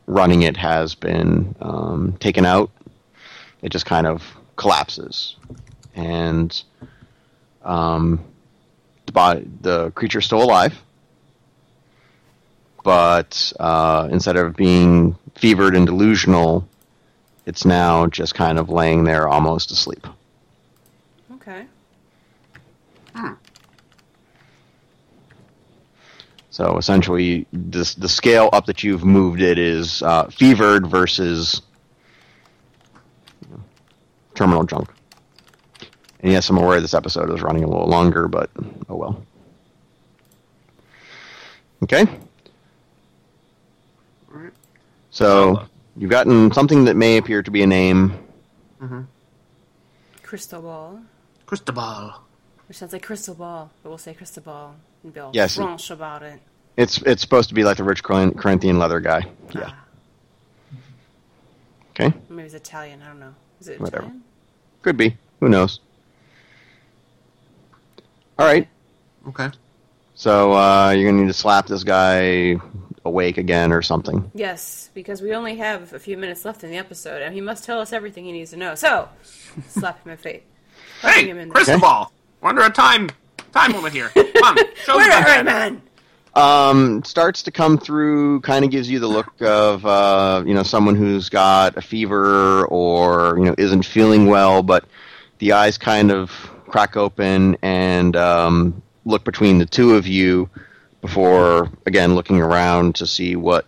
running 0.06 0.42
it 0.42 0.56
has 0.58 0.94
been 0.94 1.56
um, 1.60 2.16
taken 2.20 2.44
out. 2.44 2.70
It 3.62 3.72
just 3.72 3.86
kind 3.86 4.06
of 4.06 4.22
collapses. 4.56 5.36
And 5.94 6.62
um, 7.62 8.22
the, 9.06 9.12
body, 9.12 9.48
the 9.62 9.90
creature's 9.92 10.26
still 10.26 10.42
alive 10.42 10.82
but 12.86 13.52
uh, 13.58 14.08
instead 14.12 14.36
of 14.36 14.54
being 14.54 15.16
fevered 15.34 15.74
and 15.74 15.88
delusional, 15.88 16.68
it's 17.46 17.64
now 17.64 18.06
just 18.06 18.34
kind 18.34 18.58
of 18.58 18.68
laying 18.68 19.04
there 19.04 19.28
almost 19.28 19.70
asleep. 19.70 20.06
Okay. 21.34 21.66
So 26.56 26.78
essentially, 26.78 27.46
this, 27.52 27.94
the 27.96 28.08
scale 28.08 28.48
up 28.50 28.64
that 28.64 28.82
you've 28.82 29.04
moved 29.04 29.42
it 29.42 29.58
is 29.58 30.02
uh, 30.02 30.28
fevered 30.28 30.86
versus 30.86 31.60
terminal 34.34 34.64
junk. 34.64 34.88
And 36.20 36.32
yes, 36.32 36.48
I'm 36.48 36.56
aware 36.56 36.80
this 36.80 36.94
episode 36.94 37.30
is 37.30 37.42
running 37.42 37.62
a 37.62 37.68
little 37.68 37.86
longer, 37.86 38.26
but 38.26 38.48
oh 38.88 38.96
well. 38.96 39.22
Okay. 41.82 42.06
Alright. 44.32 44.52
So 45.10 45.68
you've 45.96 46.10
gotten 46.10 46.52
something 46.52 46.84
that 46.86 46.96
may 46.96 47.16
appear 47.16 47.42
to 47.42 47.50
be 47.50 47.62
a 47.62 47.66
name. 47.66 48.12
Mm-hmm. 48.80 49.02
Crystal 50.22 50.62
ball. 50.62 51.00
Cristobal. 51.46 52.14
Which 52.68 52.78
sounds 52.78 52.92
like 52.92 53.02
crystal 53.04 53.34
ball, 53.34 53.70
but 53.82 53.88
we'll 53.90 53.98
say 53.98 54.12
crystal 54.14 54.42
ball 54.42 54.74
and 55.04 55.14
be 55.14 55.20
all 55.20 55.30
Yes. 55.32 55.56
French 55.56 55.90
about 55.90 56.22
it. 56.22 56.40
It's 56.76 56.98
it's 57.02 57.22
supposed 57.22 57.48
to 57.48 57.54
be 57.54 57.64
like 57.64 57.76
the 57.78 57.84
rich 57.84 58.02
Corinthian 58.02 58.78
leather 58.78 59.00
guy. 59.00 59.24
Yeah. 59.54 59.70
Ah, 59.70 59.84
Okay. 61.92 62.12
maybe 62.28 62.44
it's 62.46 62.54
Italian. 62.54 63.00
I 63.02 63.06
don't 63.06 63.20
know. 63.20 63.34
Is 63.60 63.68
it 63.68 63.80
Whatever. 63.80 64.02
Italian? 64.04 64.22
Could 64.82 64.96
be. 64.98 65.16
Who 65.40 65.48
knows? 65.48 65.80
All 68.38 68.46
right. 68.46 68.68
Okay. 69.28 69.48
So 70.14 70.52
uh, 70.52 70.90
you're 70.90 71.10
gonna 71.10 71.22
need 71.22 71.28
to 71.28 71.34
slap 71.34 71.66
this 71.66 71.84
guy 71.84 72.56
awake 73.06 73.38
again 73.38 73.72
or 73.72 73.80
something. 73.82 74.30
Yes, 74.34 74.90
because 74.94 75.22
we 75.22 75.32
only 75.34 75.56
have 75.56 75.92
a 75.92 75.98
few 75.98 76.16
minutes 76.16 76.44
left 76.44 76.64
in 76.64 76.70
the 76.70 76.76
episode, 76.76 77.22
and 77.22 77.34
he 77.34 77.40
must 77.40 77.64
tell 77.64 77.80
us 77.80 77.92
everything 77.92 78.24
he 78.24 78.32
needs 78.32 78.50
to 78.50 78.56
know. 78.56 78.74
So, 78.74 79.08
slap 79.68 80.02
him 80.04 80.10
in 80.12 80.16
the 80.16 80.22
face. 80.22 80.42
Slapping 81.00 81.24
Hey, 81.24 81.30
him 81.30 81.38
in 81.38 81.48
the- 81.48 81.54
Cristobal. 81.54 82.12
We're 82.40 82.50
under 82.50 82.62
a 82.62 82.70
time 82.70 83.08
time 83.52 83.72
limit 83.72 83.92
here. 83.92 84.10
Come 84.14 84.26
on, 84.44 84.56
show 84.76 84.96
We're 84.96 85.02
me 85.04 85.08
not 85.08 85.24
that. 85.24 85.36
right, 85.36 85.44
man. 85.44 85.82
Um, 86.34 87.02
starts 87.04 87.42
to 87.44 87.50
come 87.50 87.78
through. 87.78 88.40
Kind 88.42 88.64
of 88.64 88.70
gives 88.70 88.90
you 88.90 88.98
the 88.98 89.06
look 89.06 89.32
of 89.40 89.86
uh, 89.86 90.42
you 90.46 90.52
know 90.52 90.62
someone 90.62 90.94
who's 90.94 91.28
got 91.30 91.76
a 91.78 91.80
fever 91.82 92.66
or 92.66 93.38
you 93.38 93.44
know 93.46 93.54
isn't 93.56 93.84
feeling 93.84 94.26
well, 94.26 94.62
but 94.62 94.84
the 95.38 95.52
eyes 95.52 95.78
kind 95.78 96.10
of 96.12 96.30
crack 96.66 96.96
open 96.96 97.56
and 97.62 98.16
um, 98.16 98.82
look 99.06 99.24
between 99.24 99.56
the 99.58 99.64
two 99.66 99.94
of 99.96 100.06
you 100.06 100.50
before 101.06 101.70
again 101.86 102.16
looking 102.16 102.40
around 102.40 102.96
to 102.96 103.06
see 103.06 103.36
what 103.36 103.64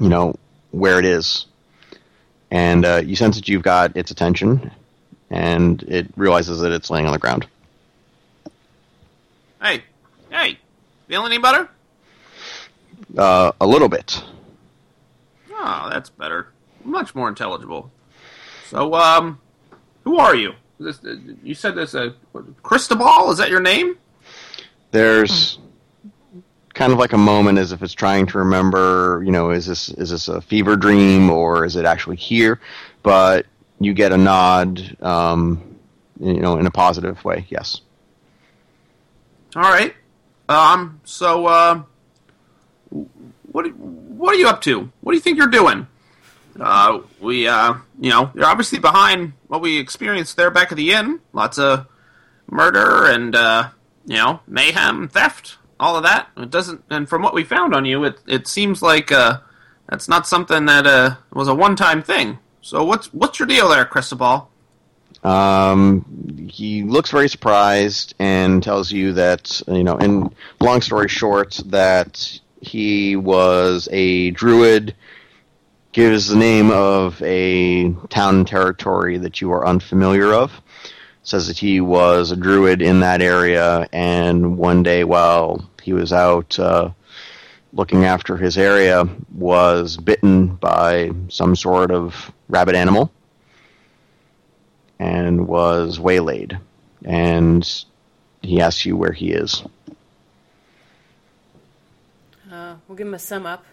you 0.00 0.08
know 0.08 0.34
where 0.70 0.98
it 0.98 1.04
is, 1.04 1.46
and 2.50 2.84
uh, 2.84 3.02
you 3.04 3.14
sense 3.14 3.36
that 3.36 3.46
you've 3.46 3.62
got 3.62 3.96
its 3.96 4.10
attention, 4.10 4.70
and 5.30 5.82
it 5.82 6.08
realizes 6.16 6.60
that 6.60 6.72
it's 6.72 6.88
laying 6.88 7.06
on 7.06 7.12
the 7.12 7.18
ground. 7.18 7.46
Hey, 9.60 9.84
hey, 10.30 10.58
feel 11.08 11.26
any 11.26 11.38
better? 11.38 11.68
Uh, 13.16 13.52
a 13.60 13.66
little 13.66 13.88
bit. 13.88 14.22
Oh, 15.52 15.88
that's 15.90 16.08
better. 16.08 16.48
Much 16.84 17.14
more 17.14 17.28
intelligible. 17.28 17.90
So, 18.68 18.94
um, 18.94 19.40
who 20.04 20.18
are 20.18 20.34
you? 20.34 20.54
This, 20.80 21.04
uh, 21.04 21.16
you 21.42 21.54
said 21.54 21.74
this, 21.74 21.94
uh, 21.94 22.12
Cristobal? 22.62 23.30
Is 23.30 23.38
that 23.38 23.50
your 23.50 23.60
name? 23.60 23.96
there's 24.90 25.58
kind 26.74 26.92
of 26.92 26.98
like 26.98 27.12
a 27.12 27.18
moment 27.18 27.58
as 27.58 27.72
if 27.72 27.82
it's 27.82 27.94
trying 27.94 28.26
to 28.26 28.38
remember, 28.38 29.22
you 29.24 29.32
know, 29.32 29.50
is 29.50 29.66
this 29.66 29.88
is 29.90 30.10
this 30.10 30.28
a 30.28 30.40
fever 30.40 30.76
dream 30.76 31.30
or 31.30 31.64
is 31.64 31.76
it 31.76 31.84
actually 31.84 32.16
here? 32.16 32.60
But 33.02 33.46
you 33.80 33.94
get 33.94 34.12
a 34.12 34.18
nod, 34.18 34.96
um, 35.02 35.76
you 36.20 36.40
know, 36.40 36.58
in 36.58 36.66
a 36.66 36.70
positive 36.70 37.24
way. 37.24 37.46
Yes. 37.48 37.80
All 39.56 39.62
right. 39.62 39.94
Um. 40.48 41.00
So, 41.04 41.46
uh, 41.46 41.82
what 42.90 43.74
what 43.74 44.34
are 44.34 44.38
you 44.38 44.48
up 44.48 44.60
to? 44.62 44.90
What 45.00 45.12
do 45.12 45.16
you 45.16 45.22
think 45.22 45.38
you're 45.38 45.46
doing? 45.46 45.86
Uh, 46.58 47.00
we, 47.20 47.48
uh, 47.48 47.74
you 47.98 48.10
know, 48.10 48.30
you're 48.34 48.46
obviously 48.46 48.78
behind 48.78 49.32
what 49.48 49.60
we 49.60 49.78
experienced 49.78 50.36
there 50.36 50.50
back 50.50 50.70
at 50.70 50.76
the 50.76 50.92
inn. 50.92 51.20
Lots 51.32 51.58
of 51.58 51.86
murder 52.48 53.06
and, 53.06 53.34
uh, 53.34 53.70
you 54.06 54.16
know, 54.16 54.40
mayhem, 54.46 55.08
theft, 55.08 55.56
all 55.84 55.96
of 55.96 56.02
that. 56.02 56.28
It 56.36 56.50
doesn't, 56.50 56.82
and 56.88 57.06
from 57.08 57.22
what 57.22 57.34
we 57.34 57.44
found 57.44 57.74
on 57.74 57.84
you, 57.84 58.04
it 58.04 58.18
it 58.26 58.48
seems 58.48 58.80
like 58.80 59.12
uh, 59.12 59.40
that's 59.88 60.08
not 60.08 60.26
something 60.26 60.64
that 60.66 60.86
uh 60.86 61.16
was 61.32 61.48
a 61.48 61.54
one 61.54 61.76
time 61.76 62.02
thing. 62.02 62.38
So 62.62 62.82
what's 62.84 63.12
what's 63.12 63.38
your 63.38 63.46
deal 63.46 63.68
there, 63.68 63.84
Cristobal? 63.84 64.48
Um, 65.22 66.04
he 66.50 66.82
looks 66.82 67.10
very 67.10 67.28
surprised 67.28 68.14
and 68.18 68.62
tells 68.62 68.92
you 68.92 69.12
that, 69.14 69.62
you 69.68 69.84
know, 69.84 69.96
in 69.96 70.34
long 70.60 70.80
story 70.82 71.08
short, 71.08 71.60
that 71.66 72.40
he 72.60 73.16
was 73.16 73.88
a 73.90 74.30
druid, 74.32 74.94
gives 75.92 76.28
the 76.28 76.36
name 76.36 76.70
of 76.70 77.22
a 77.22 77.90
town 78.10 78.36
and 78.36 78.46
territory 78.46 79.16
that 79.18 79.40
you 79.40 79.50
are 79.52 79.66
unfamiliar 79.66 80.34
of, 80.34 80.50
says 81.22 81.46
that 81.46 81.58
he 81.58 81.80
was 81.80 82.30
a 82.30 82.36
druid 82.36 82.82
in 82.82 83.00
that 83.00 83.22
area, 83.22 83.88
and 83.92 84.58
one 84.58 84.82
day 84.82 85.04
while 85.04 85.64
he 85.84 85.92
was 85.92 86.14
out 86.14 86.58
uh, 86.58 86.88
looking 87.74 88.06
after 88.06 88.38
his 88.38 88.56
area, 88.56 89.06
was 89.34 89.98
bitten 89.98 90.46
by 90.46 91.10
some 91.28 91.54
sort 91.54 91.90
of 91.90 92.32
rabid 92.48 92.74
animal 92.74 93.12
and 94.98 95.46
was 95.46 96.00
waylaid. 96.00 96.58
And 97.04 97.84
he 98.40 98.62
asks 98.62 98.86
you 98.86 98.96
where 98.96 99.12
he 99.12 99.32
is. 99.32 99.62
Uh, 102.50 102.76
we'll 102.88 102.96
give 102.96 103.06
him 103.06 103.14
a 103.14 103.18
sum 103.18 103.44
up 103.44 103.66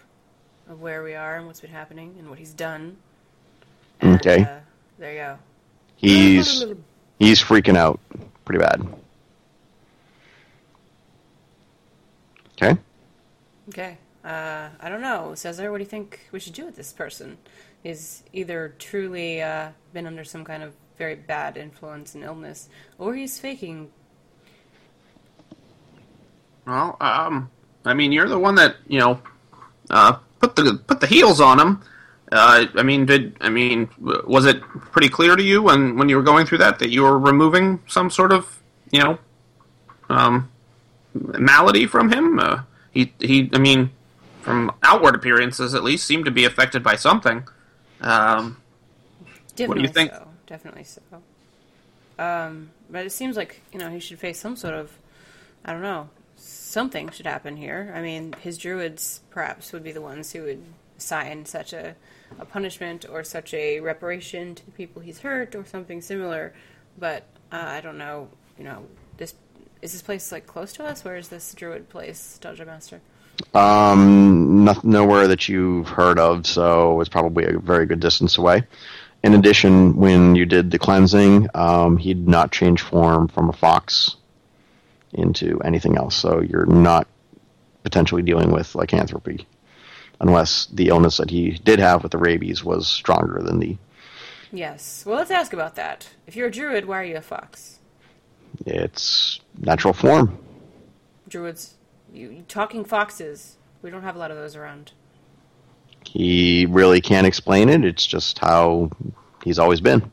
of 0.68 0.82
where 0.82 1.02
we 1.02 1.14
are 1.14 1.36
and 1.36 1.46
what's 1.46 1.60
been 1.60 1.70
happening 1.70 2.14
and 2.18 2.28
what 2.28 2.38
he's 2.38 2.52
done. 2.52 2.98
And, 4.02 4.16
Okay. 4.16 4.42
Uh, 4.42 4.58
there 4.98 5.12
you 5.12 5.18
go. 5.18 5.38
He's 5.96 6.64
he's 7.18 7.40
freaking 7.40 7.76
out 7.76 8.00
pretty 8.44 8.58
bad. 8.58 8.86
Okay. 12.62 12.80
Okay. 13.70 13.98
Uh, 14.24 14.68
I 14.78 14.88
don't 14.88 15.00
know, 15.00 15.34
Caesar. 15.34 15.72
What 15.72 15.78
do 15.78 15.84
you 15.84 15.90
think 15.90 16.20
we 16.30 16.38
should 16.38 16.52
do 16.52 16.64
with 16.64 16.76
this 16.76 16.92
person? 16.92 17.38
He's 17.82 18.22
either 18.32 18.74
truly 18.78 19.42
uh, 19.42 19.70
been 19.92 20.06
under 20.06 20.22
some 20.22 20.44
kind 20.44 20.62
of 20.62 20.74
very 20.96 21.16
bad 21.16 21.56
influence 21.56 22.14
and 22.14 22.22
illness, 22.22 22.68
or 22.98 23.14
he's 23.14 23.40
faking. 23.40 23.90
Well, 26.64 26.96
um, 27.00 27.50
I 27.84 27.94
mean, 27.94 28.12
you're 28.12 28.28
the 28.28 28.38
one 28.38 28.54
that 28.54 28.76
you 28.86 29.00
know 29.00 29.20
uh, 29.90 30.18
put 30.40 30.54
the 30.54 30.80
put 30.86 31.00
the 31.00 31.08
heels 31.08 31.40
on 31.40 31.58
him. 31.58 31.82
Uh, 32.30 32.66
I 32.76 32.84
mean, 32.84 33.06
did 33.06 33.36
I 33.40 33.48
mean 33.48 33.88
was 33.98 34.46
it 34.46 34.60
pretty 34.92 35.08
clear 35.08 35.34
to 35.34 35.42
you 35.42 35.62
when 35.62 35.96
when 35.96 36.08
you 36.08 36.14
were 36.16 36.22
going 36.22 36.46
through 36.46 36.58
that 36.58 36.78
that 36.78 36.90
you 36.90 37.02
were 37.02 37.18
removing 37.18 37.80
some 37.88 38.08
sort 38.08 38.30
of 38.30 38.62
you 38.92 39.00
know 39.00 39.18
um, 40.08 40.51
malady 41.14 41.86
from 41.86 42.12
him? 42.12 42.38
Uh, 42.38 42.62
he 42.90 43.12
he. 43.18 43.50
I 43.52 43.58
mean, 43.58 43.90
from 44.40 44.72
outward 44.82 45.14
appearances 45.14 45.74
at 45.74 45.84
least, 45.84 46.06
seemed 46.06 46.24
to 46.24 46.30
be 46.30 46.44
affected 46.44 46.82
by 46.82 46.96
something. 46.96 47.46
Um, 48.00 48.58
Definitely 49.54 49.68
What 49.68 49.74
do 49.76 49.82
you 49.82 49.88
think? 49.88 50.12
So. 50.12 50.28
Definitely 50.46 50.84
so. 50.84 51.02
Um, 52.18 52.70
but 52.90 53.06
it 53.06 53.10
seems 53.10 53.36
like 53.36 53.60
you 53.72 53.78
know 53.78 53.90
he 53.90 54.00
should 54.00 54.18
face 54.18 54.38
some 54.38 54.56
sort 54.56 54.74
of, 54.74 54.92
I 55.64 55.72
don't 55.72 55.82
know, 55.82 56.08
something 56.36 57.10
should 57.10 57.26
happen 57.26 57.56
here. 57.56 57.92
I 57.94 58.02
mean, 58.02 58.34
his 58.40 58.58
druids 58.58 59.20
perhaps 59.30 59.72
would 59.72 59.82
be 59.82 59.92
the 59.92 60.00
ones 60.00 60.32
who 60.32 60.42
would 60.44 60.62
assign 60.98 61.46
such 61.46 61.72
a, 61.72 61.94
a 62.38 62.44
punishment 62.44 63.06
or 63.10 63.24
such 63.24 63.54
a 63.54 63.80
reparation 63.80 64.54
to 64.54 64.64
the 64.64 64.72
people 64.72 65.02
he's 65.02 65.20
hurt 65.20 65.54
or 65.54 65.64
something 65.64 66.00
similar. 66.00 66.52
But 66.98 67.24
uh, 67.50 67.56
I 67.56 67.80
don't 67.80 67.98
know. 67.98 68.28
You 68.58 68.64
know, 68.64 68.86
this 69.16 69.34
is 69.82 69.92
this 69.92 70.02
place 70.02 70.30
like 70.30 70.46
close 70.46 70.72
to 70.74 70.84
us? 70.84 71.04
Where 71.04 71.16
is 71.16 71.28
this 71.28 71.52
druid 71.54 71.88
place, 71.88 72.38
Dungeon 72.40 72.66
Master? 72.66 73.00
Um, 73.52 74.64
noth- 74.64 74.84
nowhere 74.84 75.26
that 75.26 75.48
you've 75.48 75.88
heard 75.88 76.18
of, 76.18 76.46
so 76.46 77.00
it's 77.00 77.10
probably 77.10 77.44
a 77.44 77.58
very 77.58 77.86
good 77.86 78.00
distance 78.00 78.38
away. 78.38 78.62
In 79.24 79.34
addition, 79.34 79.96
when 79.96 80.36
you 80.36 80.46
did 80.46 80.70
the 80.70 80.78
cleansing, 80.78 81.48
um, 81.54 81.96
he 81.96 82.14
did 82.14 82.28
not 82.28 82.52
change 82.52 82.80
form 82.80 83.28
from 83.28 83.48
a 83.48 83.52
fox 83.52 84.16
into 85.12 85.60
anything 85.64 85.96
else, 85.96 86.14
so 86.14 86.40
you're 86.40 86.66
not 86.66 87.06
potentially 87.82 88.22
dealing 88.22 88.52
with 88.52 88.74
lycanthropy, 88.74 89.46
unless 90.20 90.66
the 90.66 90.88
illness 90.88 91.16
that 91.16 91.30
he 91.30 91.50
did 91.50 91.80
have 91.80 92.02
with 92.02 92.12
the 92.12 92.18
rabies 92.18 92.64
was 92.64 92.86
stronger 92.86 93.42
than 93.42 93.58
the. 93.58 93.76
Yes. 94.52 95.04
Well, 95.04 95.16
let's 95.16 95.30
ask 95.30 95.52
about 95.52 95.74
that. 95.76 96.08
If 96.26 96.36
you're 96.36 96.48
a 96.48 96.52
druid, 96.52 96.84
why 96.84 97.00
are 97.00 97.04
you 97.04 97.16
a 97.16 97.22
fox? 97.22 97.80
It's 98.66 99.40
natural 99.58 99.92
form. 99.92 100.38
Druids, 101.28 101.74
you, 102.12 102.44
talking 102.48 102.84
foxes. 102.84 103.56
We 103.82 103.90
don't 103.90 104.02
have 104.02 104.16
a 104.16 104.18
lot 104.18 104.30
of 104.30 104.36
those 104.36 104.54
around. 104.56 104.92
He 106.04 106.66
really 106.66 107.00
can't 107.00 107.26
explain 107.26 107.68
it. 107.68 107.84
It's 107.84 108.06
just 108.06 108.38
how 108.38 108.90
he's 109.44 109.58
always 109.58 109.80
been. 109.80 110.10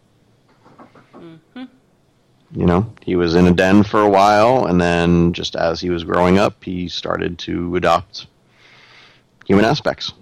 You 2.52 2.66
know, 2.66 2.92
he 3.04 3.16
was 3.16 3.36
in 3.36 3.46
a 3.46 3.52
den 3.52 3.84
for 3.84 4.02
a 4.02 4.10
while, 4.10 4.66
and 4.66 4.82
then 4.82 5.34
just 5.34 5.56
as 5.56 5.80
he 5.80 5.92
was 5.92 6.04
growing 6.04 6.40
up, 6.40 6.64
he 6.64 6.90
started 6.90 7.38
to 7.40 7.76
adopt 7.76 8.26
human 9.46 9.66
aspects. 9.66 10.14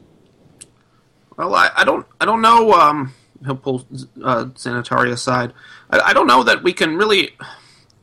Well, 1.37 1.55
I, 1.55 1.69
I 1.73 1.83
don't 1.85 2.05
I 2.19 2.25
don't 2.25 2.41
know. 2.41 2.73
Um, 2.73 3.13
he'll 3.45 3.55
pull 3.55 3.85
uh, 4.21 4.45
Xanatari 4.45 5.09
aside. 5.09 5.53
I, 5.89 5.99
I 5.99 6.13
don't 6.13 6.27
know 6.27 6.43
that 6.43 6.63
we 6.63 6.73
can 6.73 6.97
really, 6.97 7.31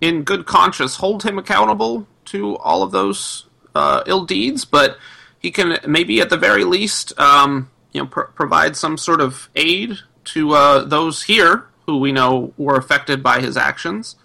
in 0.05 0.23
good 0.23 0.45
conscience, 0.45 0.97
hold 0.97 1.23
him 1.23 1.39
accountable 1.39 2.07
to 2.27 2.59
all 2.59 2.83
of 2.83 2.91
those 2.91 3.47
uh, 3.75 4.03
ill 4.07 4.27
deeds, 4.27 4.67
but 4.67 4.99
he 5.39 5.51
can 5.51 5.79
maybe 5.87 6.21
at 6.21 6.29
the 6.29 6.37
very 6.37 6.65
least, 6.65 7.19
um, 7.19 7.71
you 7.93 8.03
know, 8.03 8.07
pr- 8.07 8.33
provide 8.35 8.77
some 8.77 8.99
sort 8.99 9.23
of 9.23 9.49
aid 9.57 9.97
to 10.25 10.53
uh, 10.53 10.85
those 10.85 11.23
here 11.23 11.67
who 11.87 11.99
we 11.99 12.13
know 12.13 12.53
were 12.59 12.77
affected 12.77 13.23
by 13.23 13.41
his 13.41 13.57
actions, 13.57 14.17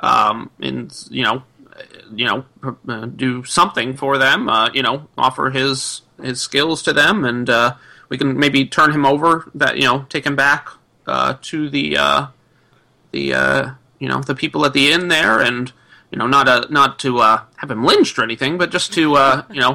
um, 0.00 0.50
and 0.60 0.94
you 1.10 1.24
know, 1.24 1.42
you 2.14 2.26
know, 2.26 2.44
uh, 2.88 3.06
do 3.06 3.42
something 3.44 3.96
for 3.96 4.18
them. 4.18 4.50
Uh, 4.50 4.68
you 4.74 4.82
know, 4.82 5.08
offer 5.16 5.48
his 5.48 6.02
his 6.22 6.42
skills 6.42 6.82
to 6.82 6.92
them, 6.92 7.24
and 7.24 7.48
uh, 7.48 7.74
we 8.10 8.18
can 8.18 8.38
maybe 8.38 8.66
turn 8.66 8.92
him 8.92 9.06
over. 9.06 9.50
That 9.54 9.76
you 9.76 9.84
know, 9.84 10.04
take 10.10 10.26
him 10.26 10.36
back 10.36 10.68
uh, 11.06 11.36
to 11.40 11.70
the 11.70 11.96
uh, 11.96 12.26
the 13.12 13.76
you 14.02 14.08
know 14.10 14.20
the 14.30 14.34
people 14.42 14.60
at 14.66 14.72
the 14.72 14.86
inn 14.94 15.04
there, 15.08 15.36
and 15.48 15.72
you 16.10 16.18
know, 16.18 16.26
not 16.36 16.46
uh, 16.48 16.66
not 16.78 16.98
to 17.04 17.10
uh, 17.28 17.36
have 17.60 17.70
him 17.70 17.84
lynched 17.90 18.18
or 18.18 18.24
anything, 18.24 18.58
but 18.58 18.68
just 18.76 18.92
to 18.98 19.04
uh, 19.24 19.36
you 19.56 19.60
know 19.64 19.74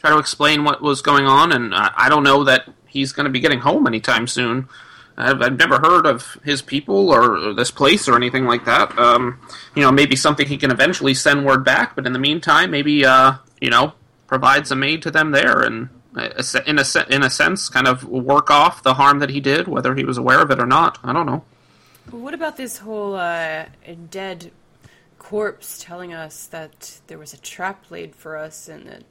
try 0.00 0.10
to 0.10 0.18
explain 0.18 0.64
what 0.64 0.82
was 0.82 1.00
going 1.10 1.26
on. 1.26 1.52
And 1.56 1.66
uh, 1.72 1.90
I 2.04 2.08
don't 2.08 2.24
know 2.30 2.44
that 2.50 2.62
he's 2.94 3.12
going 3.12 3.24
to 3.30 3.30
be 3.30 3.40
getting 3.40 3.60
home 3.60 3.86
anytime 3.86 4.26
soon. 4.26 4.68
I've, 5.16 5.40
I've 5.44 5.58
never 5.58 5.78
heard 5.78 6.06
of 6.06 6.36
his 6.44 6.60
people 6.62 7.10
or 7.16 7.52
this 7.54 7.72
place 7.80 8.04
or 8.08 8.14
anything 8.16 8.44
like 8.52 8.64
that. 8.66 8.96
Um, 8.98 9.40
you 9.74 9.82
know, 9.82 9.92
maybe 10.00 10.16
something 10.16 10.46
he 10.46 10.58
can 10.58 10.70
eventually 10.70 11.14
send 11.14 11.44
word 11.46 11.64
back, 11.64 11.96
but 11.96 12.06
in 12.06 12.12
the 12.12 12.18
meantime, 12.28 12.70
maybe 12.70 13.04
uh, 13.14 13.32
you 13.60 13.70
know 13.70 13.92
provides 14.26 14.68
some 14.68 14.82
aid 14.82 15.02
to 15.02 15.10
them 15.10 15.30
there 15.38 15.60
and. 15.68 15.88
uh, 16.16 16.28
In 16.66 16.78
a 16.78 16.84
in 17.16 17.22
a 17.22 17.30
sense, 17.30 17.60
kind 17.76 17.86
of 17.92 17.96
work 18.04 18.48
off 18.50 18.82
the 18.82 18.94
harm 19.00 19.18
that 19.22 19.30
he 19.30 19.40
did, 19.40 19.62
whether 19.74 19.92
he 19.94 20.04
was 20.10 20.18
aware 20.18 20.40
of 20.44 20.50
it 20.50 20.58
or 20.58 20.66
not. 20.66 20.98
I 21.08 21.12
don't 21.12 21.26
know. 21.32 21.42
What 22.10 22.32
about 22.32 22.56
this 22.56 22.78
whole 22.78 23.14
uh, 23.14 23.66
dead 24.10 24.50
corpse 25.18 25.82
telling 25.82 26.14
us 26.14 26.46
that 26.46 27.00
there 27.06 27.18
was 27.18 27.34
a 27.34 27.38
trap 27.38 27.90
laid 27.90 28.14
for 28.14 28.36
us 28.36 28.68
and 28.68 28.86
that 28.86 29.02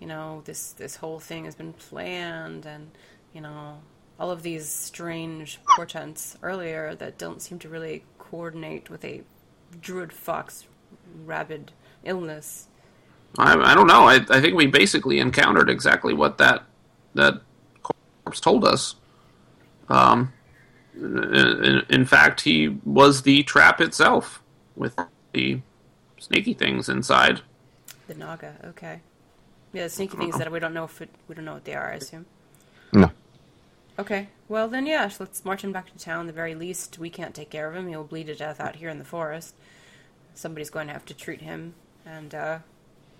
you 0.00 0.06
know 0.06 0.42
this 0.44 0.72
this 0.72 0.96
whole 0.96 1.18
thing 1.18 1.44
has 1.44 1.54
been 1.54 1.72
planned 1.72 2.64
and 2.64 2.90
you 3.34 3.40
know 3.40 3.78
all 4.18 4.30
of 4.30 4.42
these 4.42 4.68
strange 4.68 5.58
portents 5.76 6.38
earlier 6.42 6.94
that 6.94 7.18
don't 7.18 7.42
seem 7.42 7.58
to 7.58 7.68
really 7.68 8.04
coordinate 8.18 8.88
with 8.88 9.04
a 9.04 9.22
druid 9.80 10.12
fox 10.12 10.66
rabid 11.24 11.72
illness. 12.04 12.68
I, 13.38 13.54
I 13.54 13.74
don't 13.74 13.86
know. 13.86 14.08
I, 14.08 14.20
I 14.30 14.40
think 14.40 14.54
we 14.54 14.66
basically 14.66 15.18
encountered 15.18 15.68
exactly 15.68 16.14
what 16.14 16.38
that 16.38 16.64
that 17.14 17.42
corpse 17.82 18.40
told 18.40 18.64
us. 18.64 18.94
Um, 19.88 20.32
in, 20.96 21.82
in 21.88 22.04
fact, 22.04 22.42
he 22.42 22.76
was 22.84 23.22
the 23.22 23.42
trap 23.42 23.80
itself 23.80 24.42
with 24.74 24.96
the 25.32 25.60
snaky 26.18 26.54
things 26.54 26.88
inside. 26.88 27.42
The 28.06 28.14
Naga, 28.14 28.54
okay. 28.64 29.00
Yeah, 29.72 29.84
the 29.84 29.90
sneaky 29.90 30.16
things 30.16 30.38
that 30.38 30.50
we 30.50 30.58
don't 30.58 30.74
know 30.74 30.84
if 30.84 31.02
it, 31.02 31.10
we 31.28 31.34
don't 31.34 31.44
know 31.44 31.54
what 31.54 31.64
they 31.64 31.74
are. 31.74 31.90
I 31.90 31.96
assume. 31.96 32.26
No. 32.92 33.10
Okay, 33.98 34.28
well 34.48 34.68
then, 34.68 34.86
yeah, 34.86 35.08
so 35.08 35.24
let's 35.24 35.44
march 35.44 35.64
him 35.64 35.72
back 35.72 35.92
to 35.92 35.98
town. 35.98 36.26
The 36.26 36.32
very 36.32 36.54
least, 36.54 36.98
we 36.98 37.10
can't 37.10 37.34
take 37.34 37.50
care 37.50 37.68
of 37.68 37.74
him. 37.74 37.88
He'll 37.88 38.04
bleed 38.04 38.26
to 38.26 38.34
death 38.34 38.60
out 38.60 38.76
here 38.76 38.90
in 38.90 38.98
the 38.98 39.04
forest. 39.04 39.54
Somebody's 40.34 40.70
going 40.70 40.86
to 40.88 40.92
have 40.92 41.06
to 41.06 41.14
treat 41.14 41.40
him, 41.40 41.74
and 42.04 42.34
uh, 42.34 42.58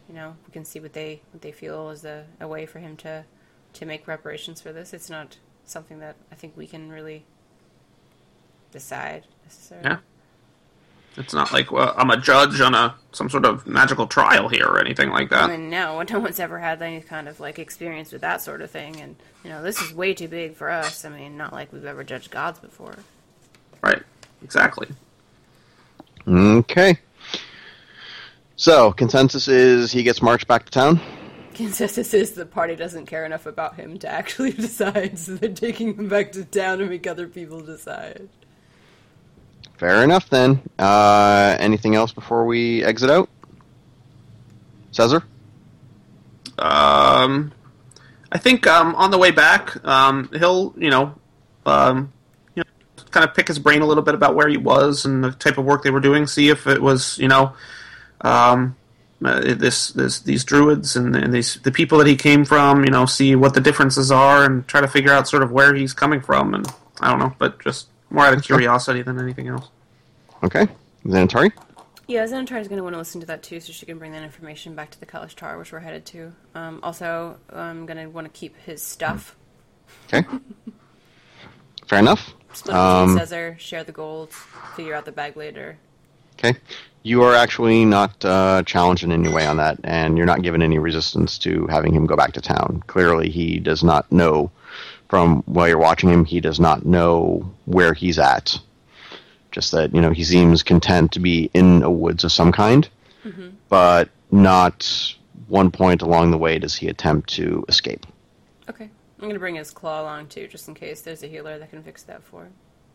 you 0.09 0.15
know, 0.15 0.36
we 0.47 0.53
can 0.53 0.65
see 0.65 0.81
what 0.81 0.93
they 0.93 1.23
what 1.32 1.43
they 1.43 1.53
feel 1.53 1.90
is 1.90 2.05
a, 2.05 2.27
a 2.40 2.47
way 2.47 2.66
for 2.66 2.78
him 2.78 2.97
to 2.98 3.24
to 3.73 3.86
make 3.86 4.07
reparations 4.07 4.61
for 4.61 4.73
this. 4.73 4.93
It's 4.93 5.11
not 5.11 5.39
something 5.65 5.98
that 5.98 6.16
I 6.31 6.35
think 6.35 6.57
we 6.57 6.66
can 6.66 6.90
really 6.90 7.24
decide 8.77 9.24
necessarily. 9.44 9.89
Yeah. 9.89 9.98
It's 11.19 11.32
not 11.32 11.51
like 11.51 11.73
well, 11.73 11.94
I'm 11.97 12.11
a 12.11 12.19
judge 12.19 12.61
on 12.61 12.74
a 12.74 12.94
some 13.12 13.31
sort 13.31 13.47
of 13.47 13.66
magical 13.66 14.07
trial 14.07 14.48
here 14.48 14.66
or 14.66 14.78
anything 14.78 15.09
like 15.11 15.31
that. 15.31 15.44
I 15.44 15.57
mean, 15.57 15.70
no, 15.70 16.03
no 16.11 16.20
one's 16.20 16.39
ever 16.39 16.59
had 16.59 16.82
any 16.82 17.01
kind 17.01 17.27
of 17.27 17.40
like 17.40 17.59
experience 17.59 18.12
with 18.12 18.20
that 18.20 18.43
sort 18.43 18.61
of 18.61 18.70
thing, 18.70 19.01
and 19.01 19.16
you 19.43 19.51
know, 19.51 19.62
this 19.62 19.81
is 19.81 19.94
way 19.94 20.12
too 20.12 20.28
big 20.28 20.55
for 20.55 20.70
us. 20.70 21.05
I 21.05 21.09
mean, 21.09 21.36
not 21.39 21.53
like 21.53 21.73
we've 21.73 21.86
ever 21.86 22.05
judged 22.05 22.31
gods 22.31 22.59
before. 22.59 22.97
right. 23.81 24.03
Exactly. 24.43 24.89
Okay. 26.28 26.98
So, 28.57 28.93
consensus 28.93 29.48
is 29.48 29.93
he 29.93 30.03
gets 30.03 30.20
marched 30.20 30.47
back 30.47 30.65
to 30.66 30.70
town? 30.70 31.01
Consensus 31.55 32.12
is 32.12 32.32
the 32.32 32.44
party 32.44 32.77
doesn't 32.77 33.07
care 33.07 33.24
enough 33.24 33.47
about 33.47 33.77
him 33.77 33.98
to 34.01 34.09
actually 34.09 34.53
decide, 34.66 35.19
so 35.19 35.35
they're 35.36 35.51
taking 35.51 35.94
him 35.94 36.09
back 36.09 36.32
to 36.32 36.44
town 36.44 36.78
to 36.78 36.86
make 36.86 37.07
other 37.07 37.28
people 37.28 37.61
decide. 37.61 38.28
Fair 39.78 40.03
enough 40.03 40.31
then. 40.31 40.62
Uh, 40.78 41.57
anything 41.59 41.94
else 41.94 42.12
before 42.12 42.47
we 42.47 42.82
exit 42.82 43.11
out? 43.11 43.28
Caesar? 44.93 45.23
Um, 46.59 47.53
I 48.32 48.39
think 48.39 48.66
um, 48.66 48.94
on 48.94 49.11
the 49.11 49.19
way 49.19 49.31
back, 49.31 49.85
um, 49.85 50.31
he'll 50.32 50.74
you 50.78 50.89
know, 50.89 51.15
um, 51.66 52.12
you 52.55 52.62
know, 52.62 53.05
kind 53.11 53.28
of 53.28 53.35
pick 53.35 53.48
his 53.48 53.59
brain 53.59 53.82
a 53.82 53.86
little 53.86 54.03
bit 54.03 54.15
about 54.15 54.35
where 54.35 54.48
he 54.48 54.57
was 54.57 55.05
and 55.05 55.23
the 55.23 55.32
type 55.32 55.59
of 55.59 55.66
work 55.66 55.82
they 55.82 55.90
were 55.90 56.01
doing. 56.01 56.27
See 56.27 56.48
if 56.48 56.66
it 56.66 56.81
was 56.81 57.19
you 57.19 57.28
know, 57.28 57.53
um, 58.23 58.77
uh, 59.23 59.40
this 59.40 59.90
this 59.90 60.20
these 60.20 60.44
druids 60.44 60.97
and, 60.97 61.15
and 61.15 61.35
these 61.35 61.61
the 61.61 61.73
people 61.73 61.98
that 61.98 62.07
he 62.07 62.16
came 62.16 62.47
from. 62.47 62.85
You 62.85 62.90
know, 62.90 63.05
see 63.05 63.36
what 63.36 63.53
the 63.53 63.61
differences 63.61 64.11
are 64.11 64.44
and 64.44 64.66
try 64.66 64.81
to 64.81 64.89
figure 64.89 65.12
out 65.12 65.28
sort 65.28 65.43
of 65.43 65.53
where 65.53 65.74
he's 65.74 65.93
coming 65.93 66.23
from. 66.23 66.55
And 66.55 66.66
I 67.01 67.11
don't 67.11 67.19
know, 67.19 67.35
but 67.39 67.61
just 67.61 67.89
more 68.11 68.24
out 68.27 68.35
of 68.35 68.43
curiosity 68.43 69.03
than 69.03 69.19
anything 69.20 69.49
else. 69.49 69.69
Okay. 70.43 70.66
Xanatari? 71.05 71.51
Yeah, 72.09 72.24
Xanatari 72.24 72.61
is 72.61 72.69
going 72.69 72.78
to 72.78 72.85
want 72.85 72.95
to 72.95 72.99
listen 72.99 73.20
to 73.20 73.27
that 73.27 73.43
too, 73.43 73.59
so 73.59 73.73
she 73.73 73.85
can 73.85 73.99
bring 73.99 74.12
that 74.12 74.23
information 74.23 74.74
back 74.74 74.91
to 74.93 75.01
the 75.01 75.07
Kalashtar, 75.07 75.59
which 75.59 75.73
we're 75.73 75.81
headed 75.81 76.07
to. 76.07 76.33
Um, 76.55 76.81
also, 76.83 77.39
I'm 77.51 77.85
going 77.87 77.97
to 77.97 78.07
want 78.07 78.33
to 78.33 78.39
keep 78.39 78.57
his 78.59 78.83
stuff. 78.83 79.35
Okay. 80.07 80.27
Fair 81.87 81.99
enough. 81.99 82.33
Split 82.53 82.77
Um, 82.77 83.09
between 83.09 83.27
Caesar, 83.27 83.57
share 83.59 83.85
the 83.85 83.93
gold, 83.93 84.33
figure 84.33 84.95
out 84.95 85.05
the 85.05 85.12
bag 85.12 85.37
later. 85.37 85.78
Okay. 86.39 86.59
You 87.03 87.23
are 87.23 87.35
actually 87.35 87.85
not 87.85 88.24
uh, 88.24 88.62
challenged 88.65 89.05
in 89.05 89.12
any 89.12 89.28
way 89.28 89.47
on 89.47 89.57
that, 89.59 89.78
and 89.85 90.16
you're 90.16 90.27
not 90.27 90.43
given 90.43 90.62
any 90.62 90.78
resistance 90.78 91.39
to 91.39 91.66
having 91.69 91.95
him 91.95 92.07
go 92.07 92.16
back 92.16 92.33
to 92.33 92.41
town. 92.41 92.83
Clearly, 92.87 93.31
he 93.31 93.59
does 93.59 93.83
not 93.85 94.11
know, 94.11 94.51
from 95.09 95.43
while 95.47 95.69
you're 95.69 95.78
watching 95.78 96.09
him, 96.09 96.24
he 96.24 96.41
does 96.41 96.59
not 96.59 96.85
know 96.85 97.49
where 97.66 97.94
he's 97.94 98.18
at. 98.18 98.59
Just 99.52 99.72
that, 99.72 99.94
you 99.94 100.01
know, 100.01 100.10
he 100.10 100.24
seems 100.24 100.62
content 100.62 101.12
to 101.12 101.20
be 101.20 101.51
in 101.55 101.82
a 101.82 101.90
woods 101.90 102.24
of 102.24 102.32
some 102.32 102.52
kind, 102.52 102.88
mm-hmm. 103.24 103.51
but 103.68 104.09
not 104.30 105.14
one 105.48 105.70
point 105.70 106.02
along 106.02 106.30
the 106.30 106.38
way 106.38 106.59
does 106.59 106.74
he 106.74 106.88
attempt 106.88 107.30
to 107.34 107.64
escape. 107.68 108.06
Okay. 108.68 108.84
I'm 108.84 109.22
going 109.22 109.34
to 109.34 109.38
bring 109.40 109.55
his 109.55 109.70
claw 109.70 110.02
along 110.02 110.28
too, 110.28 110.47
just 110.47 110.68
in 110.68 110.74
case 110.74 111.01
there's 111.02 111.22
a 111.22 111.26
healer 111.26 111.59
that 111.59 111.70
can 111.70 111.82
fix 111.82 112.02
that 112.02 112.22
for 112.22 112.43
him. 112.43 112.52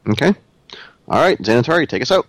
Okay. 0.09 0.33
All 1.07 1.19
right, 1.19 1.37
Xanatari, 1.39 1.87
take 1.87 2.01
us 2.01 2.11
out. 2.11 2.27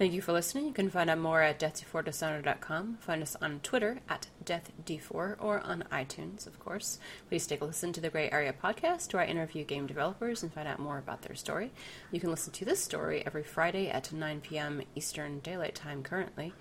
Thank 0.00 0.14
you 0.14 0.22
for 0.22 0.32
listening. 0.32 0.64
You 0.64 0.72
can 0.72 0.88
find 0.88 1.10
out 1.10 1.18
more 1.18 1.42
at 1.42 1.60
death4dishonor.com. 1.60 2.96
Find 3.02 3.22
us 3.22 3.36
on 3.42 3.60
Twitter 3.60 4.00
at 4.08 4.28
deathd4 4.42 5.36
or 5.38 5.60
on 5.60 5.84
iTunes, 5.92 6.46
of 6.46 6.58
course. 6.58 6.98
Please 7.28 7.46
take 7.46 7.60
a 7.60 7.66
listen 7.66 7.92
to 7.92 8.00
the 8.00 8.08
Gray 8.08 8.30
Area 8.30 8.54
podcast 8.54 9.12
where 9.12 9.22
I 9.22 9.26
interview 9.26 9.62
game 9.62 9.86
developers 9.86 10.42
and 10.42 10.50
find 10.50 10.66
out 10.66 10.78
more 10.78 10.96
about 10.96 11.20
their 11.20 11.36
story. 11.36 11.70
You 12.12 12.18
can 12.18 12.30
listen 12.30 12.50
to 12.50 12.64
this 12.64 12.82
story 12.82 13.22
every 13.26 13.42
Friday 13.42 13.90
at 13.90 14.10
9 14.10 14.40
p.m. 14.40 14.80
Eastern 14.94 15.40
Daylight 15.40 15.74
Time 15.74 16.02
currently. 16.02 16.54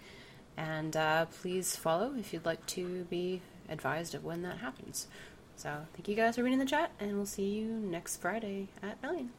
And 0.57 0.97
uh, 0.97 1.27
please 1.27 1.77
follow 1.77 2.15
if 2.19 2.33
you'd 2.33 2.45
like 2.45 2.65
to 2.65 3.05
be 3.05 3.41
advised 3.69 4.15
of 4.15 4.25
when 4.25 4.41
that 4.41 4.57
happens. 4.57 5.07
So 5.55 5.85
thank 5.93 6.09
you 6.09 6.15
guys 6.17 6.35
for 6.35 6.43
reading 6.43 6.59
the 6.59 6.65
chat, 6.65 6.91
and 6.99 7.15
we'll 7.15 7.25
see 7.25 7.47
you 7.51 7.67
next 7.69 8.17
Friday 8.17 8.67
at 8.83 9.01
nine. 9.01 9.29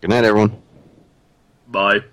Good 0.00 0.08
night, 0.08 0.24
everyone. 0.24 0.62
Bye. 1.68 2.04